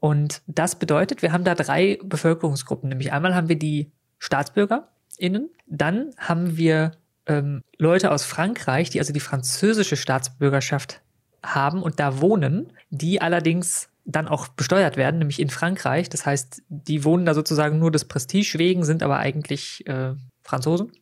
[0.00, 2.88] Und das bedeutet, wir haben da drei Bevölkerungsgruppen.
[2.88, 6.92] Nämlich einmal haben wir die StaatsbürgerInnen, dann haben wir
[7.26, 11.00] ähm, Leute aus Frankreich, die also die französische Staatsbürgerschaft
[11.42, 16.08] haben und da wohnen, die allerdings dann auch besteuert werden, nämlich in Frankreich.
[16.08, 20.92] Das heißt, die wohnen da sozusagen nur des Prestige wegen, sind aber eigentlich äh, Franzosen.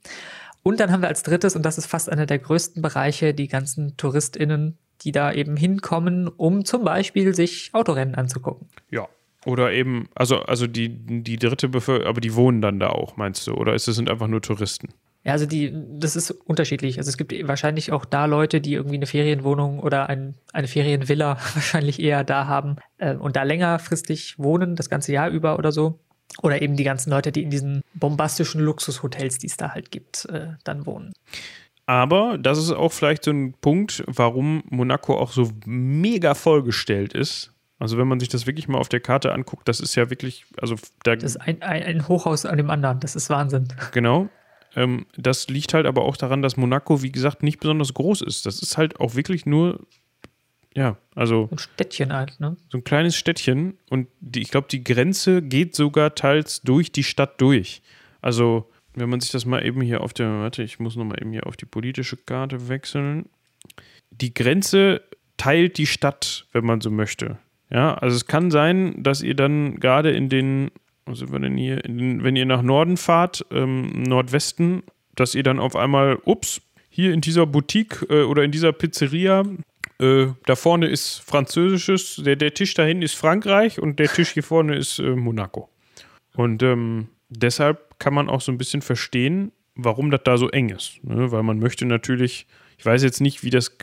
[0.64, 3.46] Und dann haben wir als drittes, und das ist fast einer der größten Bereiche, die
[3.46, 8.68] ganzen TouristInnen, die da eben hinkommen, um zum Beispiel sich Autorennen anzugucken.
[8.90, 9.08] Ja.
[9.46, 13.46] Oder eben, also, also die, die dritte Bevölkerung, aber die wohnen dann da auch, meinst
[13.46, 13.54] du?
[13.54, 14.88] Oder ist es sind einfach nur Touristen?
[15.22, 16.98] Ja, also die, das ist unterschiedlich.
[16.98, 21.36] Also es gibt wahrscheinlich auch da Leute, die irgendwie eine Ferienwohnung oder ein, eine Ferienvilla
[21.54, 25.98] wahrscheinlich eher da haben äh, und da längerfristig wohnen, das ganze Jahr über oder so.
[26.42, 30.24] Oder eben die ganzen Leute, die in diesen bombastischen Luxushotels, die es da halt gibt,
[30.26, 31.12] äh, dann wohnen.
[31.86, 37.52] Aber das ist auch vielleicht so ein Punkt, warum Monaco auch so mega vollgestellt ist.
[37.78, 40.46] Also wenn man sich das wirklich mal auf der Karte anguckt, das ist ja wirklich,
[40.60, 43.68] also da das ist ein, ein, ein Hochhaus an dem anderen, das ist Wahnsinn.
[43.92, 44.30] Genau,
[44.76, 48.46] ähm, das liegt halt aber auch daran, dass Monaco, wie gesagt, nicht besonders groß ist.
[48.46, 49.86] Das ist halt auch wirklich nur,
[50.74, 51.48] ja, also.
[51.50, 52.56] Ein Städtchen halt, ne?
[52.70, 53.78] So ein kleines Städtchen.
[53.88, 57.82] Und die, ich glaube, die Grenze geht sogar teils durch die Stadt durch.
[58.20, 61.32] Also, wenn man sich das mal eben hier auf der, warte, ich muss nochmal eben
[61.32, 63.30] hier auf die politische Karte wechseln.
[64.10, 65.00] Die Grenze
[65.38, 67.38] teilt die Stadt, wenn man so möchte.
[67.70, 70.70] Ja, also es kann sein, dass ihr dann gerade in den
[71.06, 71.76] wo sind wir denn hier?
[71.76, 74.82] Den, wenn ihr nach Norden fahrt, ähm, Nordwesten,
[75.14, 76.60] dass ihr dann auf einmal, ups,
[76.90, 79.44] hier in dieser Boutique äh, oder in dieser Pizzeria,
[79.98, 84.42] äh, da vorne ist Französisches, der, der Tisch dahin ist Frankreich und der Tisch hier
[84.42, 85.70] vorne ist äh, Monaco.
[86.34, 90.70] Und ähm, deshalb kann man auch so ein bisschen verstehen, warum das da so eng
[90.70, 91.02] ist.
[91.02, 91.30] Ne?
[91.30, 92.46] Weil man möchte natürlich,
[92.78, 93.78] ich weiß jetzt nicht, wie das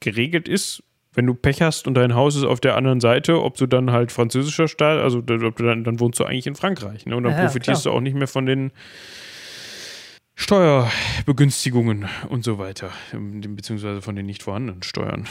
[0.00, 0.82] geregelt ist,
[1.16, 3.90] wenn du Pech hast und dein Haus ist auf der anderen Seite, ob du dann
[3.90, 7.06] halt französischer Staat, also ob du dann, dann wohnst du eigentlich in Frankreich.
[7.06, 7.16] Ne?
[7.16, 7.94] Und dann ja, profitierst klar.
[7.94, 8.70] du auch nicht mehr von den
[10.34, 15.26] Steuerbegünstigungen und so weiter, beziehungsweise von den nicht vorhandenen Steuern.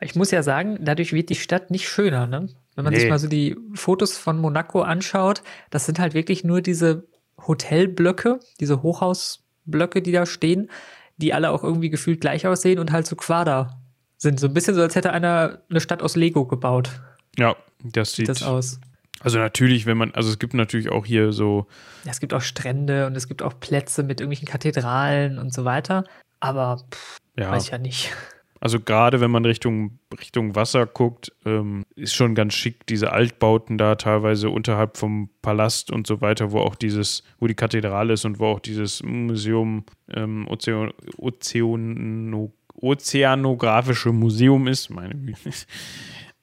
[0.00, 2.26] Ich muss ja sagen, dadurch wird die Stadt nicht schöner.
[2.26, 2.48] Ne?
[2.74, 2.98] Wenn man nee.
[2.98, 7.06] sich mal so die Fotos von Monaco anschaut, das sind halt wirklich nur diese
[7.46, 10.70] Hotelblöcke, diese Hochhausblöcke, die da stehen,
[11.18, 13.81] die alle auch irgendwie gefühlt gleich aussehen und halt so Quader
[14.22, 14.40] sind.
[14.40, 16.90] So ein bisschen so, als hätte einer eine Stadt aus Lego gebaut.
[17.38, 18.80] Ja, das sieht, sieht das aus.
[19.20, 21.66] Also natürlich, wenn man, also es gibt natürlich auch hier so.
[22.04, 25.64] Ja, es gibt auch Strände und es gibt auch Plätze mit irgendwelchen Kathedralen und so
[25.64, 26.04] weiter.
[26.40, 27.50] Aber pff, ja.
[27.50, 28.12] weiß ich ja nicht.
[28.62, 33.76] Also gerade wenn man Richtung, Richtung Wasser guckt, ähm, ist schon ganz schick, diese Altbauten
[33.76, 38.24] da teilweise unterhalb vom Palast und so weiter, wo auch dieses, wo die Kathedrale ist
[38.24, 39.84] und wo auch dieses Museum
[40.14, 44.90] ähm, Ozean, Ozeano, Ozeanografische Museum ist.
[44.90, 45.14] Meine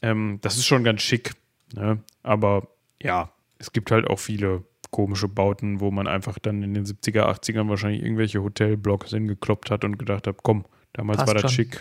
[0.01, 1.33] ähm, das ist schon ganz schick.
[1.73, 1.99] Ne?
[2.23, 2.67] Aber
[3.01, 7.23] ja, es gibt halt auch viele komische Bauten, wo man einfach dann in den 70er,
[7.25, 11.51] 80ern wahrscheinlich irgendwelche Hotelblocks hingekloppt hat und gedacht hat, komm, damals Passt war das schon.
[11.51, 11.79] schick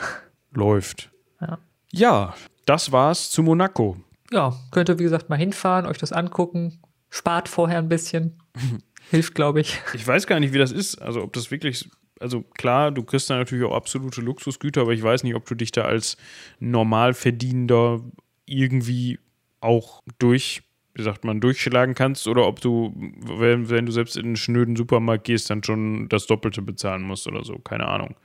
[0.53, 1.11] läuft.
[1.41, 1.59] Ja.
[1.91, 2.35] ja,
[2.67, 3.97] das war's zu Monaco.
[4.31, 6.81] Ja, könnt ihr wie gesagt mal hinfahren, euch das angucken.
[7.09, 8.39] Spart vorher ein bisschen.
[9.11, 9.81] Hilft, glaube ich.
[9.95, 11.01] Ich weiß gar nicht, wie das ist.
[11.01, 11.89] Also, ob das wirklich.
[12.21, 15.55] Also, klar, du kriegst da natürlich auch absolute Luxusgüter, aber ich weiß nicht, ob du
[15.55, 16.17] dich da als
[16.61, 18.01] Normalverdienender
[18.47, 19.19] irgendwie
[19.61, 20.63] auch durch,
[20.95, 24.77] wie sagt man, durchschlagen kannst oder ob du, wenn, wenn du selbst in einen schnöden
[24.77, 27.59] Supermarkt gehst, dann schon das Doppelte bezahlen musst oder so.
[27.59, 28.17] Keine Ahnung.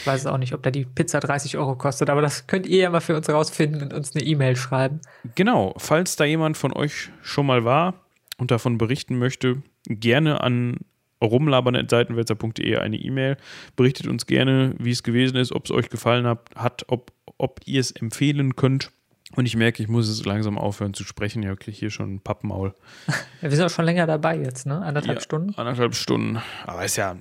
[0.00, 2.78] Ich weiß auch nicht, ob da die Pizza 30 Euro kostet, aber das könnt ihr
[2.78, 5.00] ja mal für uns rausfinden und uns eine E-Mail schreiben.
[5.34, 7.94] Genau, falls da jemand von euch schon mal war
[8.38, 10.78] und davon berichten möchte, gerne an
[11.26, 13.36] rumlabern.seitenwälzer.de eine E-Mail.
[13.76, 17.60] Berichtet uns gerne, wie es gewesen ist, ob es euch gefallen hat, hat ob, ob
[17.64, 18.90] ihr es empfehlen könnt.
[19.34, 21.42] Und ich merke, ich muss es langsam aufhören zu sprechen.
[21.42, 22.74] Ja, wirklich hier schon ein Pappenmaul.
[23.40, 24.80] Ja, wir sind auch schon länger dabei jetzt, ne?
[24.80, 25.54] Anderthalb ja, Stunden?
[25.56, 26.40] Anderthalb Stunden.
[26.64, 27.16] Aber ist ja,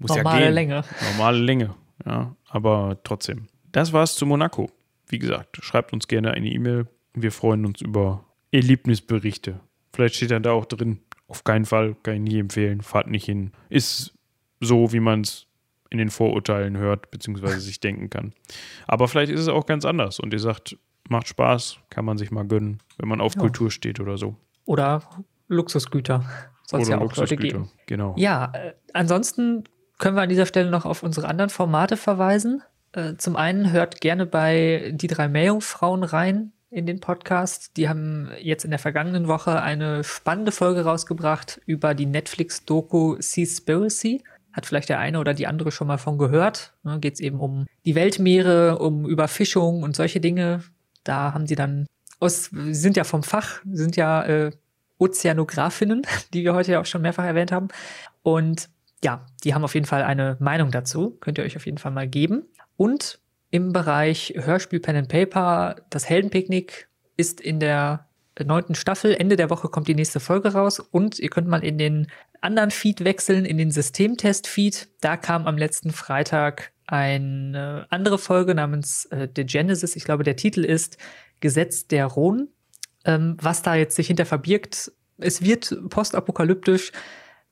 [0.00, 0.54] muss Normale ja gehen.
[0.54, 0.84] Länge.
[1.12, 1.74] Normale Länge,
[2.04, 2.34] ja.
[2.48, 3.46] Aber trotzdem.
[3.70, 4.70] Das war's zu Monaco.
[5.06, 6.88] Wie gesagt, schreibt uns gerne eine E-Mail.
[7.14, 9.60] Wir freuen uns über Erlebnisberichte.
[9.92, 10.98] Vielleicht steht dann da auch drin.
[11.30, 12.80] Auf keinen Fall, kann ich nie empfehlen.
[12.80, 13.52] Fahrt nicht hin.
[13.68, 14.12] Ist
[14.58, 15.46] so, wie man es
[15.88, 18.32] in den Vorurteilen hört, beziehungsweise sich denken kann.
[18.88, 20.76] Aber vielleicht ist es auch ganz anders und ihr sagt,
[21.08, 23.40] macht Spaß, kann man sich mal gönnen, wenn man auf ja.
[23.42, 24.34] Kultur steht oder so.
[24.64, 25.02] Oder
[25.46, 26.24] Luxusgüter.
[26.66, 27.70] Soll es ja auch Leute geben.
[27.86, 28.14] Genau.
[28.18, 29.64] Ja, äh, ansonsten
[29.98, 32.62] können wir an dieser Stelle noch auf unsere anderen Formate verweisen.
[32.90, 37.76] Äh, zum einen hört gerne bei die drei Meerjungfrauen rein in den Podcast.
[37.76, 44.22] Die haben jetzt in der vergangenen Woche eine spannende Folge rausgebracht über die Netflix-Doku Seaspiracy.
[44.52, 46.74] Hat vielleicht der eine oder die andere schon mal von gehört.
[46.82, 50.62] Ne, Geht es eben um die Weltmeere, um Überfischung und solche Dinge.
[51.04, 51.86] Da haben sie dann
[52.20, 54.50] aus, sind ja vom Fach, sind ja äh,
[54.98, 56.02] Ozeanografinnen,
[56.34, 57.68] die wir heute ja auch schon mehrfach erwähnt haben.
[58.22, 58.68] Und
[59.02, 61.16] ja, die haben auf jeden Fall eine Meinung dazu.
[61.20, 62.44] Könnt ihr euch auf jeden Fall mal geben.
[62.76, 63.19] Und
[63.50, 68.06] im Bereich Hörspiel Pen and Paper, das Heldenpicknick ist in der
[68.44, 69.14] neunten Staffel.
[69.14, 70.80] Ende der Woche kommt die nächste Folge raus.
[70.80, 72.06] Und ihr könnt mal in den
[72.40, 74.88] anderen Feed wechseln, in den Systemtest-Feed.
[75.00, 79.96] Da kam am letzten Freitag eine andere Folge namens äh, The Genesis.
[79.96, 80.96] Ich glaube, der Titel ist
[81.40, 82.48] Gesetz der Rhone.
[83.04, 86.92] Ähm, was da jetzt sich hinter verbirgt, es wird postapokalyptisch,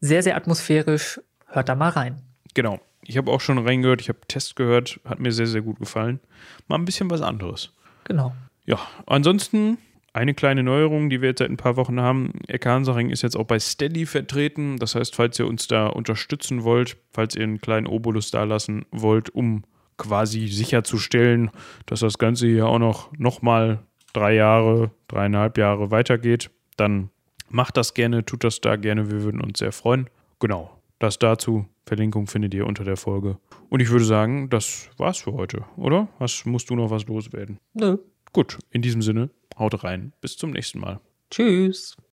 [0.01, 2.23] sehr, sehr atmosphärisch hört da mal rein.
[2.55, 2.81] Genau.
[3.09, 6.21] Ich habe auch schon reingehört, ich habe Test gehört, hat mir sehr, sehr gut gefallen.
[6.69, 7.73] Mal ein bisschen was anderes.
[8.05, 8.35] Genau.
[8.67, 9.79] Ja, ansonsten
[10.13, 12.33] eine kleine Neuerung, die wir jetzt seit ein paar Wochen haben.
[12.49, 14.77] Ecke Hansaring ist jetzt auch bei Steady vertreten.
[14.77, 18.85] Das heißt, falls ihr uns da unterstützen wollt, falls ihr einen kleinen Obolus da lassen
[18.91, 19.65] wollt, um
[19.97, 21.51] quasi sicherzustellen,
[21.87, 23.79] dass das Ganze hier auch noch, noch mal
[24.13, 27.09] drei Jahre, dreieinhalb Jahre weitergeht, dann
[27.49, 29.11] macht das gerne, tut das da gerne.
[29.11, 30.11] Wir würden uns sehr freuen.
[30.41, 30.79] Genau.
[30.99, 31.67] Das dazu.
[31.89, 33.39] Verlinkung findet ihr unter der Folge.
[33.70, 36.09] Und ich würde sagen, das war's für heute, oder?
[36.19, 37.59] Was musst du noch was loswerden?
[37.74, 37.98] Nö.
[38.32, 40.12] Gut, in diesem Sinne, haut rein.
[40.20, 41.01] Bis zum nächsten Mal.
[41.31, 41.97] Tschüss.